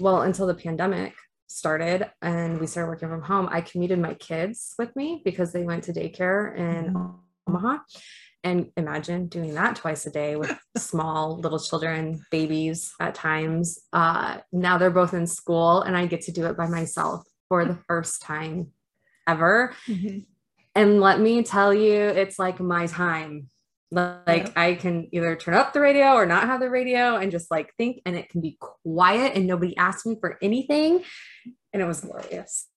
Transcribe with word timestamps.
well, 0.00 0.22
until 0.22 0.46
the 0.46 0.54
pandemic 0.54 1.14
started 1.48 2.08
and 2.22 2.60
we 2.60 2.66
started 2.66 2.88
working 2.88 3.08
from 3.08 3.22
home, 3.22 3.48
I 3.50 3.60
commuted 3.60 3.98
my 3.98 4.14
kids 4.14 4.74
with 4.78 4.94
me 4.96 5.20
because 5.24 5.52
they 5.52 5.64
went 5.64 5.84
to 5.84 5.92
daycare 5.92 6.56
in 6.56 6.94
Mhm. 6.94 7.18
Omaha. 7.48 7.78
And 8.42 8.70
imagine 8.76 9.26
doing 9.26 9.54
that 9.54 9.76
twice 9.76 10.06
a 10.06 10.10
day 10.10 10.36
with 10.36 10.56
small 10.78 11.38
little 11.38 11.58
children, 11.58 12.24
babies 12.30 12.92
at 13.00 13.14
times. 13.14 13.78
Uh, 13.92 14.38
now 14.52 14.78
they're 14.78 14.90
both 14.90 15.12
in 15.12 15.26
school 15.26 15.82
and 15.82 15.96
I 15.96 16.06
get 16.06 16.22
to 16.22 16.32
do 16.32 16.46
it 16.46 16.56
by 16.56 16.66
myself 16.66 17.26
for 17.48 17.64
the 17.66 17.78
first 17.86 18.22
time 18.22 18.68
ever. 19.26 19.74
Mhm. 19.86 20.26
And 20.74 21.00
let 21.00 21.20
me 21.20 21.42
tell 21.42 21.74
you, 21.74 21.94
it's 22.00 22.38
like 22.38 22.60
my 22.60 22.86
time. 22.86 23.48
Like 23.90 24.46
Yeah. 24.46 24.52
I 24.56 24.74
can 24.74 25.08
either 25.12 25.34
turn 25.36 25.54
up 25.54 25.72
the 25.72 25.80
radio 25.80 26.12
or 26.12 26.26
not 26.26 26.44
have 26.44 26.60
the 26.60 26.70
radio 26.70 27.16
and 27.16 27.32
just 27.32 27.50
like 27.50 27.74
think, 27.76 28.00
and 28.06 28.16
it 28.16 28.28
can 28.28 28.40
be 28.40 28.56
quiet 28.60 29.34
and 29.34 29.46
nobody 29.46 29.76
asks 29.76 30.06
me 30.06 30.16
for 30.20 30.38
anything. 30.40 31.02
And 31.72 31.82
it 31.82 31.86
was 31.86 32.00
glorious. 32.00 32.68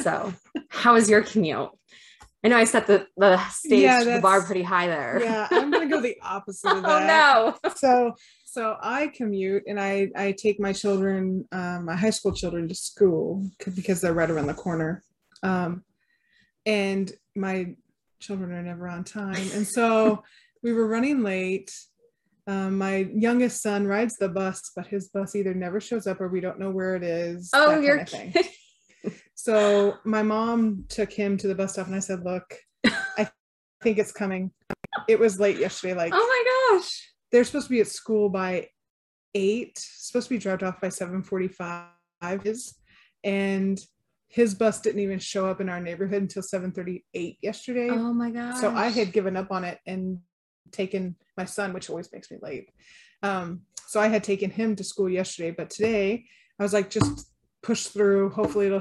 So, 0.00 0.32
how 0.68 0.94
was 0.94 1.08
your 1.08 1.22
commute? 1.22 1.70
I 2.44 2.48
know 2.48 2.56
I 2.56 2.64
set 2.64 2.88
the, 2.88 3.06
the 3.16 3.38
stage, 3.50 3.82
Yeah, 3.82 4.02
the 4.02 4.20
bar 4.20 4.42
pretty 4.42 4.62
high 4.62 4.88
there. 4.88 5.20
Yeah, 5.22 5.46
I'm 5.50 5.70
gonna 5.70 5.88
go 5.88 6.00
the 6.00 6.16
opposite 6.22 6.72
of 6.72 6.84
oh 6.84 7.06
no. 7.06 7.70
So 7.76 8.14
so 8.44 8.76
I 8.82 9.08
commute 9.08 9.62
and 9.68 9.80
I 9.80 10.10
I 10.16 10.32
take 10.32 10.58
my 10.58 10.72
children, 10.72 11.46
um, 11.52 11.84
my 11.86 11.94
high 11.94 12.10
school 12.10 12.32
children 12.32 12.66
to 12.66 12.74
school 12.74 13.48
because 13.76 14.00
they're 14.00 14.12
right 14.12 14.30
around 14.30 14.48
the 14.48 14.54
corner. 14.54 15.04
Um, 15.44 15.84
and 16.66 17.12
my 17.36 17.74
children 18.22 18.52
are 18.52 18.62
never 18.62 18.88
on 18.88 19.04
time. 19.04 19.50
And 19.52 19.66
so 19.76 20.22
we 20.62 20.72
were 20.72 20.86
running 20.86 21.22
late. 21.22 21.74
Um, 22.46 22.78
my 22.78 23.08
youngest 23.14 23.62
son 23.62 23.86
rides 23.86 24.16
the 24.18 24.28
bus, 24.28 24.72
but 24.74 24.86
his 24.86 25.08
bus 25.08 25.36
either 25.36 25.54
never 25.54 25.80
shows 25.80 26.06
up 26.06 26.20
or 26.20 26.28
we 26.28 26.40
don't 26.40 26.58
know 26.58 26.70
where 26.70 26.96
it 26.96 27.04
is. 27.04 27.50
Oh, 27.52 27.78
you're 27.78 27.98
kind 28.04 28.28
of 28.28 28.32
kidding. 28.34 28.50
So 29.34 29.94
my 30.04 30.22
mom 30.22 30.84
took 30.88 31.12
him 31.12 31.36
to 31.38 31.48
the 31.48 31.56
bus 31.56 31.72
stop 31.72 31.88
and 31.88 31.96
I 31.96 31.98
said, 31.98 32.24
Look, 32.24 32.54
I 32.86 33.28
think 33.82 33.98
it's 33.98 34.12
coming. 34.12 34.52
It 35.08 35.18
was 35.18 35.40
late 35.40 35.58
yesterday. 35.58 35.94
Like 35.94 36.12
Oh 36.14 36.24
my 36.70 36.78
gosh. 36.78 37.10
they're 37.32 37.42
supposed 37.42 37.66
to 37.66 37.72
be 37.72 37.80
at 37.80 37.88
school 37.88 38.28
by 38.28 38.68
eight, 39.34 39.72
supposed 39.76 40.28
to 40.28 40.34
be 40.34 40.38
dropped 40.38 40.62
off 40.62 40.80
by 40.80 40.90
745 40.90 42.46
is 42.46 42.76
and 43.24 43.80
his 44.32 44.54
bus 44.54 44.80
didn't 44.80 45.00
even 45.00 45.18
show 45.18 45.46
up 45.46 45.60
in 45.60 45.68
our 45.68 45.78
neighborhood 45.78 46.22
until 46.22 46.42
738 46.42 47.38
yesterday. 47.42 47.90
Oh 47.90 48.14
my 48.14 48.30
god. 48.30 48.56
so 48.56 48.70
I 48.70 48.88
had 48.88 49.12
given 49.12 49.36
up 49.36 49.50
on 49.50 49.62
it 49.62 49.78
and 49.86 50.20
taken 50.70 51.16
my 51.36 51.44
son, 51.44 51.74
which 51.74 51.90
always 51.90 52.10
makes 52.12 52.30
me 52.30 52.38
late. 52.40 52.70
Um, 53.22 53.62
so 53.86 54.00
I 54.00 54.08
had 54.08 54.24
taken 54.24 54.50
him 54.50 54.74
to 54.76 54.84
school 54.84 55.08
yesterday, 55.08 55.50
but 55.50 55.68
today 55.68 56.24
I 56.58 56.62
was 56.62 56.72
like, 56.72 56.88
just 56.88 57.28
push 57.62 57.88
through. 57.88 58.30
Hopefully 58.30 58.66
it'll 58.66 58.80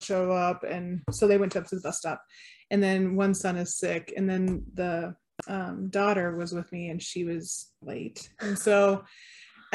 show 0.00 0.32
up. 0.32 0.64
And 0.64 1.02
so 1.10 1.26
they 1.26 1.36
went 1.36 1.56
up 1.56 1.66
to 1.66 1.76
the 1.76 1.82
bus 1.82 1.98
stop. 1.98 2.22
And 2.70 2.82
then 2.82 3.16
one 3.16 3.34
son 3.34 3.56
is 3.56 3.76
sick. 3.76 4.14
And 4.16 4.28
then 4.28 4.64
the 4.72 5.14
um, 5.46 5.88
daughter 5.90 6.34
was 6.36 6.52
with 6.52 6.72
me 6.72 6.88
and 6.88 7.02
she 7.02 7.24
was 7.24 7.70
late. 7.82 8.30
And 8.40 8.58
so 8.58 9.04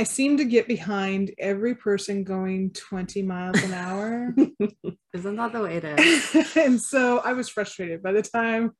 I 0.01 0.03
seem 0.03 0.35
to 0.37 0.45
get 0.45 0.67
behind 0.67 1.29
every 1.37 1.75
person 1.75 2.23
going 2.23 2.71
20 2.71 3.21
miles 3.21 3.61
an 3.61 3.71
hour. 3.71 4.33
Isn't 5.13 5.35
that 5.35 5.51
the 5.51 5.61
way 5.61 5.77
it 5.77 5.83
is? 5.83 6.55
and 6.57 6.81
so 6.81 7.19
I 7.19 7.33
was 7.33 7.49
frustrated 7.49 8.01
by 8.01 8.11
the 8.11 8.23
time 8.23 8.71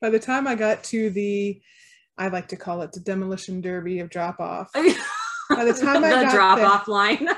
by 0.00 0.08
the 0.08 0.18
time 0.18 0.46
I 0.46 0.54
got 0.54 0.82
to 0.84 1.10
the 1.10 1.60
I 2.16 2.28
like 2.28 2.48
to 2.48 2.56
call 2.56 2.80
it 2.80 2.92
the 2.92 3.00
demolition 3.00 3.60
derby 3.60 3.98
of 3.98 4.08
drop 4.08 4.40
off. 4.40 4.70
By 4.74 5.66
the 5.66 5.74
time 5.74 6.02
I 6.04 6.08
the 6.08 6.22
got 6.24 6.32
drop 6.32 6.56
there- 6.56 6.66
off 6.66 6.88
line. 6.88 7.28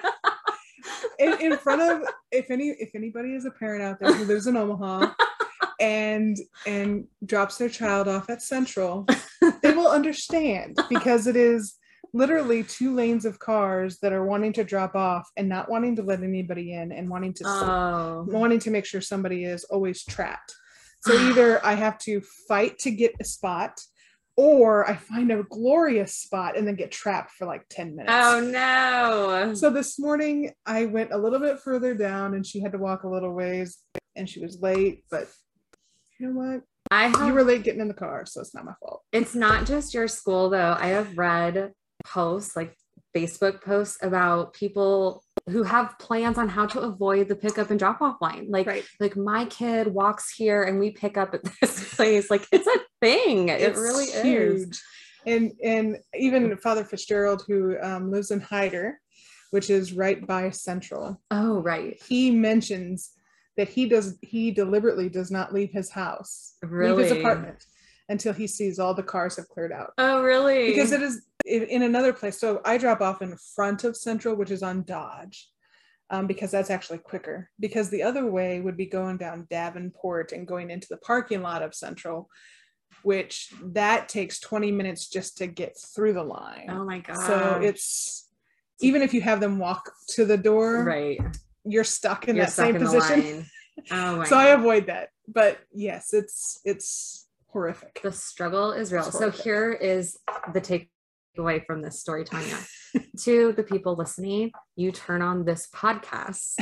In, 1.19 1.41
in 1.41 1.57
front 1.57 1.83
of 1.83 2.09
if 2.31 2.53
any 2.53 2.69
if 2.79 2.95
anybody 2.95 3.35
is 3.35 3.47
a 3.47 3.51
parent 3.51 3.83
out 3.83 3.99
there 3.99 4.15
who 4.15 4.27
lives 4.27 4.47
in 4.47 4.57
Omaha 4.57 5.13
and 5.81 6.37
and 6.69 7.09
drops 7.27 7.59
their 7.59 7.69
child 7.69 8.07
off 8.07 8.31
at 8.31 8.43
Central, 8.43 9.09
they 9.63 9.73
will 9.73 9.89
understand 9.89 10.79
because 10.89 11.27
it 11.27 11.35
is 11.35 11.75
literally 12.15 12.63
two 12.63 12.95
lanes 12.95 13.25
of 13.25 13.41
cars 13.41 13.99
that 13.99 14.13
are 14.13 14.25
wanting 14.25 14.53
to 14.53 14.65
drop 14.65 14.95
off 14.95 15.29
and 15.37 15.49
not 15.49 15.69
wanting 15.69 15.97
to 15.97 16.03
let 16.03 16.23
anybody 16.23 16.73
in 16.73 16.93
and 16.93 17.11
wanting 17.11 17.35
to 17.35 17.45
oh. 17.45 18.25
wanting 18.29 18.61
to 18.61 18.71
make 18.71 18.87
sure 18.87 19.01
somebody 19.01 19.45
is 19.45 19.65
always 19.65 20.05
trapped. 20.05 20.55
So 21.01 21.13
either 21.13 21.63
I 21.67 21.75
have 21.75 21.99
to 21.99 22.23
fight 22.49 22.79
to 22.79 22.93
get 22.93 23.13
a 23.21 23.25
spot 23.25 23.81
or 24.37 24.89
I 24.89 24.95
find 24.95 25.31
a 25.33 25.43
glorious 25.43 26.15
spot 26.15 26.57
and 26.57 26.67
then 26.67 26.77
get 26.77 26.93
trapped 26.93 27.33
for 27.33 27.47
like 27.47 27.67
10 27.69 27.97
minutes. 27.97 28.13
Oh 28.15 28.41
no. 28.41 29.55
So 29.55 29.71
this 29.71 29.99
morning 29.99 30.53
I 30.65 30.87
went 30.87 31.13
a 31.13 31.19
little 31.19 31.41
bit 31.41 31.59
further 31.59 31.95
down 31.95 32.35
and 32.35 32.47
she 32.47 32.61
had 32.61 32.73
to 32.73 32.79
walk 32.79 33.03
a 33.03 33.09
little 33.09 33.33
ways 33.33 33.79
and 34.15 34.31
she 34.31 34.41
was 34.41 34.61
late, 34.61 35.05
but 35.11 35.29
you 36.19 36.29
know 36.29 36.41
what? 36.41 36.63
I 36.93 37.09
have 37.09 37.27
You 37.27 37.35
were 37.35 37.43
late 37.43 37.65
getting 37.65 37.81
in 37.81 37.89
the 37.89 37.95
car, 37.95 38.25
so 38.27 38.41
it's 38.41 38.55
not 38.55 38.65
my 38.65 38.75
fault. 38.79 39.03
it's 39.11 39.35
not 39.35 39.67
just 39.67 39.95
your 39.95 40.07
school 40.07 40.51
though. 40.51 40.77
I 40.79 40.89
have 40.89 41.19
read 41.19 41.73
posts 42.05 42.55
like 42.57 42.77
Facebook 43.17 43.63
posts 43.63 43.99
about 44.03 44.53
people 44.55 45.23
who 45.49 45.63
have 45.63 45.99
plans 45.99 46.39
on 46.39 46.49
how 46.49 46.67
to 46.67 46.81
avoid 46.81 47.29
the 47.29 47.37
pickup 47.37 47.71
and 47.71 47.79
drop 47.79 48.01
off 48.03 48.17
line. 48.21 48.47
Like 48.51 48.67
Right. 48.67 48.85
like 48.99 49.17
my 49.17 49.45
kid 49.47 49.89
walks 49.89 50.33
here 50.35 50.63
and 50.63 50.79
we 50.81 50.91
pick 50.91 51.17
up 51.17 51.35
at 51.35 51.43
this 51.61 51.95
place. 51.95 52.31
Like 52.31 52.47
it's 52.51 52.67
a 52.67 52.79
thing. 53.01 53.49
it 53.51 53.61
It's 53.61 53.79
really 53.79 54.05
is. 54.07 54.23
huge. 54.23 54.81
And 55.27 55.53
and 55.63 55.99
even 56.15 56.57
Father 56.59 56.85
Fitzgerald, 56.85 57.45
who 57.47 57.77
um, 57.81 58.11
lives 58.11 58.31
in 58.31 58.41
Hyder, 58.41 58.99
which 59.51 59.71
is 59.71 59.93
right 59.93 60.27
by 60.27 60.51
Central, 60.51 61.21
Oh 61.31 61.61
right. 61.63 62.01
he 62.07 62.31
mentions 62.31 63.11
that 63.57 63.69
he 63.69 63.87
does 63.89 64.19
he 64.23 64.51
deliberately 64.51 65.09
does 65.09 65.31
not 65.31 65.55
leave 65.55 65.71
his 65.71 65.91
house, 65.91 66.55
leave 66.63 66.99
his 66.99 67.13
apartment 67.13 67.65
until 68.09 68.33
he 68.35 68.47
sees 68.47 68.79
all 68.79 68.95
the 68.95 69.03
cars 69.03 69.37
have 69.37 69.49
cleared 69.49 69.73
out. 69.73 69.93
Oh 69.99 70.23
really? 70.23 70.67
Because 70.67 70.91
it 70.93 71.01
is 71.03 71.25
in, 71.45 71.65
in 71.65 71.83
another 71.83 72.13
place. 72.13 72.39
So 72.39 72.61
I 72.65 72.79
drop 72.79 73.01
off 73.01 73.23
in 73.23 73.37
front 73.55 73.85
of 73.85 73.97
Central, 73.97 74.35
which 74.35 74.51
is 74.51 74.63
on 74.63 74.83
Dodge. 74.83 75.51
Um, 76.11 76.27
because 76.27 76.51
that's 76.51 76.69
actually 76.69 76.99
quicker. 76.99 77.51
Because 77.59 77.89
the 77.89 78.03
other 78.03 78.31
way 78.31 78.61
would 78.61 78.77
be 78.77 78.85
going 78.85 79.17
down 79.17 79.47
Davenport 79.49 80.33
and 80.33 80.47
going 80.47 80.71
into 80.71 80.87
the 80.91 80.99
parking 80.99 81.41
lot 81.41 81.63
of 81.63 81.75
Central, 81.75 82.29
which 83.03 83.53
that 83.63 84.09
takes 84.09 84.39
20 84.39 84.71
minutes 84.71 85.09
just 85.09 85.39
to 85.39 85.47
get 85.47 85.77
through 85.79 86.13
the 86.13 86.23
line. 86.23 86.67
oh 86.69 86.85
my 86.85 87.01
god. 87.01 87.27
so 87.27 87.61
it's 87.63 88.29
even 88.81 89.03
if 89.03 89.15
you 89.15 89.21
have 89.21 89.41
them 89.41 89.59
walk 89.59 89.93
to 90.09 90.25
the 90.25 90.37
door, 90.37 90.85
right. 90.85 91.21
you're 91.65 91.85
stuck 91.85 92.29
in 92.29 92.37
You're 92.37 92.47
that 92.47 92.53
stuck 92.53 92.67
same 92.67 92.77
in 92.77 92.85
the 92.85 92.91
position. 92.91 93.47
Oh 93.91 94.17
my 94.19 94.25
So 94.25 94.37
I 94.37 94.49
avoid 94.49 94.87
that. 94.87 95.11
But 95.27 95.59
yes, 95.73 96.13
it's 96.13 96.61
it's 96.65 97.29
horrific. 97.49 98.01
the 98.03 98.13
struggle 98.13 98.73
is 98.73 98.93
real. 98.93 99.05
So 99.05 99.31
here 99.31 99.73
is 99.73 100.19
the 100.53 100.61
takeaway 101.37 101.65
from 101.65 101.83
this 101.83 102.01
story, 102.01 102.25
Tanya. 102.25 102.57
to 103.21 103.53
the 103.53 103.63
people 103.63 103.97
listening, 103.97 104.53
you 104.77 104.93
turn 104.93 105.23
on 105.23 105.45
this 105.45 105.69
podcast 105.75 106.55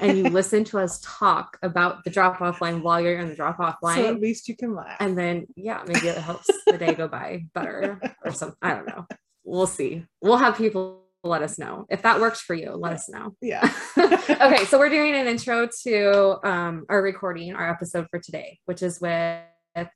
and 0.00 0.18
you 0.18 0.24
listen 0.30 0.64
to 0.64 0.78
us 0.78 1.00
talk 1.02 1.58
about 1.62 2.04
the 2.04 2.10
drop 2.10 2.40
off 2.40 2.60
line 2.60 2.82
while 2.82 3.00
you're 3.00 3.18
in 3.18 3.28
the 3.28 3.34
drop 3.34 3.60
off 3.60 3.76
line. 3.82 3.98
so 3.98 4.06
at 4.06 4.20
least 4.20 4.48
you 4.48 4.56
can 4.56 4.74
laugh. 4.74 4.96
and 5.00 5.16
then 5.16 5.46
yeah, 5.56 5.82
maybe 5.86 6.08
it 6.08 6.18
helps 6.18 6.48
the 6.66 6.78
day 6.78 6.94
go 6.94 7.08
by 7.08 7.44
better 7.54 8.00
or 8.24 8.32
something. 8.32 8.58
I 8.62 8.74
don't 8.74 8.88
know. 8.88 9.06
We'll 9.44 9.66
see. 9.66 10.04
We'll 10.20 10.38
have 10.38 10.56
people 10.56 11.02
let 11.22 11.42
us 11.42 11.58
know. 11.58 11.86
If 11.90 12.02
that 12.02 12.20
works 12.20 12.40
for 12.40 12.54
you, 12.54 12.72
let 12.72 12.92
us 12.92 13.08
know. 13.08 13.34
yeah. 13.42 13.68
okay, 13.98 14.64
so 14.66 14.78
we're 14.78 14.90
doing 14.90 15.14
an 15.14 15.26
intro 15.26 15.68
to 15.82 16.48
um, 16.48 16.84
our 16.88 17.02
recording, 17.02 17.54
our 17.54 17.68
episode 17.68 18.06
for 18.10 18.20
today, 18.20 18.58
which 18.66 18.82
is 18.82 19.00
with 19.00 19.42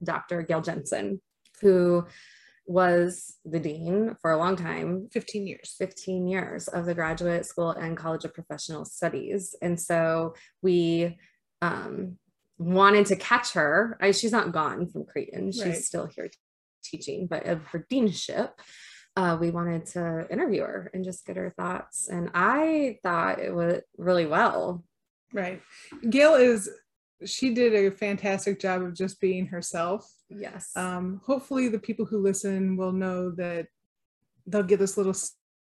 Dr. 0.03 0.43
Gail 0.43 0.61
Jensen, 0.61 1.21
who 1.61 2.05
was 2.71 3.37
the 3.45 3.59
dean 3.59 4.15
for 4.23 4.31
a 4.31 4.39
long 4.39 4.55
time 4.55 5.09
15 5.11 5.45
years. 5.45 5.75
15 5.77 6.29
years 6.29 6.69
of 6.69 6.87
the 6.87 6.95
Graduate 6.95 7.45
School 7.45 7.73
and 7.73 7.97
College 7.97 8.25
of 8.25 8.33
Professional 8.33 8.85
Studies. 8.85 9.57
And 9.61 9.79
so 9.79 10.35
we 10.63 11.19
um, 11.61 12.17
wanted 12.59 13.07
to 13.07 13.17
catch 13.17 13.55
her. 13.55 13.99
I, 14.01 14.13
she's 14.13 14.31
not 14.31 14.53
gone 14.53 14.87
from 14.87 15.05
Creighton, 15.05 15.51
she's 15.51 15.65
Right. 15.65 15.75
still 15.77 16.07
here 16.07 16.31
teaching, 16.85 17.27
but 17.27 17.45
of 17.47 17.67
her 17.67 17.85
deanship. 17.91 18.51
Uh, 19.17 19.37
we 19.41 19.51
wanted 19.51 19.85
to 19.87 20.29
interview 20.31 20.63
her 20.63 20.93
and 20.95 21.05
just 21.05 21.27
get 21.27 21.37
her 21.37 21.51
thoughts. 21.51 22.09
And 22.09 22.31
I 22.35 22.99
thought 23.03 23.41
it 23.41 23.53
went 23.53 23.83
really 23.99 24.27
well. 24.27 24.85
Right. 25.33 25.61
Gail 26.09 26.35
is 26.35 26.71
she 27.25 27.53
did 27.53 27.75
a 27.75 27.91
fantastic 27.91 28.61
job 28.61 28.83
of 28.83 28.95
just 28.95 29.21
being 29.21 29.47
herself. 29.47 30.11
Yes. 30.29 30.71
Um, 30.77 31.21
hopefully 31.25 31.69
the 31.69 31.79
people 31.79 32.05
who 32.05 32.19
listen 32.19 32.77
will 32.77 32.93
know 32.93 33.31
that 33.33 33.67
they'll 34.47 34.63
get 34.63 34.79
this 34.79 34.97
little 34.97 35.15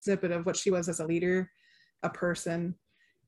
snippet 0.00 0.31
of 0.31 0.46
what 0.46 0.56
she 0.56 0.70
was 0.70 0.88
as 0.88 1.00
a 1.00 1.06
leader, 1.06 1.50
a 2.02 2.10
person, 2.10 2.75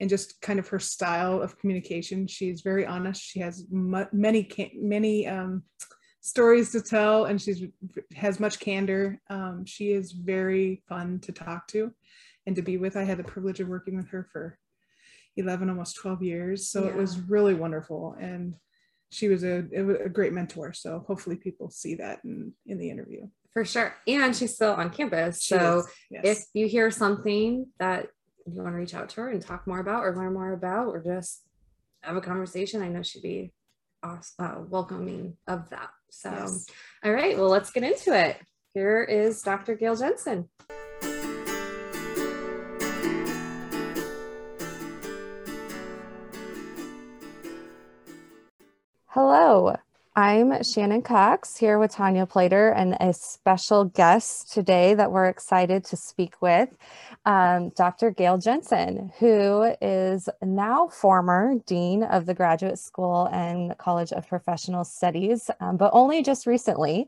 and 0.00 0.11
just 0.11 0.41
kind 0.41 0.59
of 0.59 0.69
her 0.69 0.79
style 0.79 1.41
of 1.41 1.59
communication. 1.59 2.26
She's 2.26 2.62
very 2.62 2.87
honest. 2.87 3.23
She 3.23 3.41
has 3.41 3.65
mu- 3.71 4.06
many 4.12 4.49
many 4.76 5.26
um, 5.26 5.62
stories 6.21 6.73
to 6.73 6.81
tell, 6.81 7.26
and 7.26 7.41
she's 7.41 7.62
has 8.15 8.41
much 8.41 8.59
candor. 8.59 9.21
Um, 9.31 9.65
she 9.67 9.93
is 9.93 10.12
very 10.12 10.82
fun 10.88 11.21
to 11.21 11.32
talk 11.32 11.69
to, 11.69 11.93
and 12.47 12.56
to 12.56 12.62
be 12.62 12.76
with. 12.76 12.97
I 12.97 13.05
had 13.05 13.19
the 13.19 13.25
privilege 13.25 13.61
of 13.61 13.69
working 13.69 13.97
with 13.97 14.09
her 14.09 14.29
for 14.32 14.59
11, 15.37 15.69
almost 15.69 15.97
12 15.97 16.23
years. 16.23 16.69
So 16.69 16.85
Yeah. 16.85 16.91
it 16.91 16.97
was 16.97 17.19
really 17.21 17.55
wonderful. 17.55 18.17
And 18.21 18.55
she 19.11 19.29
was 19.29 19.45
a, 19.45 19.63
was 19.73 19.97
a 20.05 20.09
great 20.09 20.33
mentor. 20.33 20.73
So 20.73 21.05
hopefully 21.07 21.37
people 21.37 21.71
see 21.71 21.95
that 21.97 22.21
in, 22.25 22.53
in 22.67 22.79
the 22.79 22.91
interview. 22.91 23.29
For 23.53 23.65
sure. 23.65 23.95
And 24.09 24.35
she's 24.35 24.55
still 24.55 24.73
on 24.73 24.91
campus. 24.91 25.41
She 25.43 25.55
so 25.55 25.85
yes. 26.11 26.25
if 26.25 26.45
you 26.55 26.67
hear 26.67 26.91
something 26.91 27.67
that 27.79 28.09
you 28.47 28.61
want 28.63 28.75
to 28.75 28.79
reach 28.79 28.95
out 28.95 29.09
to 29.11 29.21
her 29.23 29.31
and 29.31 29.41
talk 29.41 29.67
more 29.67 29.79
about 29.79 30.05
or 30.05 30.17
learn 30.17 30.35
more 30.35 30.53
about 30.53 30.89
or 30.89 31.01
just 31.01 31.43
have 32.03 32.17
a 32.17 32.21
conversation, 32.21 32.83
I 32.83 32.89
know 32.89 33.03
she'd 33.03 33.23
be 33.23 33.53
awesome, 34.03 34.45
uh, 34.45 34.61
welcoming 34.69 35.37
of 35.47 35.71
that. 35.71 35.91
So, 36.11 36.31
Yes. 36.31 36.67
all 37.05 37.13
right, 37.13 37.37
well, 37.39 37.49
let's 37.49 37.71
get 37.71 37.85
into 37.85 38.13
it. 38.17 38.37
Here 38.75 39.03
is 39.05 39.41
Dr. 39.43 39.77
Gail 39.77 39.95
Jensen. 39.97 40.49
Hello, 49.14 49.76
I'm 50.16 50.64
Shannon 50.64 51.00
Cox 51.02 51.56
here 51.56 51.78
with 51.78 51.93
Tanya 51.93 52.26
Plater 52.26 52.70
and 52.70 52.96
a 53.00 53.12
special 53.12 53.84
guest 53.84 54.52
today 54.52 54.94
that 54.94 55.12
we're 55.12 55.26
excited 55.26 55.84
to 55.84 55.96
speak 55.96 56.43
with, 56.43 56.76
um, 57.25 57.69
Dr. 57.76 58.11
Gail 58.11 58.38
Jensen, 58.38 59.12
who 59.20 59.72
is 59.81 60.28
now 60.43 60.88
former 60.88 61.55
Dean 61.64 62.02
of 62.02 62.26
the 62.26 62.34
Graduate 62.34 62.81
School 62.81 63.28
and 63.31 63.78
College 63.78 64.11
of 64.11 64.26
Professional 64.26 64.82
Studies, 64.82 65.49
um, 65.61 65.76
but 65.76 65.90
only 65.93 66.20
just 66.20 66.44
recently. 66.44 67.06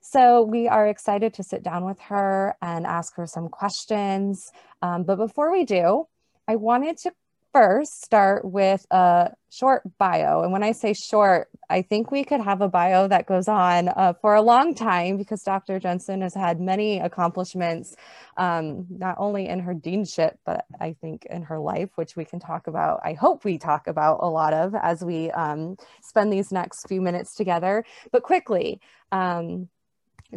So 0.00 0.42
we 0.42 0.66
are 0.66 0.88
excited 0.88 1.34
to 1.34 1.44
sit 1.44 1.62
down 1.62 1.84
with 1.84 2.00
her 2.00 2.56
and 2.62 2.84
ask 2.84 3.14
her 3.14 3.28
some 3.28 3.48
questions. 3.48 4.50
Um, 4.82 5.04
but 5.04 5.18
before 5.18 5.52
we 5.52 5.64
do, 5.64 6.08
I 6.48 6.56
wanted 6.56 6.96
to 6.98 7.12
first 7.54 8.02
start 8.02 8.44
with 8.44 8.84
a 8.90 9.30
short 9.48 9.82
bio. 9.96 10.42
And 10.42 10.50
when 10.52 10.64
I 10.64 10.72
say 10.72 10.92
short, 10.92 11.48
I 11.70 11.82
think 11.82 12.10
we 12.10 12.24
could 12.24 12.40
have 12.40 12.60
a 12.60 12.68
bio 12.68 13.06
that 13.06 13.26
goes 13.26 13.46
on 13.46 13.88
uh, 13.90 14.14
for 14.20 14.34
a 14.34 14.42
long 14.42 14.74
time 14.74 15.16
because 15.16 15.44
Dr. 15.44 15.78
Jensen 15.78 16.20
has 16.22 16.34
had 16.34 16.60
many 16.60 16.98
accomplishments, 16.98 17.94
um, 18.36 18.86
not 18.90 19.14
only 19.18 19.46
in 19.46 19.60
her 19.60 19.72
deanship, 19.72 20.32
but 20.44 20.64
I 20.80 20.96
think 21.00 21.26
in 21.30 21.42
her 21.42 21.60
life, 21.60 21.90
which 21.94 22.16
we 22.16 22.24
can 22.24 22.40
talk 22.40 22.66
about. 22.66 22.98
I 23.04 23.12
hope 23.12 23.44
we 23.44 23.56
talk 23.56 23.86
about 23.86 24.18
a 24.20 24.28
lot 24.28 24.52
of 24.52 24.74
as 24.74 25.04
we 25.04 25.30
um, 25.30 25.76
spend 26.02 26.32
these 26.32 26.50
next 26.50 26.88
few 26.88 27.00
minutes 27.00 27.36
together. 27.36 27.84
But 28.10 28.24
quickly, 28.24 28.80
um, 29.12 29.68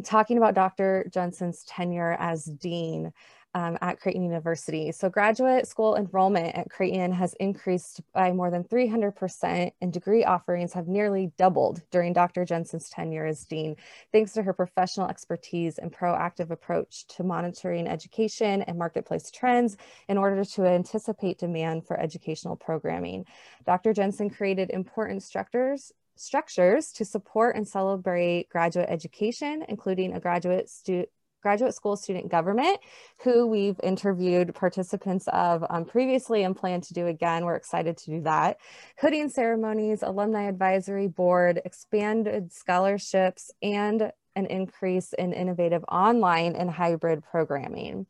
talking 0.04 0.38
about 0.38 0.54
Dr. 0.54 1.10
Jensen's 1.12 1.64
tenure 1.64 2.16
as 2.20 2.46
dean 2.46 3.12
um, 3.54 3.78
at 3.82 4.00
Creighton 4.00 4.24
University. 4.24 4.92
So 4.92 5.10
graduate 5.10 5.68
school 5.68 5.96
enrollment 5.96 6.56
at 6.56 6.70
Creighton 6.70 7.12
has 7.12 7.34
increased 7.36 8.02
by 8.14 8.32
more 8.32 8.52
than 8.52 8.64
300% 8.64 9.72
and 9.82 9.94
degree 9.94 10.24
offerings 10.24 10.74
have 10.74 10.88
nearly 10.88 11.32
doubled 11.38 11.82
during 11.90 12.14
Dr. 12.14 12.46
Jensen's 12.46 12.90
tenure 12.90 13.26
as 13.26 13.46
dean, 13.46 13.76
thanks 14.12 14.34
to 14.34 14.44
her 14.44 14.54
professional 14.54 15.08
expertise 15.08 15.78
and 15.78 15.92
proactive 15.92 16.52
approach 16.52 17.08
to 17.08 17.24
monitoring 17.24 17.88
education 17.88 18.62
and 18.64 18.78
marketplace 18.78 19.32
trends 19.32 19.78
in 20.08 20.18
order 20.18 20.44
to 20.44 20.66
anticipate 20.66 21.40
demand 21.40 21.86
for 21.86 22.00
educational 22.00 22.56
programming. 22.56 23.26
Dr. 23.66 23.94
Jensen 23.94 24.30
created 24.30 24.70
important 24.70 25.24
structures 25.24 25.92
structures 26.20 26.92
to 26.94 27.06
support 27.06 27.56
and 27.56 27.68
celebrate 27.68 28.50
graduate 28.50 28.90
education, 28.90 29.64
including 29.70 30.14
a 30.14 30.20
graduate 30.20 30.68
student 30.68 31.10
graduate 31.48 31.74
school 31.74 31.96
student 31.96 32.28
government, 32.30 32.78
who 33.24 33.48
we've 33.48 33.80
interviewed 33.82 34.54
participants 34.54 35.30
of 35.32 35.64
um, 35.70 35.86
previously 35.86 36.44
and 36.44 36.58
plan 36.58 36.82
to 36.82 36.94
do 36.94 37.08
again. 37.08 37.46
We're 37.46 37.56
excited 37.56 37.96
to 38.00 38.06
do 38.12 38.22
that. 38.24 38.58
Hooding 39.00 39.30
ceremonies, 39.30 40.04
alumni 40.04 40.50
advisory 40.50 41.08
board, 41.08 41.62
expanded 41.64 42.52
scholarships, 42.52 43.50
and 43.62 44.12
an 44.36 44.46
increase 44.48 45.14
in 45.14 45.32
innovative 45.32 45.86
online 45.88 46.54
and 46.54 46.70
hybrid 46.70 47.24
programming. 47.24 48.08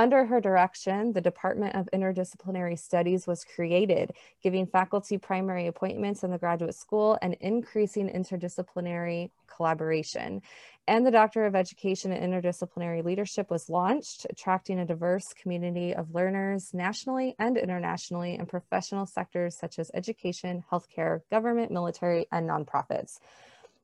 Under 0.00 0.24
her 0.24 0.40
direction, 0.40 1.12
the 1.12 1.20
Department 1.20 1.74
of 1.74 1.86
Interdisciplinary 1.92 2.78
Studies 2.78 3.26
was 3.26 3.44
created, 3.44 4.12
giving 4.42 4.66
faculty 4.66 5.18
primary 5.18 5.66
appointments 5.66 6.24
in 6.24 6.30
the 6.30 6.38
graduate 6.38 6.74
school 6.74 7.18
and 7.20 7.36
increasing 7.40 8.08
interdisciplinary 8.08 9.28
collaboration. 9.46 10.40
And 10.88 11.04
the 11.04 11.10
Doctor 11.10 11.44
of 11.44 11.54
Education 11.54 12.12
and 12.12 12.32
Interdisciplinary 12.32 13.04
Leadership 13.04 13.50
was 13.50 13.68
launched, 13.68 14.26
attracting 14.30 14.78
a 14.78 14.86
diverse 14.86 15.34
community 15.34 15.94
of 15.94 16.14
learners 16.14 16.72
nationally 16.72 17.34
and 17.38 17.58
internationally 17.58 18.36
in 18.36 18.46
professional 18.46 19.04
sectors 19.04 19.54
such 19.54 19.78
as 19.78 19.90
education, 19.92 20.64
healthcare, 20.72 21.20
government, 21.30 21.70
military, 21.70 22.24
and 22.32 22.48
nonprofits. 22.48 23.18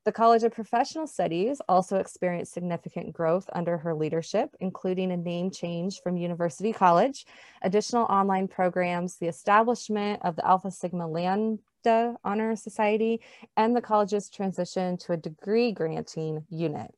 The 0.07 0.13
College 0.13 0.45
of 0.45 0.53
Professional 0.53 1.09
Studies 1.09 1.61
also 1.69 1.97
experienced 1.97 2.53
significant 2.53 3.13
growth 3.13 3.51
under 3.53 3.77
her 3.77 3.93
leadership, 3.93 4.55
including 4.61 5.11
a 5.11 5.17
name 5.17 5.51
change 5.51 6.01
from 6.01 6.17
University 6.17 6.73
College, 6.73 7.27
additional 7.63 8.05
online 8.05 8.47
programs, 8.47 9.17
the 9.17 9.27
establishment 9.27 10.21
of 10.23 10.37
the 10.37 10.47
Alpha 10.47 10.71
Sigma 10.71 11.09
Lambda 11.09 12.15
Honor 12.23 12.55
Society, 12.55 13.21
and 13.57 13.75
the 13.75 13.81
college's 13.81 14.31
transition 14.31 14.97
to 14.99 15.15
a 15.15 15.17
degree 15.17 15.73
granting 15.73 16.47
unit. 16.51 16.95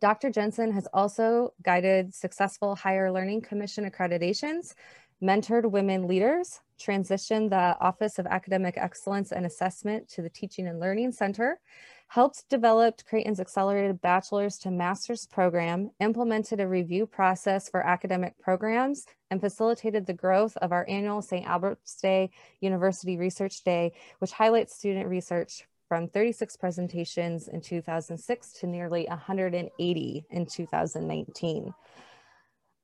Dr. 0.00 0.30
Jensen 0.30 0.72
has 0.72 0.88
also 0.92 1.52
guided 1.62 2.12
successful 2.12 2.74
Higher 2.74 3.12
Learning 3.12 3.40
Commission 3.40 3.88
accreditations, 3.88 4.74
mentored 5.22 5.70
women 5.70 6.08
leaders, 6.08 6.58
transitioned 6.80 7.50
the 7.50 7.78
Office 7.80 8.18
of 8.18 8.26
Academic 8.26 8.74
Excellence 8.76 9.32
and 9.32 9.46
Assessment 9.46 10.08
to 10.08 10.22
the 10.22 10.30
Teaching 10.30 10.66
and 10.66 10.80
Learning 10.80 11.12
Center, 11.12 11.60
helped 12.08 12.48
develop 12.48 13.04
Creighton's 13.04 13.38
accelerated 13.38 14.00
bachelor's 14.00 14.58
to 14.58 14.70
master's 14.70 15.26
program, 15.26 15.90
implemented 16.00 16.58
a 16.58 16.66
review 16.66 17.06
process 17.06 17.68
for 17.68 17.86
academic 17.86 18.36
programs, 18.40 19.06
and 19.30 19.40
facilitated 19.40 20.06
the 20.06 20.12
growth 20.12 20.56
of 20.56 20.72
our 20.72 20.84
annual 20.88 21.22
St. 21.22 21.46
Albert's 21.46 21.94
Day 22.00 22.30
University 22.60 23.16
Research 23.16 23.62
Day, 23.62 23.92
which 24.18 24.32
highlights 24.32 24.74
student 24.74 25.08
research 25.08 25.68
from 25.88 26.08
36 26.08 26.56
presentations 26.56 27.48
in 27.48 27.60
2006 27.60 28.52
to 28.54 28.66
nearly 28.66 29.06
180 29.08 30.26
in 30.30 30.46
2019 30.46 31.74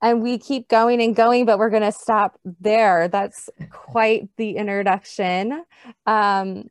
and 0.02 0.22
we 0.22 0.38
keep 0.38 0.68
going 0.68 1.00
and 1.00 1.16
going, 1.16 1.46
but 1.46 1.58
we're 1.58 1.70
going 1.70 1.82
to 1.82 1.92
stop 1.92 2.38
there. 2.60 3.08
That's 3.08 3.48
quite 3.70 4.28
the 4.36 4.56
introduction. 4.56 5.64
Um, 6.06 6.70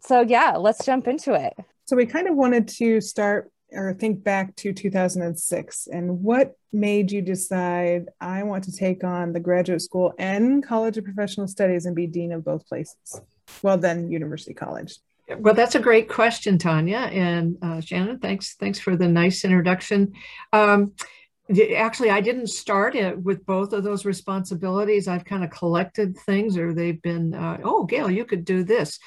so, 0.00 0.20
yeah, 0.20 0.56
let's 0.56 0.84
jump 0.84 1.08
into 1.08 1.34
it. 1.34 1.54
So 1.86 1.96
we 1.96 2.06
kind 2.06 2.28
of 2.28 2.36
wanted 2.36 2.68
to 2.68 3.00
start 3.00 3.50
or 3.72 3.92
think 3.92 4.24
back 4.24 4.54
to 4.56 4.72
2006 4.72 5.88
and 5.88 6.22
what 6.22 6.54
made 6.72 7.10
you 7.10 7.20
decide 7.20 8.06
I 8.20 8.42
want 8.42 8.64
to 8.64 8.72
take 8.72 9.04
on 9.04 9.32
the 9.32 9.40
graduate 9.40 9.82
school 9.82 10.14
and 10.18 10.64
College 10.64 10.96
of 10.96 11.04
Professional 11.04 11.48
Studies 11.48 11.86
and 11.86 11.94
be 11.94 12.06
dean 12.06 12.32
of 12.32 12.44
both 12.44 12.66
places? 12.66 13.20
Well, 13.62 13.78
then 13.78 14.10
University 14.10 14.54
College. 14.54 14.98
Well, 15.38 15.54
that's 15.54 15.74
a 15.74 15.80
great 15.80 16.08
question, 16.08 16.56
Tanya 16.56 17.10
and 17.12 17.58
uh, 17.60 17.80
Shannon. 17.80 18.18
Thanks, 18.18 18.54
thanks 18.54 18.78
for 18.78 18.96
the 18.96 19.08
nice 19.08 19.44
introduction. 19.44 20.14
Um, 20.52 20.92
actually 21.76 22.10
i 22.10 22.20
didn't 22.20 22.48
start 22.48 22.94
it 22.94 23.18
with 23.22 23.44
both 23.46 23.72
of 23.72 23.82
those 23.82 24.04
responsibilities. 24.04 25.08
I've 25.08 25.24
kind 25.24 25.44
of 25.44 25.50
collected 25.50 26.16
things 26.16 26.56
or 26.56 26.74
they've 26.74 27.00
been 27.00 27.34
uh, 27.34 27.58
oh 27.64 27.84
gail 27.84 28.10
you 28.10 28.24
could 28.24 28.44
do 28.44 28.64
this. 28.64 28.98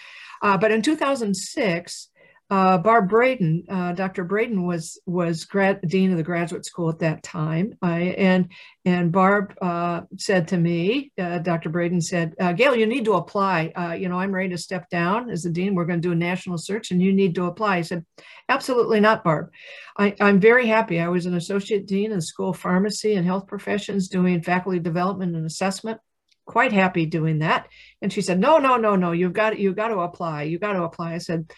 Uh, 0.42 0.58
but 0.58 0.72
in 0.72 0.82
2006 0.82 2.10
uh, 2.52 2.78
Barb 2.78 3.08
Braden, 3.08 3.64
uh, 3.70 3.94
Dr. 3.94 4.26
Braden 4.26 4.66
was 4.66 5.00
was 5.06 5.46
grad, 5.46 5.80
dean 5.88 6.12
of 6.12 6.18
the 6.18 6.24
graduate 6.24 6.66
school 6.66 6.90
at 6.90 7.00
that 7.00 7.24
time, 7.24 7.78
and 7.82 8.50
and 8.84 9.10
Barb 9.10 9.56
uh, 9.62 10.02
said 10.18 10.50
to 10.50 10.58
me, 10.58 11.14
uh, 11.18 11.38
Dr. 11.38 11.70
Braden 11.70 12.02
said, 12.02 12.36
uh, 12.42 12.52
"Gail, 12.52 12.76
you 12.76 12.86
need 12.86 13.06
to 13.06 13.14
apply. 13.14 13.72
Uh, 13.74 13.94
you 13.94 14.10
know, 14.10 14.20
I'm 14.20 14.34
ready 14.36 14.50
to 14.50 14.58
step 14.58 14.90
down 14.90 15.30
as 15.30 15.44
the 15.44 15.50
dean. 15.50 15.76
We're 15.76 15.86
going 15.86 16.02
to 16.02 16.08
do 16.08 16.12
a 16.12 16.16
national 16.16 16.58
search, 16.58 16.92
and 16.92 17.02
you 17.02 17.14
need 17.14 17.36
to 17.36 17.46
apply." 17.46 17.78
I 17.78 17.82
said, 17.84 18.06
"Absolutely 18.50 19.00
not, 19.00 19.24
Barb. 19.24 19.50
I, 19.98 20.14
I'm 20.20 20.42
very 20.42 20.68
happy. 20.68 21.00
I 21.00 21.08
was 21.08 21.26
an 21.26 21.36
associate 21.36 21.88
dean 21.88 22.12
in 22.12 22.18
the 22.18 22.22
School 22.22 22.50
of 22.50 22.60
Pharmacy 22.60 23.14
and 23.14 23.26
Health 23.26 23.48
Professions, 23.48 24.10
doing 24.10 24.42
faculty 24.42 24.80
development 24.80 25.38
and 25.38 25.46
assessment." 25.46 26.02
Quite 26.46 26.74
happy 26.74 27.06
doing 27.06 27.40
that. 27.40 27.70
And 28.02 28.12
she 28.12 28.22
said, 28.22 28.42
"No, 28.42 28.58
no, 28.58 28.76
no, 28.76 28.98
no. 28.98 29.14
You've 29.14 29.32
got 29.32 29.58
you've 29.58 29.78
got 29.78 29.88
to 29.88 30.00
apply. 30.00 30.44
you've 30.44 30.60
got 30.60 30.74
to 30.74 30.84
apply." 30.84 31.14
I 31.14 31.20
said 31.20 31.50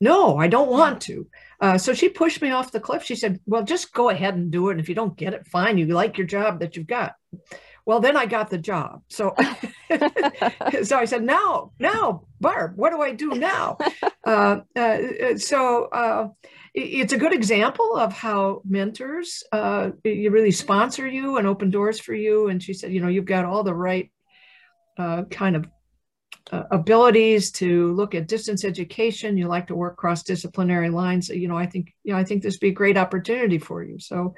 no, 0.00 0.38
I 0.38 0.48
don't 0.48 0.70
want 0.70 1.02
to. 1.02 1.26
Uh, 1.60 1.76
so 1.76 1.92
she 1.92 2.08
pushed 2.08 2.40
me 2.40 2.50
off 2.50 2.72
the 2.72 2.80
cliff. 2.80 3.04
She 3.04 3.14
said, 3.14 3.38
well, 3.44 3.62
just 3.62 3.92
go 3.92 4.08
ahead 4.08 4.34
and 4.34 4.50
do 4.50 4.68
it. 4.68 4.72
And 4.72 4.80
if 4.80 4.88
you 4.88 4.94
don't 4.94 5.16
get 5.16 5.34
it, 5.34 5.46
fine. 5.46 5.76
You 5.76 5.86
like 5.86 6.16
your 6.16 6.26
job 6.26 6.60
that 6.60 6.76
you've 6.76 6.86
got. 6.86 7.16
well, 7.84 8.00
then 8.00 8.16
I 8.16 8.24
got 8.24 8.48
the 8.48 8.58
job. 8.58 9.02
So, 9.08 9.34
so 10.82 10.96
I 10.96 11.04
said, 11.04 11.22
now, 11.22 11.72
now, 11.78 12.22
Barb, 12.40 12.76
what 12.76 12.90
do 12.90 13.02
I 13.02 13.12
do 13.12 13.30
now? 13.34 13.78
Uh, 14.22 14.60
uh, 14.76 15.38
so 15.38 15.86
uh, 15.86 16.28
it's 16.74 17.14
a 17.14 17.18
good 17.18 17.32
example 17.32 17.96
of 17.96 18.12
how 18.12 18.60
mentors 18.68 19.42
uh, 19.50 19.90
you 20.04 20.30
really 20.30 20.50
sponsor 20.50 21.08
you 21.08 21.38
and 21.38 21.46
open 21.46 21.70
doors 21.70 21.98
for 21.98 22.12
you. 22.12 22.48
And 22.48 22.62
she 22.62 22.74
said, 22.74 22.92
you 22.92 23.00
know, 23.00 23.08
you've 23.08 23.24
got 23.24 23.46
all 23.46 23.64
the 23.64 23.74
right 23.74 24.12
uh, 24.98 25.24
kind 25.30 25.56
of 25.56 25.66
uh, 26.50 26.64
abilities 26.70 27.50
to 27.52 27.92
look 27.92 28.14
at 28.14 28.28
distance 28.28 28.64
education. 28.64 29.36
You 29.36 29.48
like 29.48 29.68
to 29.68 29.74
work 29.74 29.96
cross 29.96 30.22
disciplinary 30.22 30.90
lines. 30.90 31.28
You 31.28 31.48
know, 31.48 31.56
I 31.56 31.66
think 31.66 31.94
you 32.04 32.12
know 32.12 32.18
I 32.18 32.24
think 32.24 32.42
this 32.42 32.54
would 32.54 32.60
be 32.60 32.68
a 32.68 32.72
great 32.72 32.96
opportunity 32.96 33.58
for 33.58 33.82
you. 33.82 33.98
So 33.98 34.34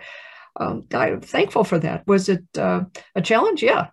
um, 0.57 0.87
I'm 0.93 1.21
thankful 1.21 1.65
for 1.65 1.79
that. 1.79 2.07
Was 2.07 2.29
it 2.29 2.45
uh, 2.57 2.83
a 3.15 3.23
challenge? 3.23 3.63
Yeah. 3.63 3.89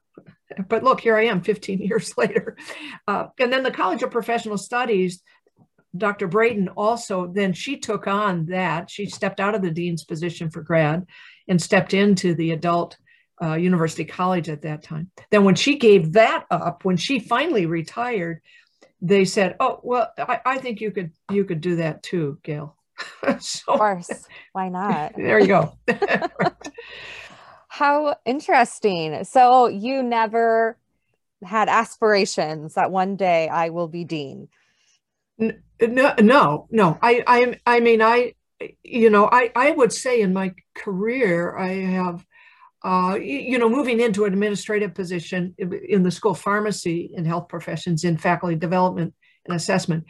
But 0.67 0.83
look, 0.83 0.99
here 0.99 1.15
I 1.15 1.25
am 1.25 1.41
15 1.41 1.79
years 1.79 2.17
later. 2.17 2.57
Uh, 3.07 3.27
and 3.39 3.51
then 3.51 3.63
the 3.63 3.71
College 3.71 4.03
of 4.03 4.11
Professional 4.11 4.57
Studies, 4.57 5.21
Dr. 5.95 6.27
Braden 6.27 6.69
also, 6.69 7.27
then 7.27 7.53
she 7.53 7.77
took 7.77 8.07
on 8.07 8.47
that. 8.47 8.89
She 8.89 9.05
stepped 9.05 9.39
out 9.39 9.55
of 9.55 9.61
the 9.61 9.71
dean's 9.71 10.03
position 10.03 10.49
for 10.49 10.61
grad 10.61 11.05
and 11.47 11.61
stepped 11.61 11.93
into 11.93 12.35
the 12.35 12.51
adult 12.51 12.97
uh, 13.41 13.55
University 13.55 14.05
College 14.05 14.49
at 14.49 14.61
that 14.63 14.83
time. 14.83 15.11
Then 15.31 15.43
when 15.43 15.55
she 15.55 15.77
gave 15.77 16.13
that 16.13 16.45
up, 16.51 16.85
when 16.85 16.97
she 16.97 17.19
finally 17.19 17.65
retired, 17.65 18.41
they 19.01 19.25
said, 19.25 19.55
"Oh, 19.59 19.79
well, 19.83 20.11
I, 20.17 20.41
I 20.45 20.57
think 20.57 20.81
you 20.81 20.91
could 20.91 21.11
you 21.31 21.45
could 21.45 21.61
do 21.61 21.77
that 21.77 22.03
too, 22.03 22.39
Gail." 22.43 22.75
so, 23.39 23.73
of 23.73 23.79
course, 23.79 24.27
why 24.53 24.69
not? 24.69 25.13
there 25.17 25.39
you 25.39 25.47
go. 25.47 25.73
How 27.67 28.17
interesting. 28.25 29.23
So 29.23 29.67
you 29.67 30.03
never 30.03 30.77
had 31.43 31.69
aspirations 31.69 32.73
that 32.73 32.91
one 32.91 33.15
day 33.15 33.47
I 33.47 33.69
will 33.69 33.87
be 33.87 34.03
dean. 34.03 34.49
No, 35.37 36.13
no, 36.19 36.67
no. 36.69 36.97
I, 37.01 37.23
I, 37.25 37.59
I 37.65 37.79
mean, 37.79 38.01
I, 38.01 38.33
you 38.83 39.09
know, 39.09 39.29
I, 39.31 39.51
I 39.55 39.71
would 39.71 39.93
say 39.93 40.19
in 40.19 40.33
my 40.33 40.53
career, 40.75 41.55
I 41.55 41.69
have, 41.69 42.25
uh, 42.83 43.17
you 43.21 43.57
know, 43.57 43.69
moving 43.69 43.99
into 43.99 44.25
an 44.25 44.33
administrative 44.33 44.93
position 44.93 45.53
in 45.57 46.03
the 46.03 46.11
school 46.11 46.33
pharmacy 46.33 47.13
and 47.15 47.27
health 47.27 47.49
professions 47.49 48.03
in 48.03 48.17
faculty 48.17 48.55
development 48.55 49.13
and 49.45 49.55
assessment 49.55 50.05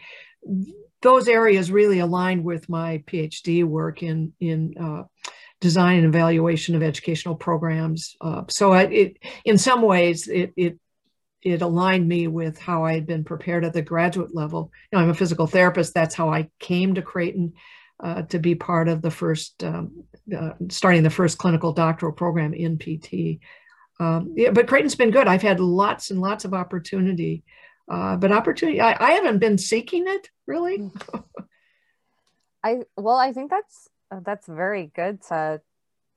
those 1.02 1.28
areas 1.28 1.72
really 1.72 2.00
aligned 2.00 2.44
with 2.44 2.68
my 2.70 3.04
PhD 3.08 3.64
work 3.64 4.04
in 4.04 4.34
in 4.40 4.74
uh, 4.80 5.04
design 5.62 5.98
and 5.98 6.08
evaluation 6.08 6.76
of 6.76 6.84
educational 6.84 7.36
programs. 7.36 8.16
Uh, 8.22 8.44
so 8.50 8.72
I, 8.72 8.84
it, 8.84 9.18
in 9.46 9.58
some 9.58 9.82
ways, 9.82 10.28
it, 10.28 10.54
it 10.58 10.80
it 11.42 11.62
aligned 11.62 12.08
me 12.08 12.28
with 12.28 12.60
how 12.60 12.84
I 12.84 12.94
had 12.94 13.06
been 13.06 13.24
prepared 13.24 13.64
at 13.64 13.72
the 13.72 13.82
graduate 13.82 14.36
level. 14.36 14.72
You 14.92 14.98
know, 14.98 15.04
I'm 15.04 15.10
a 15.10 15.14
physical 15.14 15.48
therapist. 15.48 15.94
That's 15.94 16.16
how 16.16 16.30
I 16.30 16.50
came 16.60 16.96
to 16.96 17.02
Creighton 17.02 17.54
uh, 18.00 18.24
to 18.24 18.40
be 18.40 18.56
part 18.56 18.88
of 18.88 19.02
the 19.02 19.12
first, 19.12 19.64
um, 19.64 20.04
uh, 20.36 20.52
starting 20.70 21.04
the 21.04 21.10
first 21.10 21.38
clinical 21.38 21.74
doctoral 21.74 22.14
program 22.14 22.54
in 22.54 22.78
PT. 22.78 23.40
Um, 24.00 24.34
yeah, 24.36 24.52
but 24.52 24.68
Creighton's 24.68 24.96
been 24.96 25.12
good. 25.12 25.28
I've 25.28 25.42
had 25.42 25.60
lots 25.60 26.10
and 26.10 26.22
lots 26.22 26.46
of 26.46 26.54
opportunity 26.54 27.44
uh, 27.90 28.16
but 28.18 28.32
opportunity, 28.32 28.80
I, 28.80 28.96
I 29.00 29.12
haven't 29.14 29.40
been 29.40 29.58
seeking 29.58 30.06
it 30.08 30.30
really. 30.46 30.78
Mm. 30.78 31.24
I 32.64 32.80
well, 32.96 33.16
I 33.16 33.34
think 33.34 33.50
that's 33.50 33.88
that's 34.24 34.48
very 34.48 34.92
good 34.94 35.24
to 35.30 35.62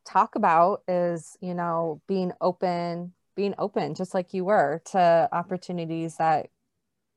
talk 0.06 0.34
about. 0.34 0.82
Is 0.86 1.36
you 1.40 1.54
know 1.54 2.02
being 2.06 2.32
open, 2.40 3.14
being 3.36 3.54
open, 3.58 3.94
just 3.94 4.12
like 4.12 4.34
you 4.34 4.44
were 4.44 4.82
to 4.92 5.28
opportunities 5.32 6.16
that. 6.16 6.48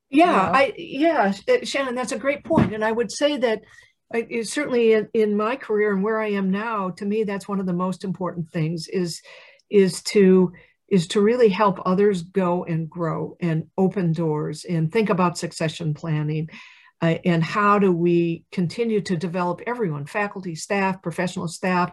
Yeah, 0.09 0.51
I 0.53 0.73
yeah, 0.77 1.33
Shannon, 1.63 1.95
that's 1.95 2.13
a 2.13 2.19
great 2.19 2.45
point, 2.45 2.73
and 2.73 2.85
I 2.85 2.91
would 2.91 3.11
say 3.11 3.37
that 3.37 3.63
uh, 4.13 4.21
certainly 4.43 4.93
in, 4.93 5.09
in 5.13 5.35
my 5.35 5.55
career 5.55 5.93
and 5.93 6.03
where 6.03 6.19
I 6.19 6.31
am 6.31 6.51
now, 6.51 6.91
to 6.91 7.05
me, 7.05 7.23
that's 7.23 7.47
one 7.47 7.59
of 7.59 7.65
the 7.65 7.73
most 7.73 8.03
important 8.03 8.49
things 8.49 8.87
is 8.87 9.21
is 9.69 10.03
to 10.03 10.53
is 10.87 11.07
to 11.07 11.21
really 11.21 11.49
help 11.49 11.79
others 11.85 12.21
go 12.21 12.63
and 12.65 12.89
grow 12.89 13.35
and 13.39 13.67
open 13.77 14.11
doors 14.11 14.65
and 14.65 14.91
think 14.91 15.09
about 15.09 15.37
succession 15.37 15.95
planning 15.95 16.47
uh, 17.01 17.15
and 17.25 17.43
how 17.43 17.79
do 17.79 17.91
we 17.91 18.45
continue 18.51 19.01
to 19.01 19.17
develop 19.17 19.61
everyone 19.65 20.05
faculty 20.05 20.55
staff 20.55 21.01
professional 21.01 21.47
staff. 21.47 21.91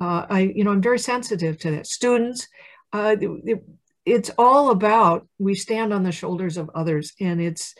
Uh, 0.00 0.24
i 0.30 0.40
you 0.40 0.64
know 0.64 0.72
i'm 0.72 0.82
very 0.82 0.98
sensitive 0.98 1.58
to 1.58 1.70
that. 1.72 1.86
Students 1.86 2.48
uh, 2.92 3.16
it, 3.20 3.62
it's 4.06 4.30
all 4.38 4.70
about 4.70 5.28
we 5.38 5.54
stand 5.54 5.92
on 5.92 6.02
the 6.02 6.12
shoulders 6.12 6.56
of 6.56 6.70
others 6.74 7.12
and 7.20 7.40
it's 7.40 7.74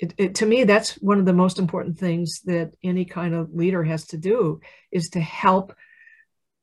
it, 0.00 0.14
it, 0.16 0.34
to 0.36 0.46
me 0.46 0.64
that's 0.64 0.94
one 0.94 1.18
of 1.18 1.26
the 1.26 1.32
most 1.32 1.58
important 1.58 1.98
things 1.98 2.40
that 2.46 2.72
any 2.82 3.04
kind 3.04 3.34
of 3.34 3.54
leader 3.54 3.84
has 3.84 4.06
to 4.08 4.16
do 4.16 4.60
is 4.90 5.10
to 5.10 5.20
help 5.20 5.74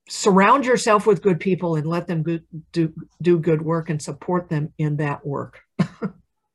surround 0.09 0.65
yourself 0.65 1.05
with 1.05 1.21
good 1.21 1.39
people 1.39 1.75
and 1.75 1.85
let 1.85 2.07
them 2.07 2.23
go, 2.23 2.39
do 2.71 2.93
do 3.21 3.39
good 3.39 3.61
work 3.61 3.89
and 3.89 4.01
support 4.01 4.49
them 4.49 4.73
in 4.77 4.97
that 4.97 5.25
work. 5.25 5.61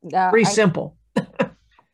yeah, 0.03 0.29
Pretty 0.29 0.45
I, 0.45 0.49
simple. 0.49 0.97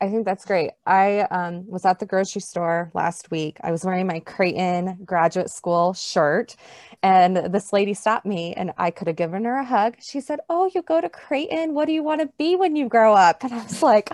I 0.01 0.07
think 0.07 0.23
that's 0.25 0.45
great. 0.45 0.71
I 0.85 1.21
um, 1.23 1.67
was 1.67 1.85
at 1.85 1.99
the 1.99 2.05
grocery 2.05 2.39
store 2.39 2.89
last 2.93 3.29
week. 3.31 3.57
I 3.61 3.71
was 3.71 3.83
wearing 3.83 4.07
my 4.07 4.21
Creighton 4.21 4.99
graduate 5.03 5.49
school 5.49 5.93
shirt, 5.93 6.55
and 7.03 7.35
this 7.35 7.73
lady 7.73 7.93
stopped 7.93 8.25
me, 8.25 8.53
and 8.53 8.71
I 8.77 8.91
could 8.91 9.07
have 9.07 9.17
given 9.17 9.43
her 9.43 9.57
a 9.57 9.65
hug. 9.65 9.97
She 9.99 10.21
said, 10.21 10.39
"Oh, 10.49 10.71
you 10.73 10.81
go 10.81 11.01
to 11.01 11.09
Creighton? 11.09 11.73
What 11.73 11.85
do 11.85 11.91
you 11.91 12.01
want 12.01 12.21
to 12.21 12.29
be 12.37 12.55
when 12.55 12.77
you 12.77 12.87
grow 12.87 13.13
up?" 13.13 13.43
And 13.43 13.53
I 13.53 13.63
was 13.63 13.83
like, 13.83 14.09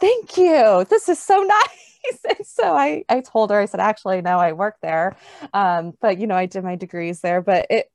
"Thank 0.00 0.36
you. 0.36 0.86
This 0.88 1.08
is 1.08 1.18
so 1.18 1.42
nice." 1.42 2.20
And 2.28 2.46
so 2.46 2.76
I, 2.76 3.04
I 3.08 3.20
told 3.20 3.50
her, 3.50 3.60
I 3.60 3.66
said, 3.66 3.80
actually, 3.80 4.22
no, 4.22 4.38
I 4.38 4.52
work 4.52 4.76
there. 4.80 5.16
Um, 5.52 5.92
but 6.00 6.18
you 6.18 6.26
know, 6.26 6.36
I 6.36 6.46
did 6.46 6.64
my 6.64 6.76
degrees 6.76 7.20
there, 7.20 7.42
but 7.42 7.66
it, 7.70 7.90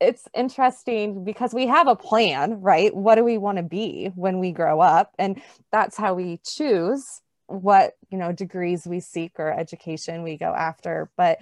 it's 0.00 0.26
interesting 0.34 1.24
because 1.24 1.52
we 1.52 1.66
have 1.66 1.86
a 1.86 1.96
plan, 1.96 2.60
right? 2.60 2.94
What 2.94 3.16
do 3.16 3.24
we 3.24 3.38
want 3.38 3.58
to 3.58 3.62
be 3.62 4.10
when 4.14 4.38
we 4.38 4.52
grow 4.52 4.80
up? 4.80 5.12
And 5.18 5.42
that's 5.70 5.96
how 5.96 6.14
we 6.14 6.40
choose 6.44 7.22
what, 7.46 7.92
you 8.10 8.16
know, 8.16 8.32
degrees 8.32 8.86
we 8.86 9.00
seek 9.00 9.32
or 9.38 9.52
education 9.52 10.22
we 10.22 10.38
go 10.38 10.54
after. 10.54 11.10
But 11.16 11.38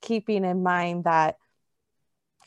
keeping 0.00 0.44
in 0.44 0.62
mind 0.62 1.04
that 1.04 1.36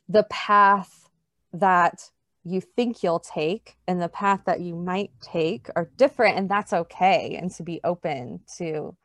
the 0.09 0.23
path 0.23 1.07
that 1.53 2.09
you 2.43 2.61
think 2.61 3.03
you'll 3.03 3.19
take 3.19 3.75
and 3.87 4.01
the 4.01 4.09
path 4.09 4.41
that 4.45 4.61
you 4.61 4.75
might 4.75 5.11
take 5.21 5.67
are 5.75 5.89
different 5.97 6.37
and 6.37 6.49
that's 6.49 6.73
okay 6.73 7.37
and 7.39 7.51
to 7.51 7.63
be 7.63 7.79
open 7.83 8.41
to 8.57 8.95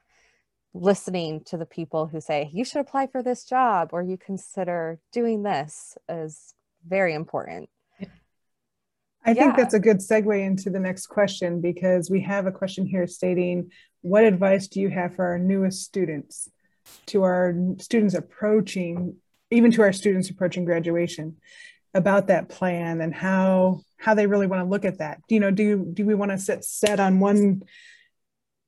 listening 0.74 1.42
to 1.44 1.56
the 1.56 1.66
people 1.66 2.06
who 2.06 2.20
say 2.20 2.50
you 2.52 2.64
should 2.64 2.80
apply 2.80 3.06
for 3.06 3.22
this 3.22 3.44
job 3.44 3.90
or 3.92 4.02
you 4.02 4.16
consider 4.16 4.98
doing 5.12 5.42
this 5.42 5.96
is 6.08 6.54
very 6.86 7.14
important. 7.14 7.68
I 9.24 9.34
think 9.34 9.56
that's 9.56 9.74
a 9.74 9.80
good 9.80 9.98
segue 9.98 10.42
into 10.42 10.70
the 10.70 10.80
next 10.80 11.08
question 11.08 11.60
because 11.60 12.10
we 12.10 12.22
have 12.22 12.46
a 12.46 12.52
question 12.52 12.86
here 12.86 13.06
stating, 13.06 13.70
What 14.00 14.24
advice 14.24 14.68
do 14.68 14.80
you 14.80 14.88
have 14.88 15.16
for 15.16 15.26
our 15.26 15.38
newest 15.38 15.82
students, 15.82 16.48
to 17.06 17.24
our 17.24 17.54
students 17.78 18.14
approaching, 18.14 19.16
even 19.50 19.70
to 19.72 19.82
our 19.82 19.92
students 19.92 20.30
approaching 20.30 20.64
graduation? 20.64 21.36
About 21.98 22.28
that 22.28 22.48
plan 22.48 23.00
and 23.00 23.14
how 23.14 23.82
how 23.98 24.14
they 24.14 24.26
really 24.26 24.46
want 24.46 24.62
to 24.62 24.68
look 24.68 24.84
at 24.84 24.98
that. 24.98 25.20
You 25.28 25.40
know, 25.40 25.50
do 25.50 25.84
do 25.92 26.06
we 26.06 26.14
want 26.14 26.30
to 26.30 26.38
sit 26.38 26.64
set 26.64 27.00
on 27.00 27.20
one 27.20 27.62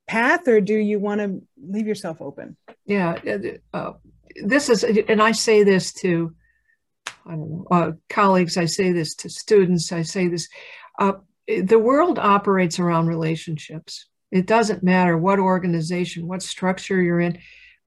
path 0.06 0.46
or 0.48 0.60
do 0.60 0.74
you 0.74 0.98
want 0.98 1.20
to 1.20 1.42
leave 1.56 1.86
yourself 1.86 2.20
open? 2.20 2.56
Yeah, 2.84 3.16
uh, 3.72 3.92
this 4.44 4.68
is, 4.68 4.82
and 4.82 5.22
I 5.22 5.32
say 5.32 5.62
this 5.62 5.92
to 5.94 6.34
know, 7.26 7.66
uh, 7.70 7.92
colleagues. 8.08 8.56
I 8.56 8.64
say 8.64 8.92
this 8.92 9.14
to 9.16 9.30
students. 9.30 9.92
I 9.92 10.02
say 10.02 10.28
this. 10.28 10.48
Uh, 10.98 11.12
the 11.46 11.78
world 11.78 12.18
operates 12.18 12.78
around 12.78 13.06
relationships. 13.06 14.06
It 14.30 14.46
doesn't 14.46 14.82
matter 14.82 15.16
what 15.16 15.38
organization, 15.38 16.28
what 16.28 16.42
structure 16.42 17.02
you're 17.02 17.20
in. 17.20 17.38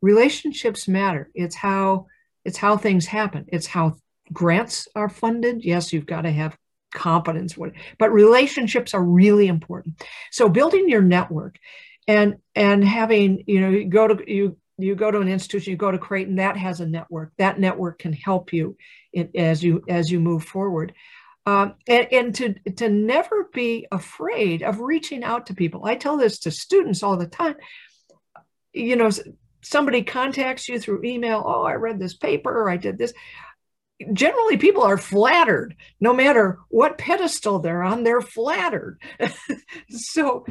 Relationships 0.02 0.88
matter. 0.88 1.30
It's 1.34 1.56
how 1.56 2.08
it's 2.44 2.58
how 2.58 2.76
things 2.76 3.06
happen. 3.06 3.46
It's 3.48 3.68
how 3.68 3.96
grants 4.32 4.88
are 4.96 5.10
funded, 5.10 5.64
yes, 5.64 5.92
you've 5.92 6.06
got 6.06 6.22
to 6.22 6.32
have 6.32 6.58
competence, 6.94 7.58
but 7.98 8.14
relationships 8.14 8.94
are 8.94 9.04
really 9.04 9.48
important. 9.48 10.02
So 10.32 10.48
building 10.48 10.88
your 10.88 11.02
network 11.02 11.58
and 12.08 12.36
and 12.56 12.84
having, 12.84 13.44
you 13.48 13.62
know, 13.62 13.70
you 13.70 13.86
go 13.86 14.08
to 14.08 14.32
you 14.32 14.58
you 14.78 14.96
go 14.96 15.12
to 15.12 15.20
an 15.20 15.28
institution, 15.28 15.72
you 15.72 15.78
go 15.78 15.92
to 15.92 15.98
Creighton, 15.98 16.36
that 16.36 16.58
has 16.58 16.80
a 16.80 16.86
network. 16.86 17.32
That 17.38 17.60
network 17.60 18.00
can 18.00 18.14
help 18.14 18.54
you 18.54 18.78
in, 19.12 19.30
as 19.36 19.64
you 19.64 19.84
as 19.88 20.12
you 20.12 20.20
move 20.20 20.44
forward. 20.44 20.94
Um, 21.46 21.76
and, 21.88 22.08
and 22.12 22.36
to 22.36 22.54
to 22.78 22.90
never 22.90 23.50
be 23.54 23.88
afraid 23.92 24.64
of 24.64 24.80
reaching 24.80 25.24
out 25.24 25.48
to 25.48 25.54
people. 25.56 25.86
I 25.86 25.96
tell 25.96 26.18
this 26.18 26.40
to 26.40 26.52
students 26.52 27.04
all 27.04 27.18
the 27.18 27.28
time. 27.28 27.56
You 28.72 28.96
know, 28.96 29.10
somebody 29.62 30.04
contacts 30.04 30.68
you 30.70 30.80
through 30.80 31.04
email. 31.04 31.44
Oh, 31.46 31.64
I 31.64 31.74
read 31.74 32.00
this 32.00 32.16
paper. 32.16 32.70
I 32.70 32.78
did 32.78 32.98
this 32.98 33.14
generally 34.12 34.58
people 34.58 34.84
are 34.84 34.98
flattered 34.98 35.76
no 36.00 36.14
matter 36.14 36.60
what 36.70 36.98
pedestal 36.98 37.60
they're 37.60 37.84
on 37.84 38.04
they're 38.04 38.22
flattered. 38.22 39.00
So 39.90 40.46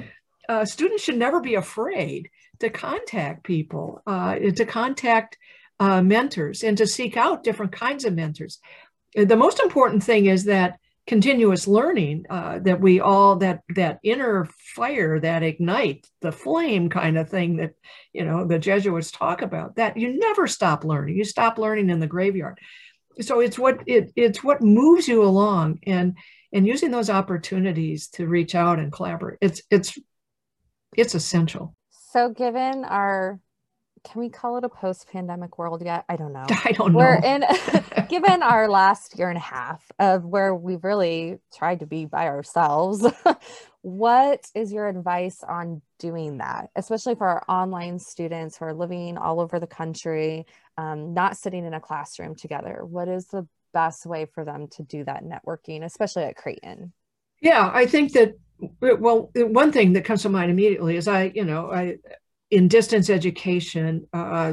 uh, 0.49 0.65
students 0.65 1.03
should 1.03 1.17
never 1.17 1.41
be 1.41 1.55
afraid 1.55 2.31
to 2.61 2.71
contact 2.71 3.45
people 3.45 4.03
uh, 4.07 4.37
to 4.37 4.65
contact 4.65 5.37
uh, 5.81 6.03
mentors 6.03 6.63
and 6.63 6.79
to 6.79 6.87
seek 6.87 7.17
out 7.17 7.45
different 7.45 7.73
kinds 7.73 8.05
of 8.05 8.15
mentors. 8.15 8.59
The 9.15 9.37
most 9.37 9.61
important 9.61 10.03
thing 10.03 10.27
is 10.27 10.45
that 10.45 10.79
continuous 11.07 11.67
learning 11.67 12.25
uh, 12.31 12.61
that 12.61 12.81
we 12.81 13.01
all 13.01 13.37
that 13.37 13.63
that 13.75 13.99
inner 14.05 14.49
fire 14.75 15.19
that 15.19 15.43
ignite 15.43 16.07
the 16.21 16.31
flame 16.31 16.89
kind 16.89 17.19
of 17.19 17.29
thing 17.29 17.57
that 17.57 17.73
you 18.13 18.25
know 18.25 18.47
the 18.47 18.59
jesuits 18.59 19.11
talk 19.11 19.43
about 19.43 19.77
that 19.77 19.97
you 19.97 20.17
never 20.19 20.47
stop 20.47 20.85
learning. 20.85 21.17
You 21.17 21.25
stop 21.25 21.59
learning 21.59 21.91
in 21.91 21.99
the 21.99 22.07
graveyard 22.07 22.59
so 23.21 23.41
it's 23.41 23.59
what 23.59 23.81
it 23.87 24.13
it's 24.17 24.43
what 24.43 24.63
moves 24.63 25.07
you 25.09 25.23
along 25.23 25.79
and 25.87 26.17
and 26.53 26.67
using 26.67 26.91
those 26.91 27.11
opportunities 27.11 28.09
to 28.09 28.27
reach 28.27 28.55
out 28.55 28.79
and 28.79 28.93
collaborate 28.93 29.39
it's 29.41 29.63
it's 29.71 29.99
it's 30.97 31.15
essential 31.15 31.75
so 31.91 32.29
given 32.31 32.85
our 32.85 33.41
can 34.05 34.21
we 34.21 34.29
call 34.29 34.57
it 34.59 34.65
a 34.65 34.69
post-pandemic 34.69 35.59
world 35.59 35.83
yet? 35.85 36.05
I 36.09 36.17
don't 36.17 36.33
know. 36.33 36.45
I 36.65 36.73
don't 36.73 36.93
know. 36.93 36.99
We're 36.99 37.21
in 37.23 37.45
given 38.09 38.43
our 38.43 38.69
last 38.69 39.19
year 39.19 39.29
and 39.29 39.37
a 39.37 39.41
half 39.41 39.85
of 39.99 40.25
where 40.25 40.55
we've 40.55 40.83
really 40.83 41.39
tried 41.55 41.81
to 41.81 41.87
be 41.87 42.05
by 42.05 42.27
ourselves. 42.27 43.07
What 43.83 44.49
is 44.55 44.73
your 44.73 44.89
advice 44.89 45.43
on 45.47 45.83
doing 45.99 46.39
that, 46.39 46.71
especially 46.77 47.17
for 47.17 47.27
our 47.27 47.45
online 47.49 47.99
students 47.99 48.57
who 48.57 48.65
are 48.65 48.75
living 48.75 49.19
all 49.19 49.41
over 49.41 49.59
the 49.59 49.67
country, 49.67 50.47
um, 50.79 51.15
not 51.15 51.37
sitting 51.37 51.67
in 51.67 51.75
a 51.75 51.81
classroom 51.81 52.35
together? 52.35 52.85
What 52.85 53.09
is 53.09 53.27
the 53.27 53.47
best 53.75 54.07
way 54.07 54.27
for 54.27 54.45
them 54.45 54.69
to 54.69 54.83
do 54.83 55.05
that 55.05 55.25
networking, 55.25 55.85
especially 55.85 56.23
at 56.25 56.37
Creighton? 56.37 56.93
Yeah, 57.41 57.71
I 57.73 57.87
think 57.87 58.13
that 58.13 58.35
well, 58.81 59.31
one 59.35 59.73
thing 59.73 59.95
that 59.95 60.05
comes 60.05 60.23
to 60.23 60.29
mind 60.29 60.53
immediately 60.53 60.97
is 60.97 61.09
I, 61.09 61.33
you 61.35 61.45
know, 61.45 61.73
I 61.73 61.97
in 62.51 62.69
distance 62.69 63.11
education, 63.11 64.07
uh, 64.13 64.53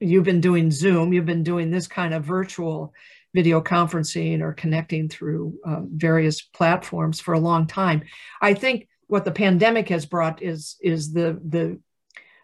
you've 0.00 0.24
been 0.24 0.40
doing 0.40 0.70
Zoom, 0.70 1.12
you've 1.12 1.26
been 1.26 1.44
doing 1.44 1.70
this 1.70 1.86
kind 1.86 2.14
of 2.14 2.24
virtual 2.24 2.92
video 3.36 3.60
conferencing 3.60 4.40
or 4.40 4.54
connecting 4.54 5.08
through 5.08 5.54
uh, 5.64 5.82
various 5.84 6.40
platforms 6.40 7.20
for 7.20 7.34
a 7.34 7.46
long 7.50 7.66
time. 7.66 8.02
I 8.40 8.54
think 8.54 8.88
what 9.08 9.24
the 9.26 9.38
pandemic 9.44 9.90
has 9.90 10.06
brought 10.06 10.42
is 10.42 10.76
is 10.80 11.12
the 11.12 11.38
the 11.46 11.78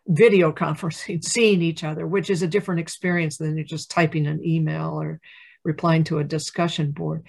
video 0.06 0.52
conferencing, 0.52 1.24
seeing 1.34 1.62
each 1.62 1.82
other, 1.82 2.06
which 2.06 2.28
is 2.28 2.42
a 2.42 2.52
different 2.54 2.80
experience 2.80 3.38
than 3.38 3.56
you're 3.56 3.64
just 3.64 3.90
typing 3.90 4.26
an 4.26 4.44
email 4.44 5.00
or 5.00 5.20
replying 5.64 6.04
to 6.04 6.18
a 6.18 6.24
discussion 6.24 6.90
board 6.90 7.24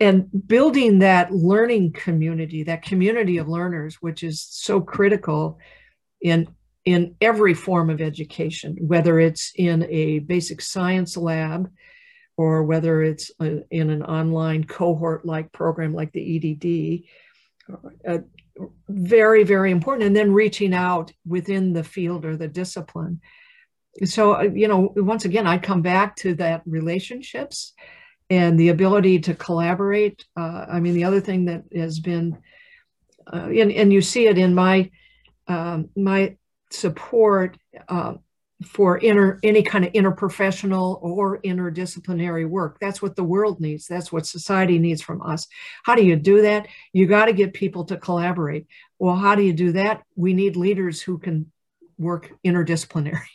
and 0.00 0.28
building 0.46 1.00
that 1.00 1.32
learning 1.32 1.92
community 1.92 2.62
that 2.62 2.82
community 2.82 3.38
of 3.38 3.48
learners 3.48 3.96
which 4.00 4.22
is 4.22 4.46
so 4.50 4.80
critical 4.80 5.58
in 6.20 6.48
in 6.84 7.14
every 7.20 7.54
form 7.54 7.90
of 7.90 8.00
education 8.00 8.76
whether 8.80 9.18
it's 9.18 9.52
in 9.56 9.84
a 9.90 10.20
basic 10.20 10.60
science 10.60 11.16
lab 11.16 11.70
or 12.38 12.62
whether 12.62 13.02
it's 13.02 13.30
in 13.38 13.90
an 13.90 14.02
online 14.02 14.64
cohort 14.64 15.26
like 15.26 15.52
program 15.52 15.92
like 15.92 16.12
the 16.12 16.36
edd 16.36 17.04
uh, 18.08 18.18
very 18.88 19.44
very 19.44 19.70
important 19.70 20.06
and 20.06 20.16
then 20.16 20.32
reaching 20.32 20.72
out 20.72 21.12
within 21.26 21.74
the 21.74 21.84
field 21.84 22.24
or 22.24 22.36
the 22.36 22.48
discipline 22.48 23.20
so 24.04 24.36
uh, 24.36 24.42
you 24.42 24.66
know 24.66 24.94
once 24.96 25.26
again 25.26 25.46
i 25.46 25.58
come 25.58 25.82
back 25.82 26.16
to 26.16 26.34
that 26.34 26.62
relationships 26.64 27.74
and 28.30 28.58
the 28.58 28.68
ability 28.68 29.20
to 29.20 29.34
collaborate. 29.34 30.24
Uh, 30.36 30.66
I 30.68 30.80
mean, 30.80 30.94
the 30.94 31.04
other 31.04 31.20
thing 31.20 31.46
that 31.46 31.64
has 31.74 31.98
been, 31.98 32.38
uh, 33.32 33.48
and, 33.48 33.72
and 33.72 33.92
you 33.92 34.00
see 34.00 34.26
it 34.26 34.38
in 34.38 34.54
my 34.54 34.90
um, 35.46 35.88
my 35.96 36.36
support 36.70 37.56
uh, 37.88 38.14
for 38.64 38.98
inter 38.98 39.38
any 39.42 39.62
kind 39.62 39.84
of 39.84 39.92
interprofessional 39.92 41.00
or 41.02 41.40
interdisciplinary 41.42 42.48
work. 42.48 42.78
That's 42.80 43.00
what 43.00 43.14
the 43.14 43.24
world 43.24 43.60
needs. 43.60 43.86
That's 43.86 44.10
what 44.10 44.26
society 44.26 44.78
needs 44.78 45.00
from 45.00 45.22
us. 45.22 45.46
How 45.84 45.94
do 45.94 46.04
you 46.04 46.16
do 46.16 46.42
that? 46.42 46.66
You 46.92 47.06
got 47.06 47.26
to 47.26 47.32
get 47.32 47.52
people 47.52 47.84
to 47.86 47.96
collaborate. 47.96 48.66
Well, 48.98 49.14
how 49.14 49.36
do 49.36 49.42
you 49.42 49.52
do 49.52 49.72
that? 49.72 50.02
We 50.16 50.34
need 50.34 50.56
leaders 50.56 51.00
who 51.00 51.18
can 51.18 51.52
work 51.98 52.32
interdisciplinary. 52.44 53.20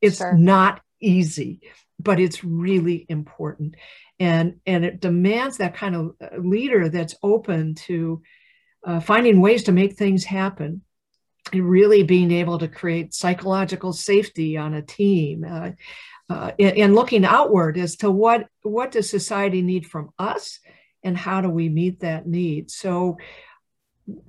It's 0.00 0.18
sure. 0.18 0.36
not 0.36 0.80
easy, 1.00 1.60
but 2.00 2.18
it's 2.18 2.42
really 2.42 3.06
important 3.08 3.76
and 4.22 4.60
and 4.66 4.84
it 4.84 5.00
demands 5.00 5.58
that 5.58 5.74
kind 5.74 5.96
of 5.96 6.14
uh, 6.20 6.36
leader 6.38 6.88
that's 6.88 7.16
open 7.24 7.74
to 7.74 8.22
uh, 8.86 9.00
finding 9.00 9.40
ways 9.40 9.64
to 9.64 9.72
make 9.72 9.96
things 9.96 10.24
happen 10.24 10.82
and 11.52 11.68
really 11.68 12.02
being 12.02 12.30
able 12.30 12.58
to 12.58 12.68
create 12.68 13.14
psychological 13.14 13.92
safety 13.92 14.56
on 14.56 14.74
a 14.74 14.82
team 14.82 15.44
uh, 15.48 15.70
uh, 16.30 16.52
and, 16.58 16.78
and, 16.78 16.94
looking 16.94 17.24
outward 17.24 17.76
as 17.76 17.96
to 17.96 18.10
what 18.10 18.46
what 18.62 18.92
does 18.92 19.10
society 19.10 19.60
need 19.60 19.86
from 19.86 20.10
us 20.18 20.60
and 21.02 21.18
how 21.18 21.40
do 21.40 21.50
we 21.50 21.68
meet 21.68 22.00
that 22.00 22.26
need. 22.26 22.70
So 22.70 23.18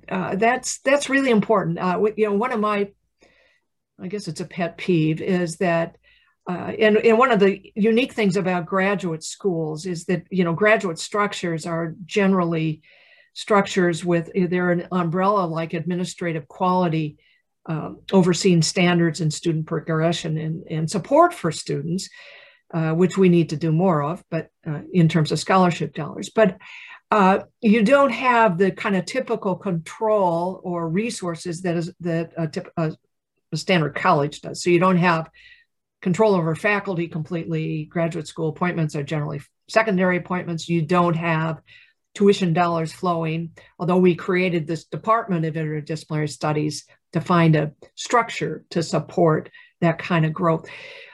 uh, 0.08 0.34
that's 0.36 0.80
that's 0.80 1.08
really 1.08 1.30
important. 1.30 1.78
Uh, 1.78 2.00
you 2.16 2.26
know 2.26 2.34
one 2.34 2.52
of 2.52 2.60
my 2.60 2.90
i 4.00 4.08
guess 4.08 4.28
it's 4.28 4.40
a 4.40 4.44
pet 4.44 4.76
peeve 4.76 5.20
is 5.20 5.56
that 5.58 5.96
uh, 6.48 6.72
and, 6.78 6.98
and 6.98 7.16
one 7.16 7.30
of 7.30 7.40
the 7.40 7.72
unique 7.74 8.12
things 8.12 8.36
about 8.36 8.66
graduate 8.66 9.24
schools 9.24 9.86
is 9.86 10.04
that 10.04 10.24
you 10.30 10.44
know 10.44 10.52
graduate 10.52 10.98
structures 10.98 11.64
are 11.64 11.94
generally 12.04 12.82
structures 13.34 14.04
with 14.04 14.30
they're 14.34 14.70
an 14.70 14.88
umbrella 14.90 15.44
like 15.44 15.74
administrative 15.74 16.48
quality 16.48 17.18
um, 17.66 18.00
overseeing 18.12 18.62
standards 18.62 19.20
and 19.20 19.32
student 19.32 19.66
progression 19.66 20.38
and, 20.38 20.64
and 20.70 20.90
support 20.90 21.34
for 21.34 21.52
students 21.52 22.08
uh, 22.72 22.92
which 22.92 23.18
we 23.18 23.28
need 23.28 23.50
to 23.50 23.56
do 23.56 23.70
more 23.72 24.02
of 24.02 24.22
but 24.30 24.48
uh, 24.66 24.80
in 24.92 25.08
terms 25.08 25.32
of 25.32 25.38
scholarship 25.38 25.94
dollars 25.94 26.30
but 26.30 26.56
uh, 27.10 27.40
you 27.60 27.82
don't 27.82 28.12
have 28.12 28.56
the 28.58 28.70
kind 28.70 28.96
of 28.96 29.04
typical 29.04 29.54
control 29.54 30.60
or 30.64 30.88
resources 30.88 31.62
that 31.62 31.76
is 31.76 31.92
that 32.00 32.32
a, 32.36 32.48
tip, 32.48 32.72
a 32.76 32.92
standard 33.54 33.94
college 33.94 34.40
does 34.40 34.62
so 34.62 34.70
you 34.70 34.80
don't 34.80 34.96
have 34.96 35.28
control 36.04 36.34
over 36.34 36.54
faculty 36.54 37.08
completely. 37.08 37.86
Graduate 37.86 38.28
school 38.28 38.50
appointments 38.50 38.94
are 38.94 39.02
generally 39.02 39.40
secondary 39.68 40.18
appointments. 40.18 40.68
You 40.68 40.82
don't 40.82 41.16
have 41.16 41.60
tuition 42.14 42.52
dollars 42.52 42.92
flowing, 42.92 43.50
although 43.78 43.96
we 43.96 44.14
created 44.14 44.66
this 44.66 44.84
Department 44.84 45.44
of 45.44 45.54
Interdisciplinary 45.54 46.30
Studies 46.30 46.86
to 47.12 47.20
find 47.20 47.56
a 47.56 47.72
structure 47.94 48.64
to 48.70 48.82
support 48.82 49.50
that 49.80 49.98
kind 49.98 50.24
of 50.24 50.32
growth. 50.32 50.68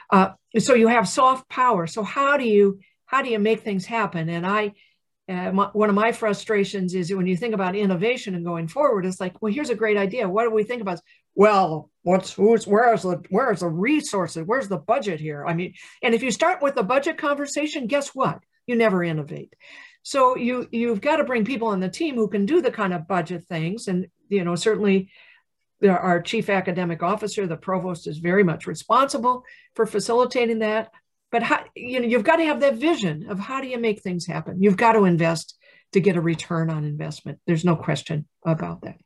Uh, 0.09 0.29
so 0.57 0.73
you 0.73 0.87
have 0.87 1.07
soft 1.07 1.49
power. 1.49 1.87
So 1.87 2.03
how 2.03 2.37
do 2.37 2.47
you 2.47 2.79
how 3.05 3.21
do 3.21 3.29
you 3.29 3.39
make 3.39 3.61
things 3.61 3.85
happen? 3.85 4.29
And 4.29 4.47
I, 4.47 4.71
uh, 5.27 5.51
my, 5.51 5.65
one 5.73 5.89
of 5.89 5.95
my 5.95 6.13
frustrations 6.13 6.95
is 6.95 7.13
when 7.13 7.27
you 7.27 7.35
think 7.35 7.53
about 7.53 7.75
innovation 7.75 8.35
and 8.35 8.45
going 8.45 8.69
forward, 8.69 9.05
it's 9.05 9.19
like, 9.19 9.41
well, 9.41 9.51
here's 9.51 9.69
a 9.69 9.75
great 9.75 9.97
idea. 9.97 10.29
What 10.29 10.45
do 10.45 10.51
we 10.51 10.63
think 10.63 10.81
about? 10.81 11.01
Well, 11.35 11.91
what's 12.03 12.33
who's 12.33 12.65
where's 12.65 13.03
the 13.03 13.21
where's 13.29 13.59
the 13.59 13.67
resources 13.67 14.43
where's 14.45 14.67
the 14.67 14.77
budget 14.77 15.19
here 15.19 15.45
i 15.45 15.53
mean 15.53 15.73
and 16.01 16.15
if 16.15 16.23
you 16.23 16.31
start 16.31 16.61
with 16.61 16.75
the 16.75 16.83
budget 16.83 17.17
conversation 17.17 17.87
guess 17.87 18.09
what 18.15 18.39
you 18.65 18.75
never 18.75 19.03
innovate 19.03 19.53
so 20.03 20.35
you 20.35 20.67
you've 20.71 21.01
got 21.01 21.17
to 21.17 21.23
bring 21.23 21.45
people 21.45 21.67
on 21.67 21.79
the 21.79 21.89
team 21.89 22.15
who 22.15 22.27
can 22.27 22.45
do 22.45 22.61
the 22.61 22.71
kind 22.71 22.93
of 22.93 23.07
budget 23.07 23.43
things. 23.45 23.87
And 23.87 24.07
you 24.29 24.43
know 24.43 24.55
certainly 24.55 25.09
our 25.87 26.21
chief 26.21 26.49
academic 26.49 27.01
officer 27.01 27.47
the 27.47 27.57
provost 27.57 28.07
is 28.07 28.19
very 28.19 28.43
much 28.43 28.67
responsible 28.67 29.43
for 29.75 29.85
facilitating 29.85 30.59
that. 30.59 30.91
But 31.31 31.43
how, 31.43 31.63
you 31.75 31.99
know 31.99 32.07
you've 32.07 32.23
got 32.23 32.37
to 32.37 32.45
have 32.45 32.59
that 32.61 32.75
vision 32.75 33.27
of 33.29 33.39
how 33.39 33.61
do 33.61 33.67
you 33.67 33.77
make 33.77 34.01
things 34.01 34.25
happen? 34.25 34.61
You've 34.61 34.77
got 34.77 34.93
to 34.93 35.05
invest 35.05 35.57
to 35.93 35.99
get 35.99 36.15
a 36.15 36.21
return 36.21 36.69
on 36.69 36.85
investment. 36.85 37.39
There's 37.45 37.65
no 37.65 37.75
question 37.75 38.27
about 38.45 38.81
that. 38.81 38.97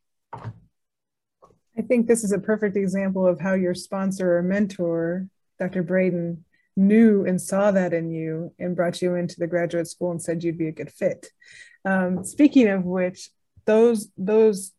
I 1.77 1.81
think 1.81 2.07
this 2.07 2.23
is 2.23 2.31
a 2.31 2.39
perfect 2.39 2.77
example 2.77 3.27
of 3.27 3.39
how 3.39 3.53
your 3.53 3.73
sponsor 3.73 4.37
or 4.37 4.43
mentor, 4.43 5.27
Dr. 5.59 5.83
Braden, 5.83 6.45
knew 6.75 7.25
and 7.25 7.41
saw 7.41 7.71
that 7.71 7.93
in 7.93 8.11
you 8.11 8.53
and 8.59 8.75
brought 8.75 9.01
you 9.01 9.15
into 9.15 9.35
the 9.39 9.47
graduate 9.47 9.87
school 9.87 10.11
and 10.11 10.21
said 10.21 10.43
you'd 10.43 10.57
be 10.57 10.67
a 10.67 10.73
good 10.73 10.91
fit. 10.91 11.27
Um, 11.85 12.23
speaking 12.23 12.67
of 12.67 12.83
which, 12.83 13.29
those 13.65 14.09
those 14.17 14.71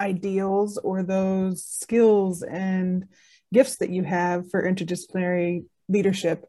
ideals 0.00 0.78
or 0.78 1.02
those 1.02 1.64
skills 1.64 2.42
and 2.42 3.06
gifts 3.52 3.76
that 3.76 3.90
you 3.90 4.02
have 4.02 4.50
for 4.50 4.62
interdisciplinary 4.62 5.64
leadership 5.88 6.44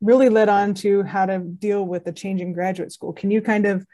really 0.00 0.28
led 0.28 0.48
on 0.48 0.74
to 0.74 1.02
how 1.02 1.26
to 1.26 1.38
deal 1.38 1.84
with 1.84 2.04
the 2.04 2.12
changing 2.12 2.52
graduate 2.52 2.92
school. 2.92 3.12
Can 3.12 3.30
you 3.30 3.40
kind 3.40 3.66
of 3.66 3.86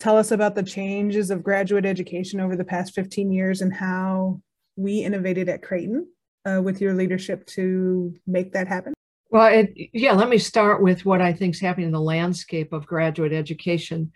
tell 0.00 0.18
us 0.18 0.30
about 0.30 0.54
the 0.54 0.62
changes 0.62 1.30
of 1.30 1.44
graduate 1.44 1.86
education 1.86 2.40
over 2.40 2.56
the 2.56 2.64
past 2.64 2.94
15 2.94 3.30
years 3.32 3.62
and 3.62 3.72
how 3.72 4.40
we 4.74 4.98
innovated 5.00 5.48
at 5.48 5.62
Creighton 5.62 6.08
uh, 6.46 6.60
with 6.62 6.80
your 6.80 6.94
leadership 6.94 7.46
to 7.46 8.14
make 8.26 8.52
that 8.52 8.68
happen? 8.68 8.94
Well, 9.30 9.52
it, 9.52 9.74
yeah, 9.92 10.12
let 10.12 10.28
me 10.28 10.38
start 10.38 10.82
with 10.82 11.04
what 11.04 11.20
I 11.20 11.32
think 11.32 11.54
is 11.54 11.60
happening 11.60 11.86
in 11.86 11.92
the 11.92 12.00
landscape 12.00 12.72
of 12.72 12.86
graduate 12.86 13.32
education. 13.32 14.12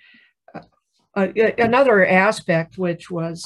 Uh, 0.55 0.61
uh, 1.17 1.29
another 1.59 2.07
aspect 2.07 2.79
which 2.79 3.11
was 3.11 3.45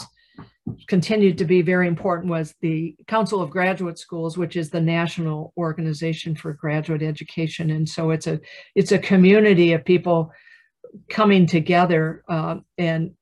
continued 0.89 1.39
to 1.39 1.45
be 1.45 1.63
very 1.63 1.89
important 1.89 2.31
was 2.31 2.55
the 2.61 2.95
Council 3.07 3.41
of 3.41 3.51
Graduate 3.51 3.99
Schools, 3.99 4.37
which 4.37 4.57
is 4.57 4.71
the 4.71 4.81
national 4.81 5.53
organization 5.57 6.35
for 6.35 6.53
graduate 6.53 7.03
education. 7.03 7.71
And 7.71 7.89
so 7.89 8.11
it's 8.11 8.27
a 8.27 8.41
it's 8.75 8.93
a 8.93 8.99
community 8.99 9.73
of 9.73 9.85
people 9.85 10.31
coming 11.09 11.47
together 11.47 12.25
uh, 12.29 12.57
and 12.79 13.13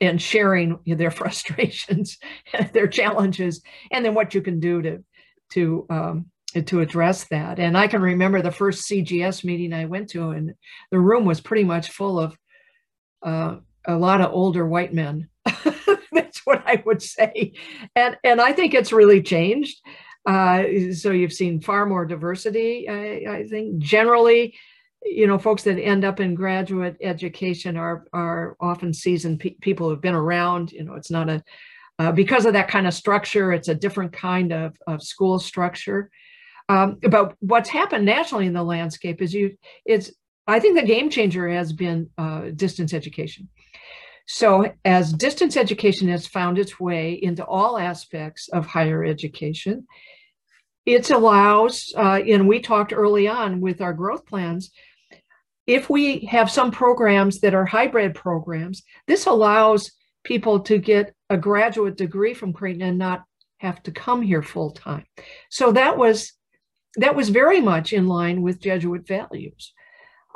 and 0.00 0.20
sharing 0.20 0.78
their 0.86 1.10
frustrations, 1.20 2.18
their 2.72 2.88
challenges, 2.88 3.62
and 3.90 4.04
then 4.04 4.14
what 4.14 4.34
you 4.34 4.42
can 4.42 4.60
do 4.60 4.82
to 4.82 5.04
to 5.52 5.86
um, 5.90 6.26
to 6.66 6.80
address 6.80 7.24
that. 7.24 7.58
And 7.58 7.76
I 7.76 7.88
can 7.88 8.02
remember 8.02 8.42
the 8.42 8.50
first 8.50 8.88
CGS 8.88 9.44
meeting 9.44 9.72
I 9.72 9.84
went 9.84 10.10
to, 10.10 10.30
and 10.30 10.54
the 10.90 10.98
room 10.98 11.24
was 11.24 11.40
pretty 11.40 11.64
much 11.64 11.90
full 11.90 12.18
of 12.18 12.36
uh, 13.22 13.56
a 13.86 13.96
lot 13.96 14.20
of 14.20 14.32
older 14.32 14.66
white 14.66 14.92
men 14.92 15.28
That's 16.12 16.40
what 16.44 16.62
I 16.66 16.82
would 16.84 17.02
say. 17.02 17.52
And, 17.94 18.16
and 18.24 18.40
I 18.40 18.52
think 18.52 18.74
it's 18.74 18.92
really 18.92 19.22
changed. 19.22 19.78
Uh, 20.26 20.64
so 20.92 21.10
you've 21.10 21.32
seen 21.32 21.60
far 21.60 21.86
more 21.86 22.04
diversity, 22.04 22.88
I, 22.88 23.38
I 23.38 23.46
think. 23.48 23.78
Generally, 23.78 24.54
you 25.02 25.26
know, 25.26 25.38
folks 25.38 25.62
that 25.64 25.78
end 25.78 26.04
up 26.04 26.20
in 26.20 26.34
graduate 26.34 26.96
education 27.00 27.76
are, 27.76 28.04
are 28.12 28.56
often 28.60 28.92
seasoned 28.92 29.40
pe- 29.40 29.54
people 29.60 29.88
who've 29.88 30.00
been 30.00 30.14
around. 30.14 30.72
You 30.72 30.84
know, 30.84 30.94
it's 30.94 31.10
not 31.10 31.28
a, 31.28 31.42
uh, 31.98 32.12
because 32.12 32.46
of 32.46 32.52
that 32.52 32.68
kind 32.68 32.86
of 32.86 32.94
structure, 32.94 33.52
it's 33.52 33.68
a 33.68 33.74
different 33.74 34.12
kind 34.12 34.52
of, 34.52 34.76
of 34.86 35.02
school 35.02 35.38
structure. 35.38 36.10
Um, 36.68 36.98
but 37.00 37.34
what's 37.40 37.70
happened 37.70 38.04
nationally 38.04 38.46
in 38.46 38.52
the 38.52 38.62
landscape 38.62 39.22
is 39.22 39.32
you, 39.32 39.56
it's, 39.84 40.12
I 40.46 40.60
think 40.60 40.78
the 40.78 40.86
game 40.86 41.10
changer 41.10 41.48
has 41.48 41.72
been 41.72 42.10
uh, 42.16 42.50
distance 42.54 42.92
education. 42.94 43.48
So, 44.30 44.72
as 44.84 45.12
distance 45.14 45.56
education 45.56 46.08
has 46.08 46.26
found 46.26 46.58
its 46.58 46.78
way 46.78 47.14
into 47.14 47.44
all 47.44 47.78
aspects 47.78 48.48
of 48.48 48.66
higher 48.66 49.02
education, 49.02 49.86
it 50.88 51.10
allows, 51.10 51.92
uh, 51.96 52.20
and 52.26 52.48
we 52.48 52.60
talked 52.60 52.94
early 52.94 53.28
on 53.28 53.60
with 53.60 53.82
our 53.82 53.92
growth 53.92 54.24
plans, 54.24 54.70
if 55.66 55.90
we 55.90 56.20
have 56.20 56.50
some 56.50 56.70
programs 56.70 57.40
that 57.40 57.54
are 57.54 57.66
hybrid 57.66 58.14
programs, 58.14 58.82
this 59.06 59.26
allows 59.26 59.92
people 60.24 60.60
to 60.60 60.78
get 60.78 61.14
a 61.28 61.36
graduate 61.36 61.96
degree 61.96 62.32
from 62.32 62.54
Creighton 62.54 62.82
and 62.82 62.98
not 62.98 63.24
have 63.58 63.82
to 63.82 63.90
come 63.90 64.22
here 64.22 64.42
full 64.42 64.70
time. 64.70 65.04
So 65.50 65.72
that 65.72 65.98
was 65.98 66.32
that 66.96 67.14
was 67.14 67.28
very 67.28 67.60
much 67.60 67.92
in 67.92 68.06
line 68.06 68.40
with 68.40 68.62
Jesuit 68.62 69.06
values. 69.06 69.74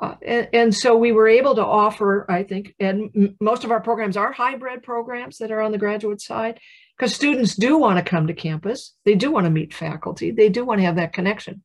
Uh, 0.01 0.17
and, 0.25 0.49
and, 0.53 0.75
so 0.75 0.97
we 0.97 1.13
were 1.13 1.29
able 1.29 1.55
to 1.55 1.65
offer, 1.65 2.27
I 2.29 2.43
think, 2.43 2.75
and 2.79 3.11
m- 3.17 3.37
most 3.41 3.65
of 3.65 3.71
our 3.71 3.81
programs 3.81 4.17
are 4.17 4.33
hybrid 4.33 4.83
programs 4.83 5.39
that 5.39 5.51
are 5.51 5.63
on 5.63 5.73
the 5.73 5.79
graduate 5.79 6.21
side 6.21 6.61
because 7.03 7.17
students 7.17 7.57
do 7.57 7.79
want 7.79 7.99
to 7.99 8.09
come 8.09 8.29
to 8.29 8.33
campus. 8.33 8.95
They 9.05 9.17
do 9.17 9.33
want 9.33 9.43
to 9.43 9.51
meet 9.51 9.75
faculty. 9.75 10.31
They 10.31 10.49
do 10.49 10.65
want 10.65 10.79
to 10.79 10.85
have 10.85 10.95
that 10.95 11.13
connection. 11.13 11.65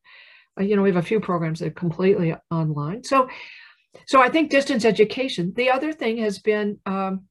Uh, 0.58 0.64
you 0.64 0.74
know, 0.74 0.82
we 0.82 0.88
have 0.88 0.96
a 0.96 1.02
few 1.02 1.20
programs 1.20 1.60
that 1.60 1.68
are 1.68 1.70
completely 1.70 2.34
online. 2.50 3.04
So, 3.04 3.28
so 4.08 4.20
I 4.20 4.30
think 4.30 4.50
distance 4.50 4.84
education. 4.84 5.52
The 5.54 5.70
other 5.70 5.92
thing 5.92 6.18
has 6.18 6.40
been 6.40 6.80
um, 6.86 7.26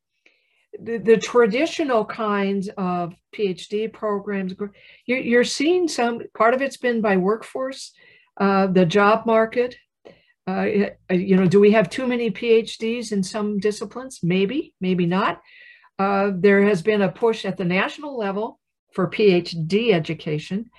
the, 0.82 1.00
the, 1.00 1.18
traditional 1.18 2.06
kinds 2.06 2.70
of 2.78 3.14
PhD 3.36 3.92
programs. 3.92 4.54
You're, 5.06 5.20
you're, 5.20 5.44
seeing 5.44 5.90
some, 5.90 6.22
part 6.34 6.54
of 6.54 6.62
it's 6.62 6.78
been 6.78 7.02
by 7.02 7.18
workforce, 7.18 7.92
uh, 8.40 8.68
the 8.68 8.86
job 8.86 9.26
market 9.26 9.76
uh, 10.48 10.66
you 11.12 11.36
know, 11.36 11.46
do 11.46 11.60
we 11.60 11.72
have 11.72 11.90
too 11.90 12.08
many 12.08 12.32
PhDs 12.32 13.12
in 13.12 13.22
some 13.22 13.60
disciplines? 13.60 14.22
Maybe, 14.24 14.74
maybe 14.80 15.06
not. 15.06 15.42
Uh, 16.00 16.32
there 16.36 16.64
has 16.64 16.82
been 16.82 17.02
a 17.02 17.12
push 17.12 17.46
at 17.46 17.58
the 17.58 17.66
national 17.66 18.18
level 18.18 18.60
for 18.94 19.10
PhD 19.10 19.94
education 19.94 20.70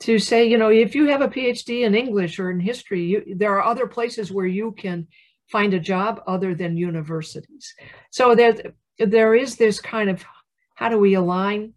to 0.00 0.18
say, 0.18 0.46
you 0.46 0.58
know, 0.58 0.70
if 0.70 0.94
you 0.94 1.06
have 1.08 1.22
a 1.22 1.28
PhD 1.28 1.84
in 1.84 1.94
English 1.94 2.38
or 2.38 2.50
in 2.50 2.60
history, 2.60 3.04
you, 3.04 3.34
there 3.36 3.56
are 3.58 3.64
other 3.64 3.86
places 3.86 4.32
where 4.32 4.46
you 4.46 4.72
can 4.72 5.06
find 5.50 5.74
a 5.74 5.80
job 5.80 6.20
other 6.26 6.54
than 6.54 6.76
universities. 6.76 7.74
So 8.10 8.34
there, 8.34 8.54
there 8.98 9.34
is 9.34 9.56
this 9.56 9.80
kind 9.80 10.10
of 10.10 10.24
how 10.74 10.88
do 10.88 10.98
we 10.98 11.14
align 11.14 11.74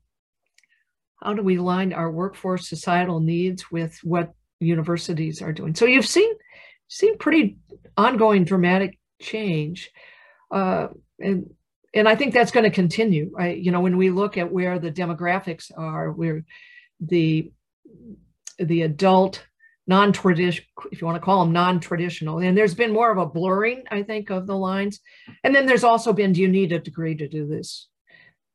how 1.24 1.34
do 1.36 1.44
we 1.44 1.58
align 1.58 1.94
our 1.94 2.12
workforce 2.12 2.68
societal 2.68 3.20
needs 3.20 3.72
with 3.72 4.00
what 4.04 4.34
universities 4.60 5.40
are 5.42 5.54
doing? 5.54 5.76
So 5.76 5.86
you've 5.86 6.08
seen 6.08 6.34
seen 6.88 7.18
pretty 7.18 7.58
ongoing 7.96 8.44
dramatic 8.44 9.00
change. 9.22 9.92
Uh, 10.50 10.88
and 11.20 11.52
and 11.94 12.08
I 12.08 12.16
think 12.16 12.34
that's 12.34 12.52
going 12.52 12.64
to 12.64 12.70
continue. 12.70 13.32
Right? 13.34 13.58
You 13.58 13.72
know, 13.72 13.82
when 13.82 13.98
we 13.98 14.10
look 14.10 14.38
at 14.38 14.52
where 14.52 14.80
the 14.80 14.92
demographics 14.92 15.72
are, 15.78 16.12
where 16.12 16.44
the 17.00 17.52
the 18.60 18.84
adult 18.84 19.46
non-traditional, 19.88 20.68
if 20.92 21.02
you 21.02 21.08
want 21.08 21.20
to 21.20 21.26
call 21.26 21.44
them 21.44 21.54
non-traditional, 21.54 22.40
and 22.40 22.58
there's 22.58 22.76
been 22.76 22.94
more 22.94 23.12
of 23.12 23.18
a 23.18 23.26
blurring, 23.26 23.84
I 23.90 24.04
think, 24.04 24.30
of 24.30 24.48
the 24.48 24.56
lines. 24.56 25.00
And 25.44 25.54
then 25.56 25.66
there's 25.66 25.84
also 25.84 26.14
been, 26.14 26.34
do 26.34 26.42
you 26.42 26.48
need 26.48 26.72
a 26.72 26.80
degree 26.80 27.16
to 27.16 27.28
do 27.28 27.48
this? 27.48 27.88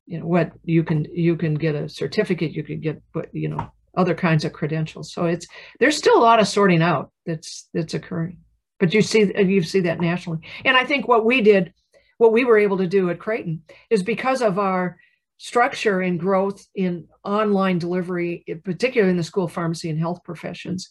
You 0.07 0.21
know, 0.21 0.27
what 0.27 0.53
you 0.63 0.85
can 0.85 1.05
you 1.13 1.37
can 1.37 1.55
get 1.55 1.75
a 1.75 1.89
certificate, 1.89 2.53
you 2.53 2.63
can 2.63 2.81
get, 2.81 3.03
but 3.13 3.29
you 3.33 3.49
know, 3.49 3.71
other 3.97 4.15
kinds 4.15 4.45
of 4.45 4.53
credentials. 4.53 5.13
So 5.13 5.25
it's 5.25 5.47
there's 5.81 5.97
still 5.97 6.17
a 6.17 6.23
lot 6.23 6.39
of 6.39 6.47
sorting 6.47 6.81
out 6.81 7.11
that's 7.27 7.69
that's 7.75 7.95
occurring. 7.95 8.39
But 8.79 8.95
you 8.95 9.03
see 9.03 9.33
you 9.37 9.63
see 9.63 9.81
that 9.81 10.01
nationally. 10.01 10.41
And 10.65 10.77
I 10.77 10.85
think 10.85 11.09
what 11.09 11.25
we 11.25 11.41
did, 11.41 11.75
what 12.19 12.33
we 12.33 12.45
were 12.45 12.59
able 12.59 12.79
to 12.79 12.87
do 12.87 13.11
at 13.11 13.19
Creighton 13.19 13.63
is 13.91 14.03
because 14.03 14.43
of 14.43 14.59
our 14.59 14.97
structure 15.39 16.01
and 16.01 16.19
growth 16.19 16.67
in 16.75 17.07
online 17.25 17.79
delivery, 17.79 18.45
particularly 18.65 19.11
in 19.11 19.17
the 19.17 19.23
school 19.23 19.49
pharmacy 19.49 19.91
and 19.91 19.99
health 19.99 20.23
professions, 20.25 20.89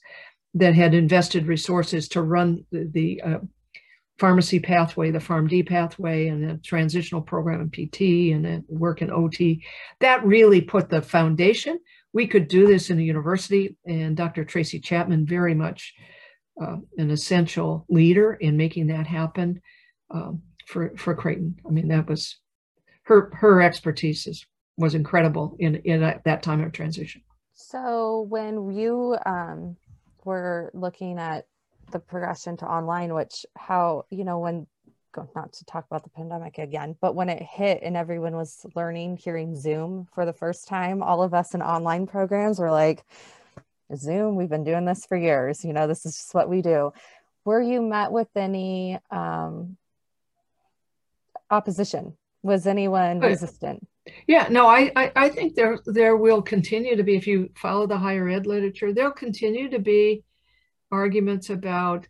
that 0.53 0.75
had 0.75 0.93
invested 0.93 1.47
resources 1.47 2.07
to 2.07 2.21
run 2.21 2.63
the, 2.71 2.89
the 2.91 3.21
uh, 3.21 3.39
pharmacy 4.19 4.59
pathway, 4.59 5.11
the 5.11 5.19
PharmD 5.19 5.67
pathway, 5.67 6.27
and 6.27 6.47
the 6.47 6.57
transitional 6.63 7.21
program 7.21 7.59
in 7.59 7.69
PT 7.69 8.33
and 8.33 8.63
work 8.67 9.01
in 9.01 9.11
OT. 9.11 9.65
That 9.99 10.25
really 10.25 10.61
put 10.61 10.89
the 10.89 11.01
foundation 11.01 11.79
we 12.15 12.25
could 12.25 12.47
do 12.47 12.65
this 12.65 12.89
in 12.89 12.97
a 12.97 13.01
university, 13.01 13.75
and 13.85 14.15
Dr. 14.15 14.45
Tracy 14.45 14.79
Chapman, 14.79 15.25
very 15.25 15.53
much 15.53 15.93
uh, 16.59 16.77
an 16.97 17.11
essential 17.11 17.85
leader 17.89 18.35
in 18.35 18.55
making 18.55 18.87
that 18.87 19.05
happen 19.05 19.61
um, 20.09 20.41
for 20.65 20.91
for 20.97 21.15
Creighton. 21.15 21.59
I 21.65 21.71
mean, 21.71 21.87
that 21.89 22.07
was 22.07 22.37
her 23.03 23.31
her 23.33 23.61
expertise 23.61 24.27
is, 24.27 24.45
was 24.77 24.95
incredible 24.95 25.55
in 25.59 25.75
in 25.77 26.03
a, 26.03 26.21
that 26.25 26.43
time 26.43 26.63
of 26.63 26.71
transition. 26.71 27.21
So 27.53 28.25
when 28.29 28.71
you 28.71 29.17
um, 29.25 29.77
were 30.25 30.71
looking 30.73 31.17
at 31.19 31.47
the 31.91 31.99
progression 31.99 32.57
to 32.57 32.65
online, 32.65 33.13
which 33.13 33.45
how 33.55 34.05
you 34.09 34.23
know 34.23 34.39
when 34.39 34.67
not 35.33 35.53
to 35.53 35.63
talk 35.65 35.85
about 35.85 36.03
the 36.03 36.09
pandemic 36.09 36.57
again, 36.57 36.95
but 36.99 37.15
when 37.15 37.29
it 37.29 37.41
hit 37.41 37.79
and 37.81 37.95
everyone 37.95 38.35
was 38.35 38.65
learning, 38.75 39.15
hearing 39.15 39.55
Zoom 39.55 40.07
for 40.13 40.25
the 40.25 40.33
first 40.33 40.67
time, 40.67 41.01
all 41.01 41.21
of 41.21 41.33
us 41.33 41.53
in 41.53 41.61
online 41.61 42.05
programs 42.05 42.59
were 42.59 42.71
like, 42.71 43.05
Zoom, 43.95 44.35
we've 44.35 44.49
been 44.49 44.65
doing 44.65 44.83
this 44.83 45.05
for 45.05 45.15
years. 45.15 45.63
You 45.63 45.71
know, 45.71 45.87
this 45.87 46.05
is 46.05 46.15
just 46.15 46.33
what 46.33 46.49
we 46.49 46.61
do. 46.61 46.91
Were 47.45 47.61
you 47.61 47.81
met 47.81 48.11
with 48.11 48.27
any 48.35 48.99
um, 49.11 49.77
opposition? 51.49 52.17
Was 52.43 52.67
anyone 52.67 53.19
resistant? 53.19 53.87
Yeah, 54.27 54.47
no, 54.51 54.67
I, 54.67 54.91
I, 54.95 55.11
I 55.15 55.29
think 55.29 55.55
there 55.55 55.79
there 55.85 56.15
will 56.15 56.41
continue 56.41 56.95
to 56.95 57.03
be 57.03 57.15
if 57.15 57.25
you 57.25 57.49
follow 57.55 57.87
the 57.87 57.97
higher 57.97 58.29
ed 58.29 58.45
literature, 58.45 58.93
there'll 58.93 59.11
continue 59.11 59.69
to 59.69 59.79
be 59.79 60.23
arguments 60.91 61.49
about 61.49 62.07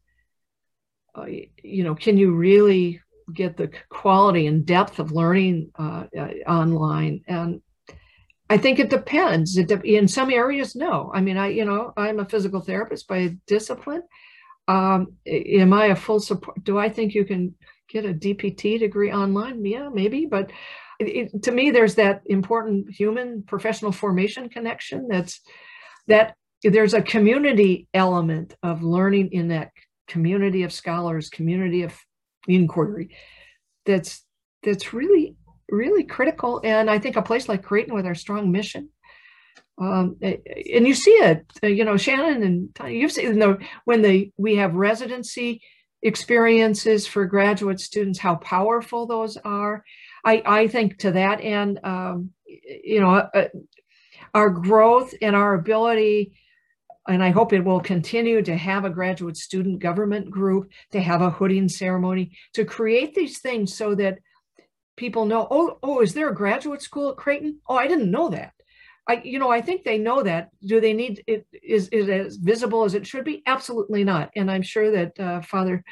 uh, 1.17 1.25
you 1.63 1.83
know, 1.83 1.95
can 1.95 2.17
you 2.17 2.33
really 2.33 3.01
get 3.33 3.57
the 3.57 3.71
quality 3.89 4.47
and 4.47 4.65
depth 4.65 4.99
of 4.99 5.11
learning 5.11 5.71
uh, 5.79 6.03
uh, 6.17 6.29
online? 6.47 7.21
And 7.27 7.61
I 8.49 8.57
think 8.57 8.79
it 8.79 8.89
depends. 8.89 9.57
It 9.57 9.67
de- 9.67 9.95
in 9.95 10.07
some 10.07 10.29
areas, 10.29 10.75
no. 10.75 11.11
I 11.13 11.21
mean, 11.21 11.37
I 11.37 11.47
you 11.47 11.65
know, 11.65 11.93
I'm 11.97 12.19
a 12.19 12.25
physical 12.25 12.61
therapist 12.61 13.07
by 13.07 13.35
discipline. 13.47 14.03
Um, 14.67 15.13
am 15.25 15.73
I 15.73 15.87
a 15.87 15.95
full 15.95 16.19
support? 16.19 16.63
Do 16.63 16.77
I 16.77 16.89
think 16.89 17.13
you 17.13 17.25
can 17.25 17.55
get 17.95 18.11
a 18.11 18.13
DPT 18.13 18.79
degree 18.79 19.11
online? 19.11 19.57
Yeah, 19.65 19.89
maybe, 20.01 20.25
but 20.25 20.51
it, 20.99 21.07
it, 21.19 21.43
to 21.43 21.51
me, 21.51 21.71
there's 21.71 21.95
that 21.95 22.21
important 22.25 22.89
human 23.01 23.43
professional 23.43 23.91
formation 23.91 24.49
connection. 24.49 25.07
That's 25.13 25.41
that 26.07 26.35
there's 26.63 26.95
a 26.95 27.01
community 27.01 27.87
element 27.93 28.55
of 28.63 28.83
learning 28.83 29.27
in 29.31 29.49
that 29.49 29.71
community 30.07 30.63
of 30.63 30.71
scholars, 30.71 31.29
community 31.29 31.83
of 31.83 31.93
inquiry 32.47 33.07
that's 33.85 34.23
that's 34.63 34.93
really 34.93 35.35
really 35.69 36.03
critical. 36.03 36.61
And 36.63 36.89
I 36.89 36.99
think 36.99 37.15
a 37.15 37.21
place 37.21 37.49
like 37.49 37.63
Creighton 37.63 37.95
with 37.95 38.05
our 38.05 38.15
strong 38.15 38.51
mission 38.51 38.83
Um, 39.81 40.17
and 40.21 40.87
you 40.87 40.93
see 40.95 41.11
it, 41.11 41.45
uh, 41.63 41.67
you 41.67 41.83
know, 41.83 41.97
Shannon 41.97 42.43
and 42.43 42.93
you've 42.93 43.11
seen 43.11 43.39
the, 43.39 43.57
when 43.85 44.01
the 44.01 44.31
we 44.37 44.55
have 44.57 44.75
residency 44.75 45.61
experiences 46.05 47.07
for 47.07 47.25
graduate 47.25 47.79
students, 47.79 48.19
how 48.19 48.35
powerful 48.35 49.07
those 49.07 49.37
are. 49.37 49.83
I, 50.23 50.41
I 50.45 50.67
think 50.67 50.99
to 50.99 51.11
that 51.11 51.41
end, 51.41 51.79
um, 51.83 52.29
you 52.45 53.01
know, 53.01 53.15
uh, 53.15 53.47
our 54.33 54.51
growth 54.51 55.15
and 55.19 55.35
our 55.35 55.55
ability, 55.55 56.33
and 57.07 57.23
I 57.23 57.31
hope 57.31 57.53
it 57.53 57.65
will 57.65 57.79
continue 57.79 58.43
to 58.43 58.55
have 58.55 58.85
a 58.85 58.89
graduate 58.91 59.35
student 59.35 59.79
government 59.79 60.29
group, 60.29 60.69
to 60.91 61.01
have 61.01 61.21
a 61.21 61.31
hooding 61.31 61.69
ceremony, 61.69 62.37
to 62.53 62.65
create 62.65 63.15
these 63.15 63.39
things 63.39 63.75
so 63.75 63.95
that 63.95 64.19
people 64.95 65.25
know, 65.25 65.47
oh, 65.49 65.79
oh, 65.81 66.01
is 66.01 66.13
there 66.13 66.29
a 66.29 66.35
graduate 66.35 66.83
school 66.83 67.09
at 67.09 67.17
Creighton? 67.17 67.61
Oh, 67.67 67.75
I 67.75 67.87
didn't 67.87 68.11
know 68.11 68.29
that. 68.29 68.53
I, 69.07 69.21
you 69.23 69.39
know, 69.39 69.51
I 69.51 69.61
think 69.61 69.83
they 69.83 69.97
know 69.97 70.23
that. 70.23 70.49
Do 70.65 70.81
they 70.81 70.93
need 70.93 71.23
it? 71.27 71.45
Is 71.51 71.89
it 71.91 72.09
as 72.09 72.37
visible 72.37 72.83
as 72.83 72.95
it 72.95 73.05
should 73.05 73.23
be? 73.23 73.43
Absolutely 73.45 74.03
not. 74.03 74.31
And 74.35 74.49
I'm 74.49 74.63
sure 74.63 74.91
that 74.91 75.19
uh, 75.19 75.41
Father 75.41 75.83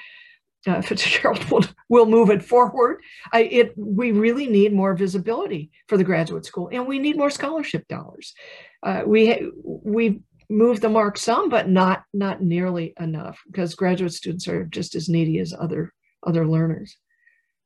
uh, 0.66 0.82
Fitzgerald 0.82 1.44
will, 1.50 1.66
will 1.90 2.06
move 2.06 2.30
it 2.30 2.44
forward. 2.44 3.02
I, 3.32 3.44
it 3.44 3.74
we 3.78 4.12
really 4.12 4.48
need 4.48 4.74
more 4.74 4.96
visibility 4.96 5.72
for 5.88 5.98
the 5.98 6.04
graduate 6.04 6.46
school, 6.46 6.70
and 6.72 6.88
we 6.88 7.00
need 7.00 7.18
more 7.18 7.30
scholarship 7.30 7.88
dollars. 7.88 8.34
Uh, 8.82 9.04
we 9.06 9.50
we 9.64 10.22
moved 10.50 10.82
the 10.82 10.90
mark 10.90 11.18
some, 11.18 11.50
but 11.50 11.70
not 11.70 12.04
not 12.14 12.42
nearly 12.42 12.94
enough 13.00 13.40
because 13.48 13.76
graduate 13.76 14.14
students 14.14 14.48
are 14.48 14.66
just 14.66 14.96
as 14.96 15.10
needy 15.10 15.40
as 15.40 15.54
other 15.54 15.94
other 16.26 16.48
learners, 16.48 16.98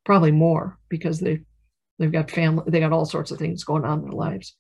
probably 0.06 0.32
more 0.32 0.78
because 0.90 1.20
they 1.20 1.42
they've 2.00 2.12
got 2.12 2.32
family, 2.32 2.64
they 2.68 2.80
got 2.80 2.94
all 2.94 3.06
sorts 3.06 3.32
of 3.32 3.40
things 3.40 3.64
going 3.64 3.86
on 3.86 4.00
in 4.00 4.06
their 4.06 4.12
lives. 4.12 4.56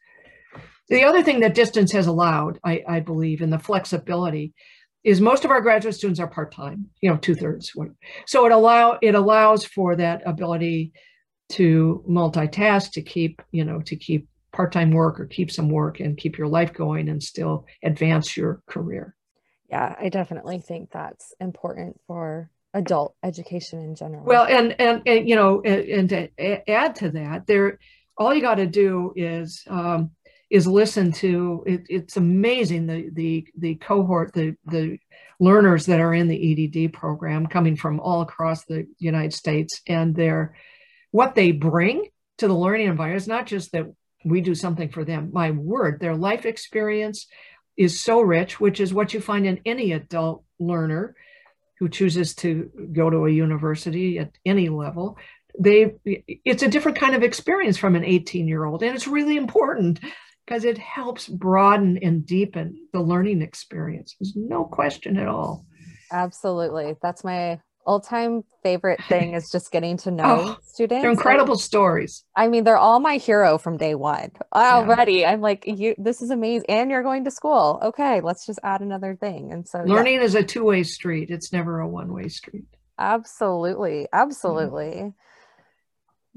The 0.89 1.03
other 1.03 1.21
thing 1.23 1.41
that 1.41 1.53
distance 1.53 1.91
has 1.91 2.07
allowed, 2.07 2.59
I, 2.63 2.83
I 2.87 2.99
believe, 3.01 3.41
in 3.41 3.49
the 3.49 3.59
flexibility 3.59 4.53
is 5.03 5.21
most 5.21 5.45
of 5.45 5.51
our 5.51 5.61
graduate 5.61 5.95
students 5.95 6.19
are 6.19 6.27
part-time, 6.27 6.87
you 7.01 7.09
know, 7.09 7.17
two-thirds. 7.17 7.73
So 8.25 8.45
it 8.45 8.51
allow 8.51 8.97
it 9.01 9.15
allows 9.15 9.65
for 9.65 9.95
that 9.95 10.21
ability 10.25 10.91
to 11.49 12.03
multitask, 12.09 12.91
to 12.91 13.01
keep, 13.01 13.41
you 13.51 13.63
know, 13.63 13.81
to 13.81 13.95
keep 13.95 14.27
part-time 14.51 14.91
work 14.91 15.19
or 15.19 15.25
keep 15.25 15.51
some 15.51 15.69
work 15.69 15.99
and 15.99 16.17
keep 16.17 16.37
your 16.37 16.47
life 16.47 16.73
going 16.73 17.09
and 17.09 17.21
still 17.21 17.65
advance 17.83 18.35
your 18.35 18.61
career. 18.67 19.15
Yeah, 19.69 19.95
I 19.99 20.09
definitely 20.09 20.59
think 20.59 20.91
that's 20.91 21.33
important 21.39 21.99
for 22.07 22.49
adult 22.73 23.15
education 23.23 23.79
in 23.79 23.95
general. 23.95 24.23
Well, 24.25 24.45
and 24.45 24.75
and, 24.79 25.03
and 25.05 25.27
you 25.27 25.35
know, 25.35 25.61
and, 25.61 25.89
and 25.89 26.09
to 26.09 26.69
add 26.69 26.95
to 26.95 27.11
that, 27.11 27.47
there, 27.47 27.79
all 28.17 28.33
you 28.33 28.41
got 28.41 28.55
to 28.55 28.67
do 28.67 29.13
is 29.15 29.63
um, 29.67 30.11
is 30.49 30.67
listen 30.67 31.11
to. 31.11 31.63
It, 31.65 31.81
it's 31.89 32.17
amazing 32.17 32.87
the 32.87 33.09
the 33.11 33.47
the 33.57 33.75
cohort 33.75 34.33
the 34.33 34.55
the 34.65 34.97
learners 35.39 35.85
that 35.85 35.99
are 35.99 36.13
in 36.13 36.27
the 36.27 36.85
edd 36.85 36.93
program 36.93 37.47
coming 37.47 37.75
from 37.75 37.99
all 37.99 38.21
across 38.21 38.65
the 38.65 38.87
united 38.97 39.33
states 39.33 39.81
and 39.87 40.15
their 40.15 40.55
what 41.11 41.35
they 41.35 41.51
bring 41.51 42.07
to 42.37 42.47
the 42.47 42.53
learning 42.53 42.87
environment. 42.87 43.21
Is 43.21 43.27
not 43.27 43.45
just 43.45 43.71
that 43.73 43.85
we 44.25 44.41
do 44.41 44.55
something 44.55 44.89
for 44.89 45.03
them. 45.03 45.31
My 45.33 45.51
word 45.51 45.99
their 45.99 46.15
life 46.15 46.45
experience 46.45 47.27
is 47.75 47.99
so 47.99 48.21
rich 48.21 48.59
which 48.59 48.79
is 48.79 48.93
what 48.93 49.13
you 49.13 49.21
find 49.21 49.45
in 49.45 49.61
any 49.65 49.91
adult 49.91 50.43
learner 50.59 51.15
who 51.79 51.89
chooses 51.89 52.33
to 52.33 52.71
go 52.91 53.09
to 53.09 53.27
a 53.27 53.29
university 53.29 54.17
at 54.17 54.31
any 54.45 54.69
level. 54.69 55.17
They 55.59 55.95
it's 56.05 56.63
a 56.63 56.67
different 56.69 56.99
kind 56.99 57.15
of 57.15 57.23
experience 57.23 57.77
from 57.77 57.95
an 57.95 58.05
18 58.05 58.47
year 58.47 58.63
old 58.63 58.81
and 58.81 58.95
it's 58.95 59.07
really 59.07 59.35
important 59.35 59.99
because 60.47 60.63
it 60.63 60.77
helps 60.77 61.27
broaden 61.27 61.99
and 62.01 62.25
deepen 62.25 62.87
the 62.93 63.01
learning 63.01 63.41
experience. 63.41 64.15
There's 64.19 64.35
no 64.35 64.63
question 64.63 65.17
at 65.17 65.27
all. 65.27 65.65
Absolutely. 66.11 66.95
That's 67.01 67.23
my 67.23 67.59
all-time 67.85 68.43
favorite 68.63 69.01
thing 69.05 69.33
is 69.33 69.49
just 69.51 69.71
getting 69.71 69.97
to 69.97 70.11
know 70.11 70.23
oh, 70.25 70.57
students. 70.63 71.01
They're 71.01 71.11
incredible 71.11 71.55
I, 71.55 71.57
stories. 71.57 72.23
I 72.35 72.47
mean, 72.47 72.63
they're 72.63 72.77
all 72.77 72.99
my 72.99 73.17
hero 73.17 73.57
from 73.57 73.77
day 73.77 73.95
one. 73.95 74.31
Already, 74.53 75.19
yeah. 75.19 75.31
I'm 75.31 75.41
like, 75.41 75.65
you. 75.65 75.95
This 75.97 76.21
is 76.21 76.29
amazing, 76.29 76.69
and 76.69 76.91
you're 76.91 77.03
going 77.03 77.25
to 77.25 77.31
school. 77.31 77.79
Okay, 77.81 78.21
let's 78.21 78.45
just 78.45 78.59
add 78.63 78.81
another 78.81 79.15
thing. 79.15 79.51
And 79.51 79.67
so, 79.67 79.79
learning 79.79 80.15
yeah. 80.15 80.23
is 80.23 80.35
a 80.35 80.43
two-way 80.43 80.83
street. 80.83 81.29
It's 81.29 81.51
never 81.51 81.79
a 81.79 81.87
one-way 81.87 82.27
street. 82.27 82.65
Absolutely, 82.99 84.07
absolutely. 84.11 84.85
Mm-hmm. 84.85 85.09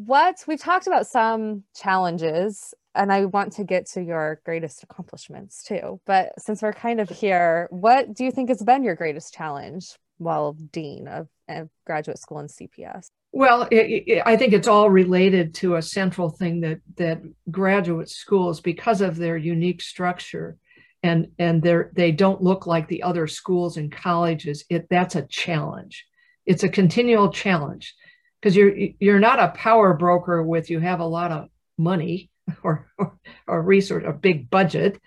What 0.06 0.44
we've 0.46 0.58
talked 0.58 0.86
about 0.86 1.06
some 1.06 1.64
challenges 1.76 2.72
and 2.94 3.12
I 3.12 3.26
want 3.26 3.52
to 3.54 3.64
get 3.64 3.84
to 3.90 4.02
your 4.02 4.40
greatest 4.46 4.82
accomplishments 4.82 5.62
too. 5.62 6.00
But 6.06 6.32
since 6.38 6.62
we're 6.62 6.72
kind 6.72 7.00
of 7.00 7.10
here, 7.10 7.68
what 7.70 8.14
do 8.14 8.24
you 8.24 8.30
think 8.30 8.48
has 8.48 8.62
been 8.62 8.82
your 8.82 8.94
greatest 8.94 9.34
challenge 9.34 9.94
while 10.16 10.54
dean 10.54 11.06
of, 11.06 11.28
of 11.48 11.68
graduate 11.86 12.18
school 12.18 12.38
in 12.38 12.46
CPS? 12.46 13.10
Well, 13.32 13.68
it, 13.70 14.04
it, 14.06 14.22
I 14.24 14.38
think 14.38 14.54
it's 14.54 14.66
all 14.66 14.88
related 14.88 15.54
to 15.56 15.76
a 15.76 15.82
central 15.82 16.30
thing 16.30 16.62
that 16.62 16.80
that 16.96 17.20
graduate 17.50 18.08
schools, 18.08 18.62
because 18.62 19.02
of 19.02 19.16
their 19.16 19.36
unique 19.36 19.82
structure, 19.82 20.56
and 21.02 21.28
and 21.38 21.62
they 21.62 21.76
they 21.92 22.10
don't 22.10 22.42
look 22.42 22.66
like 22.66 22.88
the 22.88 23.02
other 23.02 23.26
schools 23.26 23.76
and 23.76 23.92
colleges. 23.92 24.64
It 24.70 24.86
that's 24.88 25.14
a 25.14 25.26
challenge. 25.26 26.06
It's 26.46 26.64
a 26.64 26.70
continual 26.70 27.30
challenge 27.30 27.94
because 28.40 28.56
you're 28.56 28.74
you're 28.98 29.20
not 29.20 29.38
a 29.38 29.48
power 29.48 29.94
broker 29.94 30.42
with 30.42 30.70
you 30.70 30.80
have 30.80 31.00
a 31.00 31.04
lot 31.04 31.30
of 31.30 31.48
money 31.76 32.30
or, 32.62 32.86
or, 32.98 33.18
or 33.46 33.62
resource, 33.62 34.04
a 34.06 34.12
big 34.12 34.50
budget. 34.50 35.00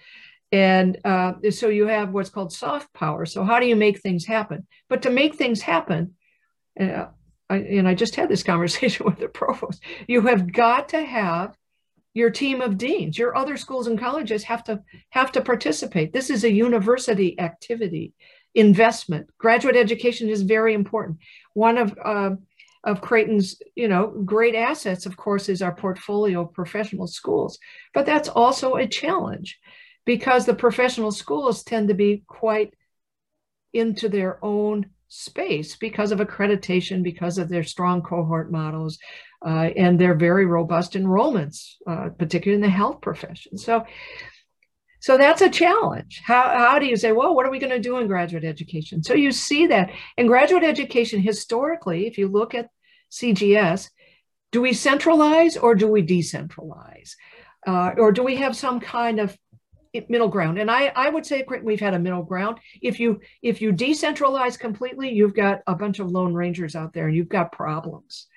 And 0.52 1.00
uh, 1.04 1.34
so 1.50 1.70
you 1.70 1.88
have 1.88 2.12
what's 2.12 2.30
called 2.30 2.54
soft 2.54 2.94
power. 2.94 3.26
So 3.26 3.44
how 3.44 3.60
do 3.60 3.66
you 3.66 3.76
make 3.76 4.00
things 4.00 4.26
happen? 4.26 4.68
But 4.88 5.02
to 5.04 5.10
make 5.10 5.36
things 5.36 5.62
happen, 5.62 6.14
uh, 6.80 7.08
I, 7.50 7.56
and 7.58 7.88
I 7.88 7.96
just 7.96 8.16
had 8.16 8.30
this 8.30 8.44
conversation 8.52 9.06
with 9.06 9.20
the 9.20 9.28
provost, 9.28 9.82
you 10.08 10.22
have 10.22 10.52
got 10.52 10.90
to 10.90 11.04
have 11.04 11.56
your 12.16 12.30
team 12.30 12.62
of 12.62 12.78
deans 12.78 13.18
your 13.18 13.36
other 13.36 13.58
schools 13.58 13.88
and 13.88 14.00
colleges 14.00 14.44
have 14.44 14.64
to 14.64 14.80
have 15.10 15.32
to 15.32 15.42
participate 15.42 16.14
this 16.14 16.30
is 16.30 16.44
a 16.44 16.52
university 16.52 17.40
activity 17.40 18.14
investment 18.54 19.28
graduate 19.40 19.76
education 19.76 20.30
is 20.30 20.44
very 20.44 20.76
important 20.76 21.18
one 21.56 21.76
of 21.76 21.98
uh, 22.06 22.30
of 22.84 23.02
Creighton's, 23.02 23.62
you 23.76 23.88
know, 23.88 24.08
great 24.08 24.56
assets, 24.56 25.06
of 25.06 25.16
course, 25.16 25.48
is 25.50 25.62
our 25.62 25.74
portfolio 25.74 26.42
of 26.42 26.54
professional 26.54 27.08
schools. 27.08 27.58
But 27.94 28.06
that's 28.06 28.30
also 28.30 28.76
a 28.76 28.88
challenge 28.88 29.60
because 30.06 30.46
the 30.46 30.54
professional 30.54 31.12
schools 31.12 31.64
tend 31.64 31.88
to 31.88 31.94
be 31.94 32.24
quite 32.28 32.74
into 33.74 34.10
their 34.10 34.44
own 34.44 34.88
space 35.08 35.76
because 35.76 36.12
of 36.12 36.20
accreditation, 36.20 37.04
because 37.04 37.38
of 37.38 37.48
their 37.48 37.64
strong 37.64 38.02
cohort 38.02 38.52
models, 38.52 39.00
uh, 39.46 39.70
and 39.78 40.00
their 40.00 40.16
very 40.16 40.46
robust 40.46 40.94
enrollments, 40.94 41.76
uh, 41.88 42.10
particularly 42.18 42.56
in 42.56 42.62
the 42.62 42.70
health 42.70 43.00
profession. 43.02 43.58
So, 43.58 43.86
so 45.00 45.18
that's 45.18 45.42
a 45.42 45.50
challenge. 45.50 46.22
How, 46.24 46.44
how 46.58 46.80
do 46.80 46.86
you 46.86 46.96
say, 46.96 47.12
well, 47.12 47.36
what 47.36 47.46
are 47.46 47.52
we 47.52 47.60
going 47.60 47.74
to 47.74 47.80
do 47.80 47.98
in 47.98 48.08
graduate 48.08 48.46
education? 48.46 49.04
So 49.04 49.14
you 49.14 49.32
see 49.32 49.68
that 49.68 49.92
in 50.18 50.28
graduate 50.28 50.64
education, 50.64 51.22
historically, 51.22 52.08
if 52.08 52.18
you 52.18 52.28
look 52.28 52.56
at 52.56 52.70
CGS, 53.14 53.90
do 54.52 54.62
we 54.62 54.74
centralize 54.74 55.56
or 55.58 55.76
do 55.76 55.88
we 55.88 56.04
decentralize? 56.04 57.16
Uh, 57.66 57.92
or 57.98 58.12
do 58.12 58.24
we 58.24 58.36
have 58.38 58.56
some 58.56 58.80
kind 58.80 59.20
of 59.20 59.38
middle 60.10 60.28
ground? 60.28 60.58
And 60.58 60.70
I, 60.70 60.92
I 60.96 61.10
would 61.10 61.26
say 61.26 61.46
we've 61.64 61.80
had 61.80 61.94
a 61.94 62.00
middle 62.00 62.24
ground. 62.24 62.60
If 62.82 63.00
you 63.00 63.22
if 63.42 63.62
you 63.62 63.72
decentralize 63.72 64.60
completely, 64.60 65.10
you've 65.10 65.36
got 65.36 65.62
a 65.68 65.76
bunch 65.76 66.00
of 66.00 66.10
lone 66.10 66.34
rangers 66.34 66.76
out 66.76 66.94
there 66.94 67.08
and 67.08 67.16
you've 67.16 67.30
got 67.30 67.52
problems. 67.52 68.28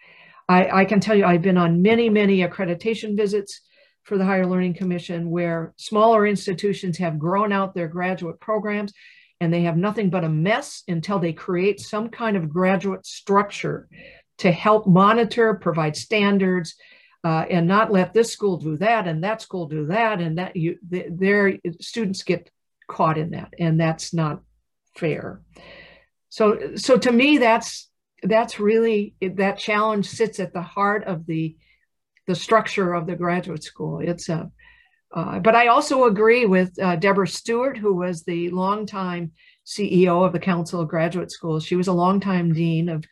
I, 0.49 0.83
I 0.83 0.85
can 0.85 1.01
tell 1.01 1.17
you 1.17 1.25
I've 1.25 1.43
been 1.43 1.59
on 1.59 1.83
many, 1.83 2.09
many 2.09 2.39
accreditation 2.39 3.17
visits 3.17 3.63
for 4.05 4.17
the 4.17 4.25
Higher 4.25 4.47
Learning 4.47 4.75
Commission, 4.75 5.31
where 5.31 5.75
smaller 5.77 6.27
institutions 6.27 6.99
have 6.99 7.19
grown 7.19 7.53
out 7.53 7.75
their 7.75 7.89
graduate 7.89 8.39
programs 8.39 8.93
and 9.41 9.53
they 9.53 9.63
have 9.63 9.77
nothing 9.77 10.09
but 10.09 10.25
a 10.25 10.29
mess 10.29 10.85
until 10.87 11.19
they 11.19 11.33
create 11.33 11.81
some 11.81 12.09
kind 12.09 12.37
of 12.37 12.49
graduate 12.49 13.05
structure 13.05 13.89
to 14.39 14.53
help 14.53 14.87
monitor, 14.87 15.55
provide 15.55 15.97
standards, 15.97 16.75
uh, 17.25 17.45
and 17.51 17.67
not 17.67 17.91
let 17.91 18.15
this 18.15 18.33
school 18.33 18.57
do 18.57 18.77
that 18.77 19.09
and 19.09 19.25
that 19.25 19.43
school 19.43 19.67
do 19.67 19.87
that, 19.87 20.21
and 20.21 20.39
that 20.39 20.55
you 20.55 20.79
their 20.83 21.59
students 21.81 22.23
get 22.23 22.51
caught 22.89 23.19
in 23.19 23.31
that, 23.31 23.53
and 23.59 23.81
that's 23.81 24.15
not 24.15 24.43
fair. 24.97 25.41
So, 26.29 26.77
so 26.77 26.97
to 26.97 27.11
me, 27.11 27.39
that's 27.39 27.89
that's 28.23 28.61
really 28.61 29.15
that 29.21 29.59
challenge 29.59 30.07
sits 30.09 30.39
at 30.41 30.53
the 30.53 30.63
heart 30.63 31.05
of 31.05 31.27
the 31.27 31.57
the 32.27 32.35
structure 32.35 32.93
of 32.93 33.07
the 33.07 33.17
graduate 33.17 33.63
school. 33.63 34.01
It's 34.01 34.29
a, 34.29 34.51
uh, 35.15 35.39
but 35.39 35.55
I 35.55 35.69
also 35.69 36.05
agree 36.05 36.45
with 36.45 36.79
uh, 36.81 36.97
Debra 36.97 37.29
Stewart, 37.29 37.79
who 37.79 37.95
was 37.95 38.25
the 38.25 38.51
longtime 38.51 39.33
CEO 39.65 40.27
of 40.27 40.33
the 40.33 40.41
Council 40.41 40.81
of 40.81 40.89
Graduate 40.89 41.31
Schools. 41.31 41.65
She 41.65 41.77
was 41.77 41.89
a 41.89 41.93
longtime 41.93 42.53
dean 42.53 42.89
of, 42.89 43.05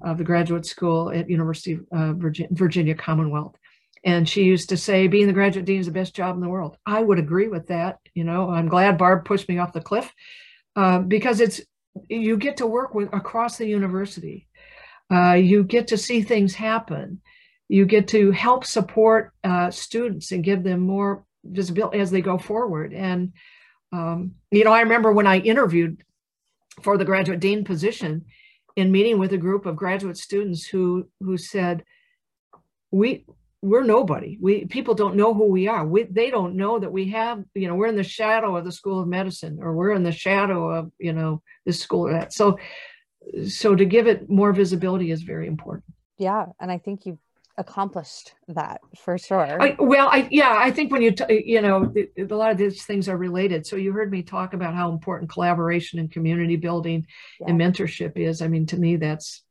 of 0.00 0.18
the 0.18 0.24
graduate 0.24 0.66
school 0.66 1.10
at 1.10 1.28
University 1.28 1.74
of 1.74 1.86
uh, 1.92 2.12
Virginia, 2.50 2.94
Commonwealth. 2.94 3.56
And 4.04 4.28
she 4.28 4.42
used 4.42 4.68
to 4.70 4.76
say, 4.76 5.06
being 5.06 5.28
the 5.28 5.32
graduate 5.32 5.64
dean 5.64 5.80
is 5.80 5.86
the 5.86 5.92
best 5.92 6.14
job 6.14 6.34
in 6.34 6.40
the 6.40 6.48
world. 6.48 6.76
I 6.86 7.00
would 7.02 7.18
agree 7.18 7.48
with 7.48 7.68
that. 7.68 7.98
You 8.14 8.24
know, 8.24 8.50
I'm 8.50 8.68
glad 8.68 8.98
Barb 8.98 9.24
pushed 9.24 9.48
me 9.48 9.58
off 9.58 9.72
the 9.72 9.80
cliff 9.80 10.12
uh, 10.74 10.98
because 11.00 11.40
it's, 11.40 11.60
you 12.08 12.36
get 12.36 12.56
to 12.56 12.66
work 12.66 12.94
with 12.94 13.12
across 13.12 13.58
the 13.58 13.66
university. 13.66 14.48
Uh, 15.12 15.34
you 15.34 15.62
get 15.62 15.88
to 15.88 15.98
see 15.98 16.22
things 16.22 16.54
happen. 16.54 17.20
You 17.68 17.86
get 17.86 18.08
to 18.08 18.32
help 18.32 18.64
support 18.64 19.32
uh, 19.44 19.70
students 19.70 20.32
and 20.32 20.42
give 20.42 20.64
them 20.64 20.80
more 20.80 21.24
visibility 21.44 22.00
as 22.00 22.10
they 22.10 22.22
go 22.22 22.38
forward. 22.38 22.92
And, 22.92 23.32
um, 23.92 24.32
you 24.50 24.64
know, 24.64 24.72
I 24.72 24.80
remember 24.80 25.12
when 25.12 25.26
I 25.26 25.38
interviewed 25.38 26.02
for 26.82 26.96
the 26.96 27.04
graduate 27.04 27.40
dean 27.40 27.64
position 27.64 28.24
in 28.76 28.92
meeting 28.92 29.18
with 29.18 29.32
a 29.32 29.38
group 29.38 29.66
of 29.66 29.76
graduate 29.76 30.16
students 30.16 30.66
who, 30.66 31.08
who 31.20 31.36
said, 31.36 31.84
we, 32.90 33.24
we're 33.62 33.84
nobody. 33.84 34.36
We 34.40 34.66
people 34.66 34.94
don't 34.94 35.14
know 35.14 35.32
who 35.32 35.46
we 35.46 35.68
are. 35.68 35.86
We 35.86 36.02
they 36.02 36.30
don't 36.30 36.56
know 36.56 36.80
that 36.80 36.90
we 36.90 37.10
have, 37.10 37.44
you 37.54 37.68
know, 37.68 37.76
we're 37.76 37.86
in 37.86 37.96
the 37.96 38.02
shadow 38.02 38.56
of 38.56 38.64
the 38.64 38.72
School 38.72 39.00
of 39.00 39.06
Medicine 39.06 39.60
or 39.62 39.72
we're 39.72 39.92
in 39.92 40.02
the 40.02 40.10
shadow 40.10 40.68
of, 40.68 40.90
you 40.98 41.12
know, 41.12 41.42
this 41.64 41.78
school 41.78 42.08
or 42.08 42.12
that. 42.12 42.32
So 42.32 42.58
so 43.48 43.76
to 43.76 43.84
give 43.84 44.08
it 44.08 44.28
more 44.28 44.52
visibility 44.52 45.12
is 45.12 45.22
very 45.22 45.46
important. 45.46 45.84
Yeah, 46.18 46.46
and 46.60 46.72
I 46.72 46.78
think 46.78 47.06
you've 47.06 47.18
accomplished 47.58 48.34
that 48.48 48.80
for 48.96 49.18
sure. 49.18 49.60
I, 49.60 49.76
well, 49.78 50.08
I 50.08 50.26
yeah, 50.30 50.54
I 50.56 50.70
think 50.70 50.90
when 50.90 51.02
you 51.02 51.12
t- 51.12 51.44
you 51.44 51.60
know 51.60 51.92
a 52.18 52.34
lot 52.34 52.50
of 52.50 52.58
these 52.58 52.84
things 52.84 53.08
are 53.08 53.16
related. 53.16 53.66
So 53.66 53.76
you 53.76 53.92
heard 53.92 54.10
me 54.10 54.22
talk 54.22 54.54
about 54.54 54.74
how 54.74 54.90
important 54.90 55.30
collaboration 55.30 55.98
and 55.98 56.10
community 56.10 56.56
building 56.56 57.06
yeah. 57.40 57.48
and 57.48 57.60
mentorship 57.60 58.16
is. 58.16 58.40
I 58.40 58.48
mean, 58.48 58.66
to 58.66 58.76
me, 58.76 58.96
that's 58.96 59.42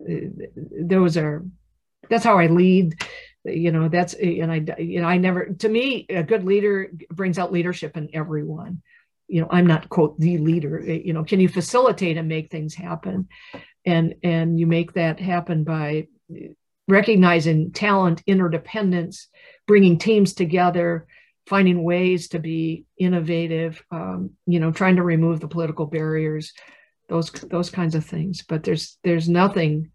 uh, 0.00 0.14
those 0.80 1.16
are 1.16 1.44
that's 2.08 2.24
how 2.24 2.38
I 2.38 2.46
lead. 2.46 3.02
You 3.44 3.72
know, 3.72 3.88
that's 3.88 4.14
and 4.14 4.52
I 4.52 4.64
you 4.78 5.00
know 5.00 5.08
I 5.08 5.18
never 5.18 5.46
to 5.46 5.68
me 5.68 6.06
a 6.08 6.22
good 6.22 6.44
leader 6.44 6.90
brings 7.10 7.38
out 7.38 7.52
leadership 7.52 7.96
in 7.96 8.10
everyone. 8.12 8.82
You 9.26 9.42
know, 9.42 9.48
I'm 9.50 9.66
not 9.66 9.88
quote 9.88 10.18
the 10.18 10.38
leader. 10.38 10.80
You 10.80 11.12
know, 11.12 11.24
can 11.24 11.40
you 11.40 11.48
facilitate 11.48 12.16
and 12.16 12.28
make 12.28 12.50
things 12.50 12.74
happen? 12.74 13.28
And 13.84 14.14
and 14.22 14.58
you 14.58 14.66
make 14.66 14.92
that 14.94 15.18
happen 15.18 15.64
by 15.64 16.06
recognizing 16.88 17.72
talent, 17.72 18.22
interdependence, 18.26 19.28
bringing 19.66 19.98
teams 19.98 20.32
together, 20.32 21.06
finding 21.46 21.82
ways 21.82 22.28
to 22.28 22.38
be 22.38 22.86
innovative. 22.98 23.82
Um, 23.90 24.30
you 24.46 24.58
know, 24.58 24.72
trying 24.72 24.96
to 24.96 25.02
remove 25.02 25.40
the 25.40 25.48
political 25.48 25.86
barriers, 25.86 26.52
those 27.08 27.30
those 27.30 27.70
kinds 27.70 27.94
of 27.94 28.04
things. 28.04 28.42
But 28.42 28.64
there's 28.64 28.98
there's 29.04 29.28
nothing 29.28 29.90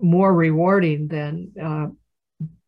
more 0.00 0.32
rewarding 0.32 1.08
than 1.08 1.52
uh, 1.62 1.86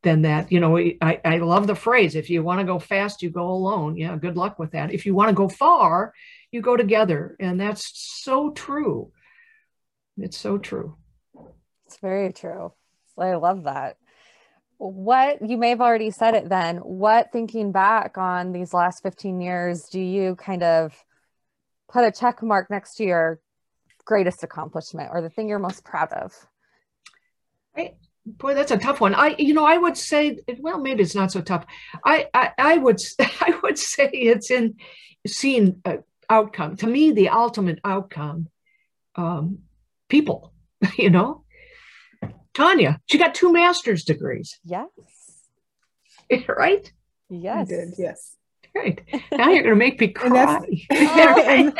than 0.07 0.22
that. 0.22 0.52
You 0.52 0.61
know, 0.61 0.79
I, 0.79 1.20
I 1.24 1.38
love 1.38 1.66
the 1.66 1.74
phrase, 1.74 2.14
if 2.14 2.31
you 2.31 2.42
want 2.42 2.61
to 2.61 2.64
go 2.64 2.79
fast, 2.79 3.22
you 3.22 3.31
go 3.31 3.48
alone. 3.48 3.96
Yeah, 3.96 4.16
good 4.16 4.37
luck 4.37 4.59
with 4.59 4.70
that. 4.70 4.92
If 4.92 5.05
you 5.05 5.14
want 5.14 5.31
to 5.31 5.35
go 5.35 5.48
far, 5.48 6.14
you 6.52 6.62
go 6.62 6.76
together. 6.76 7.37
And 7.40 7.61
that's 7.61 7.90
so 7.94 8.50
true. 8.52 9.11
It's 10.16 10.37
so 10.37 10.59
true. 10.59 10.96
It's 11.87 11.98
very 11.98 12.33
true. 12.33 12.72
I 13.18 13.35
love 13.35 13.64
that. 13.64 13.96
What 14.79 15.48
you 15.48 15.57
may 15.57 15.70
have 15.70 15.81
already 15.81 16.11
said 16.11 16.35
it 16.35 16.48
then. 16.48 16.79
What 16.79 17.33
thinking 17.33 17.72
back 17.72 18.18
on 18.18 18.52
these 18.52 18.74
last 18.74 19.02
15 19.02 19.40
years 19.40 19.85
do 19.85 20.00
you 20.00 20.37
kind 20.37 20.62
of 20.62 20.92
put 21.88 22.05
a 22.05 22.12
check 22.12 22.42
mark 22.42 22.70
next 22.70 22.96
to 22.96 23.05
your 23.05 23.40
greatest 24.05 24.42
accomplishment 24.42 25.11
or 25.12 25.22
the 25.22 25.31
thing 25.31 25.48
you're 25.48 25.59
most 25.59 25.85
proud 25.85 26.12
of? 26.12 26.35
I, 27.74 27.94
boy, 28.26 28.55
that's 28.55 28.70
a 28.70 28.76
tough 28.76 29.00
one. 29.00 29.14
I, 29.14 29.35
you 29.38 29.55
know, 29.55 29.64
I 29.64 29.79
would 29.79 29.96
say, 29.96 30.38
well, 30.59 30.79
maybe 30.79 31.02
it's 31.02 31.14
not 31.14 31.33
so 31.33 31.40
tough. 31.40 31.64
I, 32.05 32.26
I, 32.35 32.52
I 32.59 32.76
would, 32.76 33.00
I 33.18 33.59
would 33.62 33.79
say 33.79 34.09
it's 34.11 34.50
in 34.50 34.76
seeing 35.26 35.81
uh, 35.85 35.98
outcome. 36.29 36.76
To 36.76 36.87
me, 36.87 37.12
the 37.12 37.31
ultimate 37.31 37.79
outcome, 37.85 38.48
um, 39.14 39.61
people. 40.09 40.52
You 40.98 41.09
know, 41.09 41.45
Tanya, 42.57 42.99
she 43.05 43.19
got 43.19 43.35
two 43.35 43.53
master's 43.53 44.03
degrees. 44.03 44.59
Yes. 44.64 44.88
right. 46.49 46.90
Yes. 47.29 47.59
I 47.59 47.64
did. 47.64 47.95
Yes. 47.99 48.37
Right. 48.75 49.01
Now 49.31 49.51
you're 49.51 49.62
going 49.62 49.75
to 49.75 49.77
make 49.77 50.01
me 50.01 50.09
cry. 50.14 50.66
oh. 50.90 51.73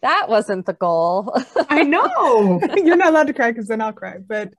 that 0.00 0.28
wasn't 0.30 0.64
the 0.64 0.72
goal. 0.72 1.36
I 1.68 1.82
know. 1.82 2.60
You're 2.76 2.96
not 2.96 3.08
allowed 3.08 3.26
to 3.26 3.34
cry 3.34 3.50
because 3.50 3.68
then 3.68 3.82
I'll 3.82 3.92
cry. 3.92 4.16
But 4.26 4.54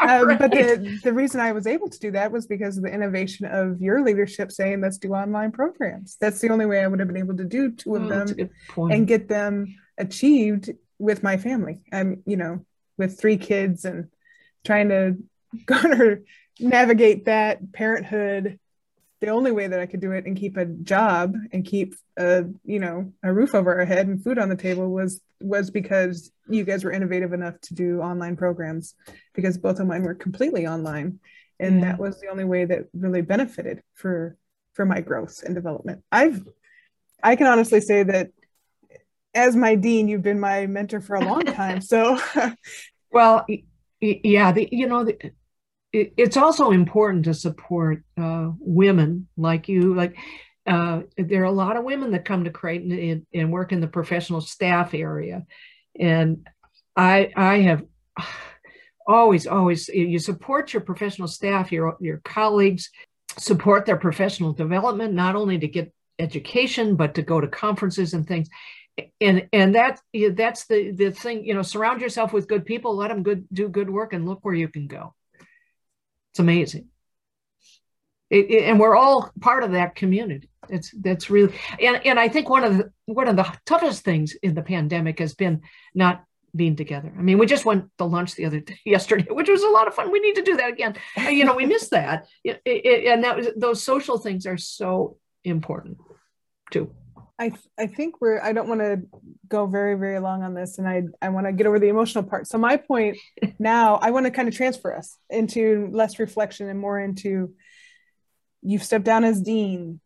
um, 0.00 0.26
right. 0.26 0.38
but 0.38 0.50
the, 0.50 0.98
the 1.04 1.12
reason 1.12 1.40
I 1.40 1.52
was 1.52 1.68
able 1.68 1.88
to 1.88 1.98
do 2.00 2.10
that 2.10 2.32
was 2.32 2.48
because 2.48 2.78
of 2.78 2.82
the 2.82 2.92
innovation 2.92 3.46
of 3.46 3.80
your 3.80 4.04
leadership 4.04 4.50
saying 4.50 4.80
let's 4.80 4.98
do 4.98 5.14
online 5.14 5.52
programs. 5.52 6.16
That's 6.20 6.40
the 6.40 6.48
only 6.48 6.66
way 6.66 6.82
I 6.82 6.88
would 6.88 6.98
have 6.98 7.08
been 7.08 7.16
able 7.16 7.36
to 7.36 7.44
do 7.44 7.70
two 7.70 7.94
of 7.94 8.04
oh, 8.04 8.08
them 8.08 8.50
and 8.76 9.06
get 9.06 9.28
them 9.28 9.76
achieved 9.98 10.70
with 10.98 11.22
my 11.22 11.36
family. 11.36 11.82
I'm 11.92 12.24
you 12.26 12.36
know 12.36 12.64
with 13.00 13.18
three 13.18 13.36
kids 13.36 13.84
and 13.84 14.08
trying 14.64 14.90
to 14.90 15.16
garner 15.66 16.22
navigate 16.60 17.24
that 17.24 17.72
parenthood 17.72 18.60
the 19.20 19.28
only 19.28 19.50
way 19.50 19.66
that 19.66 19.80
I 19.80 19.86
could 19.86 20.00
do 20.00 20.12
it 20.12 20.24
and 20.24 20.36
keep 20.36 20.56
a 20.56 20.64
job 20.64 21.34
and 21.52 21.64
keep 21.64 21.94
a 22.16 22.44
you 22.64 22.78
know 22.78 23.12
a 23.22 23.32
roof 23.32 23.54
over 23.54 23.78
our 23.78 23.84
head 23.84 24.06
and 24.06 24.22
food 24.22 24.38
on 24.38 24.48
the 24.48 24.56
table 24.56 24.88
was 24.88 25.20
was 25.40 25.70
because 25.70 26.30
you 26.48 26.64
guys 26.64 26.84
were 26.84 26.92
innovative 26.92 27.32
enough 27.32 27.60
to 27.62 27.74
do 27.74 28.00
online 28.00 28.36
programs 28.36 28.94
because 29.34 29.58
both 29.58 29.80
of 29.80 29.86
mine 29.86 30.02
were 30.02 30.14
completely 30.14 30.66
online 30.66 31.18
and 31.58 31.80
yeah. 31.80 31.86
that 31.86 31.98
was 31.98 32.20
the 32.20 32.28
only 32.28 32.44
way 32.44 32.64
that 32.64 32.86
really 32.94 33.22
benefited 33.22 33.82
for 33.94 34.36
for 34.74 34.86
my 34.86 35.00
growth 35.00 35.42
and 35.44 35.54
development. 35.54 36.02
I've 36.10 36.42
I 37.22 37.36
can 37.36 37.46
honestly 37.46 37.80
say 37.80 38.02
that 38.04 38.30
as 39.34 39.54
my 39.54 39.74
dean 39.74 40.08
you've 40.08 40.22
been 40.22 40.40
my 40.40 40.66
mentor 40.66 41.00
for 41.00 41.16
a 41.16 41.24
long 41.24 41.42
time 41.42 41.80
so 41.80 42.18
well 43.12 43.46
yeah 44.00 44.52
the, 44.52 44.68
you 44.72 44.86
know 44.86 45.04
the, 45.04 45.32
it's 45.92 46.36
also 46.36 46.70
important 46.70 47.24
to 47.24 47.34
support 47.34 48.02
uh, 48.20 48.50
women 48.58 49.28
like 49.36 49.68
you. 49.68 49.94
Like 49.94 50.16
uh, 50.66 51.02
there 51.16 51.42
are 51.42 51.46
a 51.46 51.52
lot 51.52 51.76
of 51.76 51.84
women 51.84 52.12
that 52.12 52.24
come 52.24 52.44
to 52.44 52.50
Creighton 52.50 52.92
and, 52.92 53.26
and, 53.34 53.52
work 53.52 53.72
in 53.72 53.80
the 53.80 53.88
professional 53.88 54.40
staff 54.40 54.94
area, 54.94 55.44
and 55.98 56.46
I 56.96 57.32
I 57.34 57.58
have 57.62 57.82
always 59.06 59.46
always 59.48 59.88
you 59.88 60.18
support 60.20 60.72
your 60.72 60.82
professional 60.82 61.26
staff, 61.26 61.72
your 61.72 61.96
your 62.00 62.18
colleagues, 62.18 62.90
support 63.36 63.84
their 63.84 63.96
professional 63.96 64.52
development, 64.52 65.12
not 65.12 65.34
only 65.34 65.58
to 65.58 65.66
get 65.66 65.92
education 66.20 66.96
but 66.96 67.14
to 67.14 67.22
go 67.22 67.40
to 67.40 67.48
conferences 67.48 68.12
and 68.12 68.26
things 68.26 68.46
and 69.20 69.48
and 69.52 69.74
that 69.74 70.00
that's 70.34 70.66
the 70.66 70.92
the 70.92 71.10
thing 71.10 71.44
you 71.44 71.54
know 71.54 71.62
surround 71.62 72.00
yourself 72.00 72.32
with 72.32 72.48
good 72.48 72.64
people 72.64 72.96
let 72.96 73.08
them 73.08 73.22
good 73.22 73.46
do 73.52 73.68
good 73.68 73.88
work 73.88 74.12
and 74.12 74.26
look 74.26 74.40
where 74.42 74.54
you 74.54 74.68
can 74.68 74.86
go 74.86 75.14
it's 76.30 76.38
amazing. 76.38 76.88
It, 78.30 78.50
it, 78.50 78.64
and 78.64 78.78
we're 78.78 78.96
all 78.96 79.32
part 79.40 79.64
of 79.64 79.72
that 79.72 79.96
community. 79.96 80.48
It's 80.68 80.92
that's 80.92 81.30
really 81.30 81.52
and, 81.80 82.00
and 82.06 82.20
I 82.20 82.28
think 82.28 82.48
one 82.48 82.62
of 82.62 82.78
the 82.78 82.92
one 83.06 83.26
of 83.26 83.34
the 83.34 83.52
toughest 83.66 84.04
things 84.04 84.36
in 84.40 84.54
the 84.54 84.62
pandemic 84.62 85.18
has 85.18 85.34
been 85.34 85.62
not 85.94 86.22
being 86.54 86.76
together. 86.76 87.12
I 87.16 87.22
mean, 87.22 87.38
we 87.38 87.46
just 87.46 87.64
went 87.64 87.86
to 87.98 88.04
lunch 88.04 88.36
the 88.36 88.44
other 88.44 88.60
day, 88.70 88.78
yesterday, 88.84 89.26
which 89.28 89.48
was 89.48 89.64
a 89.64 89.68
lot 89.68 89.88
of 89.88 89.94
fun. 89.94 90.12
We 90.12 90.20
need 90.20 90.36
to 90.36 90.42
do 90.42 90.56
that 90.58 90.70
again. 90.70 90.96
Uh, 91.18 91.30
you 91.30 91.44
know, 91.44 91.54
we 91.54 91.66
missed 91.66 91.90
that, 91.90 92.28
it, 92.44 93.06
and 93.06 93.24
that 93.24 93.36
was 93.36 93.48
those 93.56 93.82
social 93.82 94.18
things 94.18 94.46
are 94.46 94.58
so 94.58 95.16
important 95.42 95.98
too. 96.70 96.94
I 97.40 97.52
I 97.78 97.86
think 97.86 98.20
we're 98.20 98.40
I 98.40 98.52
don't 98.52 98.68
want 98.68 98.82
to 98.82 99.00
go 99.48 99.66
very 99.66 99.94
very 99.94 100.20
long 100.20 100.42
on 100.42 100.54
this 100.54 100.78
and 100.78 100.86
I 100.86 101.04
I 101.22 101.30
want 101.30 101.46
to 101.46 101.52
get 101.52 101.66
over 101.66 101.78
the 101.78 101.88
emotional 101.88 102.22
part. 102.22 102.46
So 102.46 102.58
my 102.58 102.76
point 102.76 103.16
now 103.58 103.96
I 103.96 104.10
want 104.10 104.26
to 104.26 104.30
kind 104.30 104.46
of 104.46 104.54
transfer 104.54 104.94
us 104.94 105.16
into 105.30 105.88
less 105.90 106.18
reflection 106.18 106.68
and 106.68 106.78
more 106.78 107.00
into 107.00 107.54
you've 108.62 108.84
stepped 108.84 109.06
down 109.06 109.24
as 109.24 109.40
dean. 109.40 110.00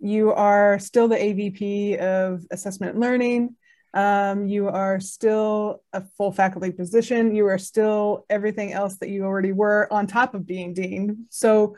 You 0.00 0.32
are 0.32 0.80
still 0.80 1.06
the 1.06 1.16
AVP 1.16 1.98
of 1.98 2.44
assessment 2.50 2.94
and 2.94 3.00
learning. 3.00 3.56
Um, 3.94 4.48
you 4.48 4.66
are 4.66 4.98
still 4.98 5.80
a 5.92 6.02
full 6.18 6.32
faculty 6.32 6.72
position. 6.72 7.36
You 7.36 7.46
are 7.46 7.58
still 7.58 8.26
everything 8.28 8.72
else 8.72 8.96
that 8.96 9.08
you 9.08 9.24
already 9.24 9.52
were 9.52 9.86
on 9.92 10.08
top 10.08 10.34
of 10.34 10.44
being 10.44 10.74
dean. 10.74 11.26
So 11.30 11.76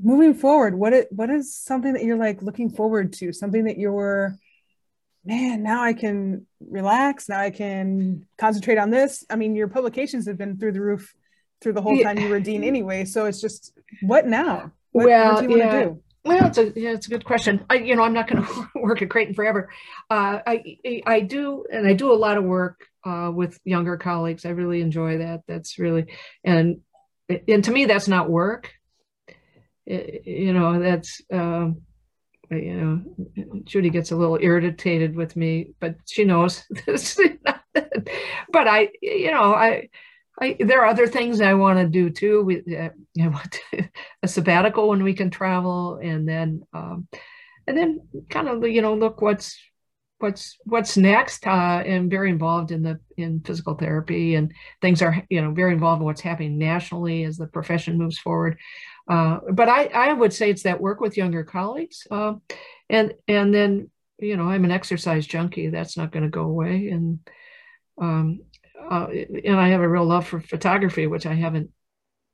moving 0.00 0.34
forward 0.34 0.74
what 0.74 0.92
it 0.92 1.08
what 1.10 1.30
is 1.30 1.56
something 1.56 1.94
that 1.94 2.04
you're 2.04 2.18
like 2.18 2.42
looking 2.42 2.70
forward 2.70 3.12
to 3.12 3.32
something 3.32 3.64
that 3.64 3.78
you're 3.78 4.36
man 5.24 5.62
now 5.62 5.82
i 5.82 5.92
can 5.92 6.46
relax 6.60 7.28
now 7.28 7.40
i 7.40 7.50
can 7.50 8.26
concentrate 8.38 8.78
on 8.78 8.90
this 8.90 9.24
i 9.30 9.36
mean 9.36 9.54
your 9.54 9.68
publications 9.68 10.26
have 10.26 10.36
been 10.36 10.58
through 10.58 10.72
the 10.72 10.80
roof 10.80 11.14
through 11.62 11.72
the 11.72 11.80
whole 11.80 11.98
time 12.02 12.18
you 12.18 12.28
were 12.28 12.40
dean 12.40 12.62
anyway 12.62 13.04
so 13.04 13.24
it's 13.24 13.40
just 13.40 13.72
what 14.02 14.26
now 14.26 14.70
what, 14.92 15.06
well 15.06 15.34
what 15.34 15.46
do 15.46 15.50
you 15.50 15.58
yeah. 15.58 15.66
want 15.66 15.84
to 15.84 15.90
do 15.90 16.02
well, 16.26 16.46
it's 16.46 16.58
a 16.58 16.72
yeah, 16.74 16.90
it's 16.90 17.06
a 17.06 17.10
good 17.10 17.24
question. 17.24 17.64
I, 17.70 17.74
you 17.76 17.94
know, 17.94 18.02
I'm 18.02 18.12
not 18.12 18.26
going 18.26 18.44
to 18.44 18.68
work 18.74 19.00
at 19.00 19.08
Creighton 19.08 19.34
forever. 19.34 19.70
Uh, 20.10 20.40
I 20.44 21.02
I 21.06 21.20
do, 21.20 21.64
and 21.72 21.86
I 21.86 21.94
do 21.94 22.12
a 22.12 22.14
lot 22.14 22.36
of 22.36 22.44
work 22.44 22.84
uh, 23.04 23.30
with 23.32 23.58
younger 23.64 23.96
colleagues. 23.96 24.44
I 24.44 24.50
really 24.50 24.80
enjoy 24.80 25.18
that. 25.18 25.42
That's 25.46 25.78
really, 25.78 26.06
and 26.42 26.80
and 27.28 27.62
to 27.64 27.70
me, 27.70 27.84
that's 27.84 28.08
not 28.08 28.28
work. 28.28 28.72
You 29.86 30.52
know, 30.52 30.80
that's, 30.80 31.22
um, 31.32 31.82
you 32.50 32.76
know, 32.76 33.60
Judy 33.64 33.90
gets 33.90 34.10
a 34.10 34.16
little 34.16 34.38
irritated 34.40 35.14
with 35.14 35.36
me, 35.36 35.74
but 35.80 35.96
she 36.06 36.24
knows 36.24 36.64
this. 36.86 37.18
but 37.72 38.68
I, 38.68 38.90
you 39.00 39.30
know, 39.30 39.54
I, 39.54 39.88
I, 40.40 40.56
there 40.60 40.82
are 40.82 40.86
other 40.86 41.06
things 41.06 41.40
I 41.40 41.54
want 41.54 41.78
to 41.78 41.86
do 41.86 42.10
too. 42.10 42.42
We, 42.42 42.76
uh, 42.76 42.90
I 43.20 43.28
want 43.28 43.60
a 44.22 44.28
sabbatical 44.28 44.88
when 44.88 45.02
we 45.02 45.14
can 45.14 45.30
travel, 45.30 45.98
and 46.02 46.28
then, 46.28 46.62
um, 46.74 47.08
and 47.66 47.76
then 47.76 48.00
kind 48.28 48.48
of 48.48 48.66
you 48.68 48.82
know 48.82 48.94
look 48.94 49.22
what's 49.22 49.58
what's 50.18 50.58
what's 50.64 50.96
next. 50.96 51.46
Uh, 51.46 51.50
I'm 51.50 52.10
very 52.10 52.30
involved 52.30 52.70
in 52.70 52.82
the 52.82 53.00
in 53.16 53.40
physical 53.40 53.74
therapy, 53.74 54.34
and 54.34 54.52
things 54.82 55.00
are 55.00 55.22
you 55.30 55.40
know 55.40 55.52
very 55.52 55.72
involved 55.72 56.00
in 56.00 56.06
what's 56.06 56.20
happening 56.20 56.58
nationally 56.58 57.24
as 57.24 57.36
the 57.36 57.46
profession 57.46 57.98
moves 57.98 58.18
forward. 58.18 58.58
Uh, 59.08 59.38
but 59.52 59.68
I 59.68 59.86
I 59.86 60.12
would 60.12 60.32
say 60.32 60.50
it's 60.50 60.64
that 60.64 60.80
work 60.80 61.00
with 61.00 61.16
younger 61.16 61.44
colleagues, 61.44 62.06
uh, 62.10 62.34
and 62.90 63.14
and 63.28 63.54
then 63.54 63.90
you 64.18 64.36
know 64.36 64.44
I'm 64.44 64.64
an 64.64 64.72
exercise 64.72 65.26
junkie. 65.26 65.68
That's 65.68 65.96
not 65.96 66.10
going 66.10 66.24
to 66.24 66.30
go 66.30 66.42
away, 66.42 66.88
and 66.88 67.20
um, 68.00 68.40
uh, 68.90 69.06
and 69.44 69.58
I 69.58 69.68
have 69.68 69.80
a 69.80 69.88
real 69.88 70.04
love 70.04 70.26
for 70.26 70.40
photography, 70.40 71.06
which 71.06 71.26
I 71.26 71.34
haven't 71.34 71.70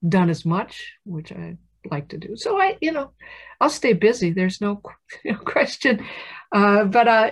done 0.06 0.30
as 0.30 0.44
much, 0.44 0.92
which 1.04 1.32
I 1.32 1.56
like 1.90 2.08
to 2.08 2.18
do. 2.18 2.36
So 2.36 2.60
I, 2.60 2.76
you 2.80 2.92
know, 2.92 3.12
I'll 3.60 3.70
stay 3.70 3.92
busy. 3.92 4.30
There's 4.30 4.60
no, 4.60 4.80
question. 5.44 6.04
Uh, 6.50 6.84
but 6.84 7.08
uh, 7.08 7.30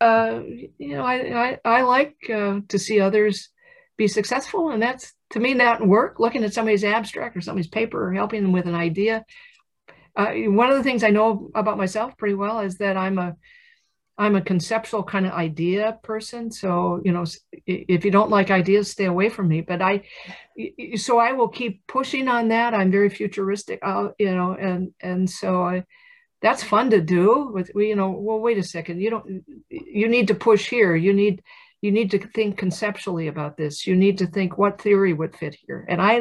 uh, 0.00 0.40
you 0.78 0.96
know, 0.96 1.04
I 1.04 1.58
I, 1.64 1.78
I 1.78 1.82
like 1.82 2.16
uh, 2.32 2.60
to 2.68 2.78
see 2.78 3.00
others 3.00 3.48
be 3.96 4.08
successful, 4.08 4.70
and 4.70 4.82
that's 4.82 5.12
to 5.30 5.40
me 5.40 5.54
that 5.54 5.86
work. 5.86 6.20
Looking 6.20 6.44
at 6.44 6.54
somebody's 6.54 6.84
abstract 6.84 7.36
or 7.36 7.40
somebody's 7.40 7.68
paper, 7.68 8.08
or 8.08 8.12
helping 8.12 8.42
them 8.42 8.52
with 8.52 8.66
an 8.66 8.74
idea. 8.74 9.24
Uh, 10.14 10.32
one 10.46 10.70
of 10.70 10.76
the 10.76 10.82
things 10.82 11.02
I 11.02 11.10
know 11.10 11.50
about 11.54 11.76
myself 11.76 12.16
pretty 12.16 12.34
well 12.34 12.60
is 12.60 12.78
that 12.78 12.96
I'm 12.96 13.18
a 13.18 13.36
I'm 14.18 14.34
a 14.34 14.40
conceptual 14.40 15.02
kind 15.02 15.26
of 15.26 15.32
idea 15.32 15.98
person. 16.02 16.50
So, 16.50 17.02
you 17.04 17.12
know, 17.12 17.26
if 17.66 18.02
you 18.02 18.10
don't 18.10 18.30
like 18.30 18.50
ideas, 18.50 18.90
stay 18.90 19.04
away 19.04 19.28
from 19.28 19.46
me. 19.46 19.60
But 19.60 19.82
I, 19.82 20.04
so 20.96 21.18
I 21.18 21.32
will 21.32 21.48
keep 21.48 21.86
pushing 21.86 22.26
on 22.26 22.48
that. 22.48 22.72
I'm 22.72 22.90
very 22.90 23.10
futuristic, 23.10 23.78
uh, 23.82 24.08
you 24.18 24.34
know, 24.34 24.56
and, 24.58 24.94
and 25.00 25.28
so 25.28 25.62
I, 25.62 25.84
that's 26.40 26.62
fun 26.62 26.88
to 26.90 27.00
do 27.02 27.50
with, 27.52 27.70
you 27.74 27.94
know, 27.94 28.08
well, 28.08 28.38
wait 28.38 28.56
a 28.56 28.62
second, 28.62 29.02
you 29.02 29.10
don't, 29.10 29.44
you 29.68 30.08
need 30.08 30.28
to 30.28 30.34
push 30.34 30.66
here. 30.66 30.96
You 30.96 31.12
need, 31.12 31.42
you 31.82 31.92
need 31.92 32.10
to 32.12 32.18
think 32.18 32.56
conceptually 32.56 33.28
about 33.28 33.56
this. 33.56 33.86
You 33.86 33.96
need 33.96 34.18
to 34.18 34.26
think 34.26 34.58
what 34.58 34.80
theory 34.80 35.12
would 35.12 35.36
fit 35.36 35.56
here. 35.66 35.86
And 35.88 36.00
I, 36.00 36.14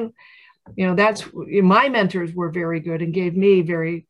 you 0.76 0.88
know, 0.88 0.96
that's, 0.96 1.24
my 1.34 1.90
mentors 1.90 2.34
were 2.34 2.52
very 2.52 2.80
good 2.80 3.02
and 3.02 3.14
gave 3.14 3.36
me 3.36 3.62
very 3.62 4.08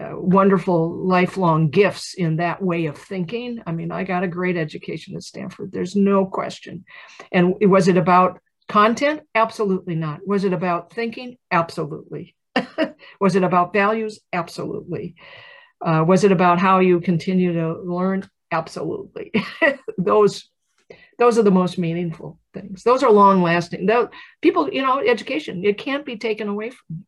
uh, 0.00 0.12
wonderful 0.14 1.06
lifelong 1.06 1.70
gifts 1.70 2.14
in 2.14 2.36
that 2.36 2.60
way 2.60 2.86
of 2.86 2.98
thinking. 2.98 3.62
I 3.66 3.72
mean, 3.72 3.92
I 3.92 4.04
got 4.04 4.24
a 4.24 4.28
great 4.28 4.56
education 4.56 5.14
at 5.14 5.22
Stanford. 5.22 5.70
There's 5.72 5.94
no 5.94 6.26
question. 6.26 6.84
And 7.30 7.54
was 7.60 7.86
it 7.88 7.96
about 7.96 8.40
content? 8.68 9.20
Absolutely 9.34 9.94
not. 9.94 10.20
Was 10.26 10.44
it 10.44 10.52
about 10.52 10.92
thinking? 10.92 11.36
Absolutely. 11.50 12.34
was 13.20 13.36
it 13.36 13.44
about 13.44 13.72
values? 13.72 14.20
Absolutely. 14.32 15.14
Uh, 15.84 16.04
was 16.06 16.24
it 16.24 16.32
about 16.32 16.58
how 16.58 16.80
you 16.80 17.00
continue 17.00 17.52
to 17.52 17.80
learn? 17.82 18.28
Absolutely. 18.50 19.32
those 19.98 20.48
those 21.18 21.38
are 21.38 21.42
the 21.42 21.50
most 21.50 21.78
meaningful 21.78 22.38
things. 22.52 22.82
Those 22.82 23.02
are 23.02 23.10
long 23.10 23.42
lasting. 23.42 23.88
People, 24.42 24.72
you 24.72 24.82
know, 24.82 24.98
education, 24.98 25.64
it 25.64 25.78
can't 25.78 26.04
be 26.04 26.16
taken 26.16 26.48
away 26.48 26.70
from 26.70 26.86
you. 26.90 27.04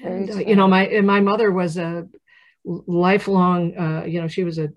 And 0.00 0.30
uh, 0.30 0.38
you 0.38 0.56
know 0.56 0.68
my 0.68 0.88
my 1.02 1.20
mother 1.20 1.50
was 1.52 1.76
a 1.76 2.08
lifelong 2.64 3.76
uh, 3.76 4.04
you 4.04 4.20
know 4.20 4.28
she 4.28 4.44
was 4.44 4.58
a 4.58 4.70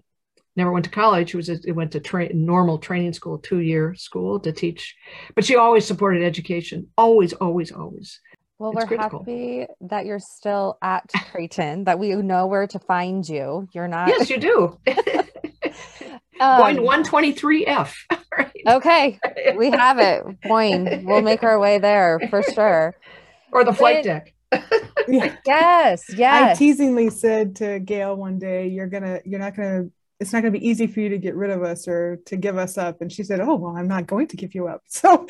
never 0.55 0.71
went 0.71 0.85
to 0.85 0.91
college. 0.91 1.31
She 1.31 1.37
was 1.37 1.49
a, 1.49 1.71
went 1.71 1.91
to 1.91 1.99
train 1.99 2.45
normal 2.45 2.79
training 2.79 3.13
school 3.13 3.37
two 3.37 3.59
year 3.59 3.93
school 3.95 4.39
to 4.39 4.51
teach. 4.51 4.95
But 5.35 5.45
she 5.45 5.55
always 5.55 5.85
supported 5.85 6.23
education. 6.23 6.87
Always 6.97 7.33
always 7.33 7.71
always. 7.71 8.19
Well 8.59 8.71
it's 8.71 8.81
we're 8.81 8.87
critical. 8.87 9.19
happy 9.19 9.67
that 9.81 10.05
you're 10.05 10.19
still 10.19 10.77
at 10.81 11.11
creighton 11.31 11.83
that 11.83 11.99
we 11.99 12.15
know 12.15 12.47
where 12.47 12.67
to 12.67 12.79
find 12.79 13.27
you. 13.27 13.67
You're 13.73 13.87
not 13.87 14.09
yes 14.09 14.29
you 14.29 14.39
do 14.39 14.77
um, 16.39 16.61
Boeing 16.61 17.05
123F. 17.05 17.93
Right? 18.37 18.51
Okay, 18.67 19.19
we 19.55 19.71
have 19.71 19.97
it. 19.97 20.23
Boeing. 20.41 21.05
We'll 21.05 21.23
make 21.23 21.41
our 21.41 21.57
way 21.57 21.79
there 21.79 22.19
for 22.29 22.43
sure. 22.43 22.95
Or 23.51 23.63
the 23.63 23.73
flight 23.73 24.03
deck. 24.03 24.31
Yes, 25.07 26.03
yes. 26.15 26.51
I 26.51 26.53
teasingly 26.53 27.09
said 27.09 27.55
to 27.57 27.79
Gail 27.79 28.15
one 28.15 28.37
day, 28.37 28.67
"You're 28.67 28.87
gonna, 28.87 29.21
you're 29.25 29.39
not 29.39 29.55
gonna, 29.55 29.87
it's 30.19 30.33
not 30.33 30.41
gonna 30.41 30.51
be 30.51 30.67
easy 30.67 30.85
for 30.85 30.99
you 30.99 31.09
to 31.09 31.17
get 31.17 31.35
rid 31.35 31.49
of 31.49 31.63
us 31.63 31.87
or 31.87 32.19
to 32.25 32.37
give 32.37 32.57
us 32.57 32.77
up." 32.77 33.01
And 33.01 33.11
she 33.11 33.23
said, 33.23 33.39
"Oh 33.39 33.55
well, 33.55 33.75
I'm 33.75 33.87
not 33.87 34.05
going 34.05 34.27
to 34.27 34.37
give 34.37 34.53
you 34.53 34.67
up." 34.67 34.83
So 34.87 35.27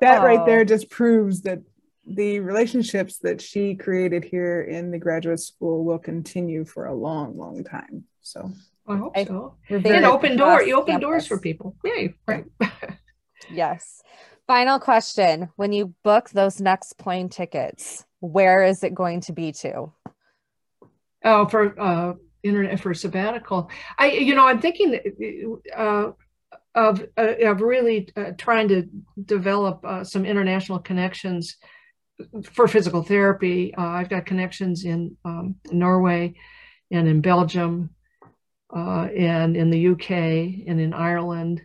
that 0.00 0.22
oh. 0.22 0.24
right 0.24 0.44
there 0.46 0.64
just 0.64 0.90
proves 0.90 1.42
that 1.42 1.60
the 2.06 2.40
relationships 2.40 3.18
that 3.18 3.40
she 3.40 3.74
created 3.74 4.24
here 4.24 4.62
in 4.62 4.90
the 4.90 4.98
graduate 4.98 5.40
school 5.40 5.84
will 5.84 5.98
continue 5.98 6.64
for 6.64 6.86
a 6.86 6.94
long, 6.94 7.36
long 7.36 7.62
time. 7.62 8.04
So 8.22 8.50
I 8.90 8.96
hope 8.96 9.16
so. 9.26 9.54
And 9.68 10.04
open 10.04 10.36
door, 10.36 10.62
you 10.62 10.76
open 10.76 10.94
campus. 10.94 11.06
doors 11.06 11.26
for 11.26 11.38
people. 11.38 11.76
Yeah, 11.84 12.08
right. 12.26 12.44
yes. 13.52 14.02
Final 14.46 14.78
question: 14.78 15.48
When 15.56 15.72
you 15.72 15.94
book 16.02 16.30
those 16.30 16.60
next 16.60 16.98
plane 16.98 17.28
tickets, 17.28 18.04
where 18.20 18.64
is 18.64 18.82
it 18.82 18.94
going 18.94 19.20
to 19.22 19.32
be 19.32 19.52
to? 19.52 19.92
Oh, 21.24 21.46
for 21.46 21.80
uh, 21.80 22.14
internet 22.42 22.80
for 22.80 22.94
sabbatical. 22.94 23.70
I, 23.98 24.10
you 24.12 24.34
know, 24.34 24.46
I'm 24.46 24.60
thinking 24.60 24.98
uh, 25.76 26.12
of 26.74 27.06
uh, 27.16 27.34
of 27.42 27.60
really 27.60 28.08
uh, 28.16 28.32
trying 28.36 28.68
to 28.68 28.88
develop 29.24 29.84
uh, 29.84 30.04
some 30.04 30.24
international 30.24 30.78
connections 30.78 31.56
for 32.52 32.68
physical 32.68 33.02
therapy. 33.02 33.74
Uh, 33.74 33.82
I've 33.82 34.08
got 34.08 34.26
connections 34.26 34.84
in 34.84 35.16
um, 35.24 35.56
Norway 35.70 36.34
and 36.90 37.08
in 37.08 37.20
Belgium 37.20 37.90
and 38.78 39.56
in 39.56 39.70
the 39.70 39.88
UK 39.88 40.10
and 40.66 40.80
in 40.80 40.92
Ireland 40.92 41.62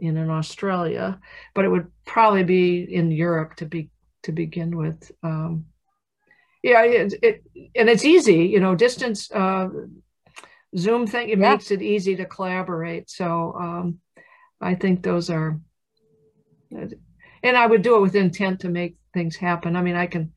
and 0.00 0.18
in 0.18 0.30
Australia, 0.30 1.18
but 1.54 1.64
it 1.64 1.68
would 1.68 1.90
probably 2.04 2.44
be 2.44 2.82
in 2.82 3.10
Europe 3.10 3.56
to 3.56 3.66
be 3.66 3.90
to 4.22 4.32
begin 4.32 4.76
with. 4.76 5.10
Um, 5.22 5.66
yeah 6.62 6.82
it, 6.82 7.14
it, 7.22 7.42
and 7.76 7.88
it's 7.88 8.04
easy 8.04 8.46
you 8.46 8.60
know 8.60 8.74
distance 8.74 9.30
uh, 9.32 9.68
zoom 10.76 11.06
thing 11.06 11.28
it 11.28 11.38
yeah. 11.38 11.50
makes 11.50 11.70
it 11.70 11.82
easy 11.82 12.16
to 12.16 12.24
collaborate 12.24 13.08
so 13.10 13.54
um, 13.58 13.98
i 14.60 14.74
think 14.74 15.02
those 15.02 15.30
are 15.30 15.58
and 16.70 17.56
i 17.56 17.66
would 17.66 17.82
do 17.82 17.96
it 17.96 18.00
with 18.00 18.14
intent 18.14 18.60
to 18.60 18.68
make 18.68 18.96
things 19.14 19.36
happen 19.36 19.76
i 19.76 19.82
mean 19.82 19.96
i 19.96 20.06
can 20.06 20.32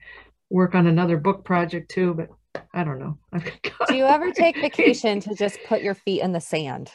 work 0.49 0.75
on 0.75 0.87
another 0.87 1.17
book 1.17 1.43
project 1.43 1.89
too 1.91 2.13
but 2.13 2.29
i 2.73 2.83
don't 2.83 2.99
know 2.99 3.17
do 3.87 3.95
you 3.95 4.05
ever 4.05 4.31
take 4.31 4.55
vacation 4.57 5.19
to 5.21 5.33
just 5.35 5.57
put 5.67 5.81
your 5.81 5.95
feet 5.95 6.21
in 6.21 6.31
the 6.31 6.41
sand 6.41 6.91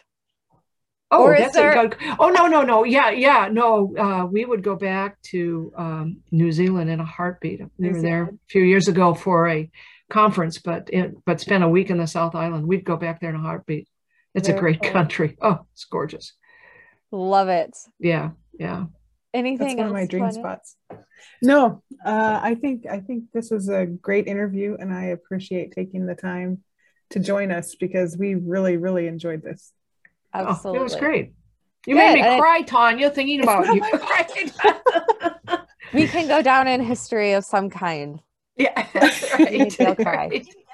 Oh, 1.11 1.29
that's 1.31 1.55
there... 1.55 1.71
a 1.71 1.89
good. 1.89 1.97
Oh 2.19 2.31
no, 2.31 2.49
no, 2.49 2.63
no. 2.63 2.85
Yeah, 2.85 3.11
yeah. 3.11 3.49
No, 3.51 3.95
uh, 3.97 4.27
we 4.27 4.45
would 4.45 4.63
go 4.63 4.75
back 4.75 5.23
to 5.31 5.73
um, 5.77 6.17
New 6.33 6.51
Zealand 6.51 6.91
in 6.91 6.99
a 6.99 7.05
heartbeat. 7.05 7.61
We 7.79 7.91
were 7.91 8.03
there 8.03 8.23
a 8.25 8.31
few 8.49 8.63
years 8.63 8.89
ago 8.89 9.15
for 9.15 9.49
a 9.49 9.71
conference, 10.11 10.59
but 10.59 10.91
it, 10.93 11.15
but 11.25 11.41
spent 11.41 11.65
a 11.65 11.69
week 11.69 11.91
in 11.91 11.99
the 11.99 12.07
South 12.07 12.35
Island. 12.35 12.67
We'd 12.67 12.85
go 12.85 12.97
back 12.97 13.21
there 13.21 13.31
in 13.31 13.37
a 13.37 13.41
heartbeat. 13.41 13.89
It's 14.35 14.49
Very 14.49 14.59
a 14.59 14.61
great 14.61 14.83
cool. 14.83 14.93
country. 14.93 15.37
Oh, 15.43 15.61
it's 15.73 15.85
gorgeous. 15.85 16.33
Love 17.13 17.49
it. 17.49 17.77
Yeah, 18.01 18.31
yeah. 18.59 18.87
Anything? 19.35 19.69
That's 19.69 19.79
one 19.79 19.87
of 19.87 19.93
my 19.93 20.07
dream 20.07 20.33
spots. 20.33 20.77
No, 21.43 21.83
uh, 22.05 22.41
I 22.43 22.55
think 22.55 22.87
I 22.87 23.01
think 23.01 23.25
this 23.33 23.51
was 23.51 23.69
a 23.69 23.87
great 23.87 24.27
interview, 24.27 24.77
and 24.79 24.93
I 24.93 25.07
appreciate 25.07 25.73
taking 25.73 26.07
the 26.07 26.15
time 26.15 26.63
to 27.11 27.21
join 27.21 27.51
us 27.51 27.75
because 27.75 28.17
we 28.17 28.35
really, 28.35 28.77
really 28.77 29.07
enjoyed 29.07 29.43
this. 29.43 29.73
Absolutely. 30.33 30.79
Oh, 30.79 30.81
it 30.81 30.85
was 30.85 30.97
great. 30.97 31.33
You 31.87 31.95
Good. 31.95 32.01
made 32.01 32.15
me 32.15 32.21
and 32.23 32.41
cry, 32.41 32.63
Tanya, 32.63 33.11
thinking 33.11 33.43
about 33.43 33.67
you. 33.67 33.81
we 35.93 36.09
can 36.09 36.27
go 36.27 36.43
down 36.43 36.67
in 36.67 36.81
history 36.81 37.33
of 37.33 37.45
some 37.45 37.71
kind. 37.71 38.21
Yeah, 38.57 38.87
right. 39.39 39.79
will 39.79 39.95
cry. 39.95 40.29
Right. 40.29 40.55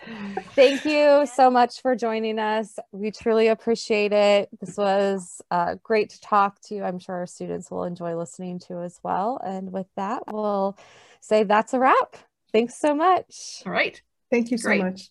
Thank 0.54 0.84
you 0.84 1.26
so 1.26 1.50
much 1.50 1.80
for 1.80 1.96
joining 1.96 2.38
us. 2.38 2.78
We 2.92 3.10
truly 3.10 3.48
appreciate 3.48 4.12
it. 4.12 4.48
This 4.60 4.76
was 4.76 5.40
uh, 5.50 5.76
great 5.82 6.10
to 6.10 6.20
talk 6.20 6.60
to 6.62 6.74
you. 6.74 6.82
I'm 6.84 6.98
sure 6.98 7.16
our 7.16 7.26
students 7.26 7.70
will 7.70 7.84
enjoy 7.84 8.16
listening 8.16 8.58
to 8.60 8.82
as 8.82 9.00
well. 9.02 9.40
And 9.44 9.72
with 9.72 9.86
that, 9.96 10.24
we'll 10.32 10.76
say 11.20 11.44
that's 11.44 11.74
a 11.74 11.78
wrap. 11.78 12.16
Thanks 12.52 12.78
so 12.78 12.94
much. 12.94 13.62
All 13.64 13.72
right. 13.72 14.00
Thank 14.30 14.50
you 14.50 14.58
so 14.58 14.68
great. 14.68 14.82
much. 14.82 15.10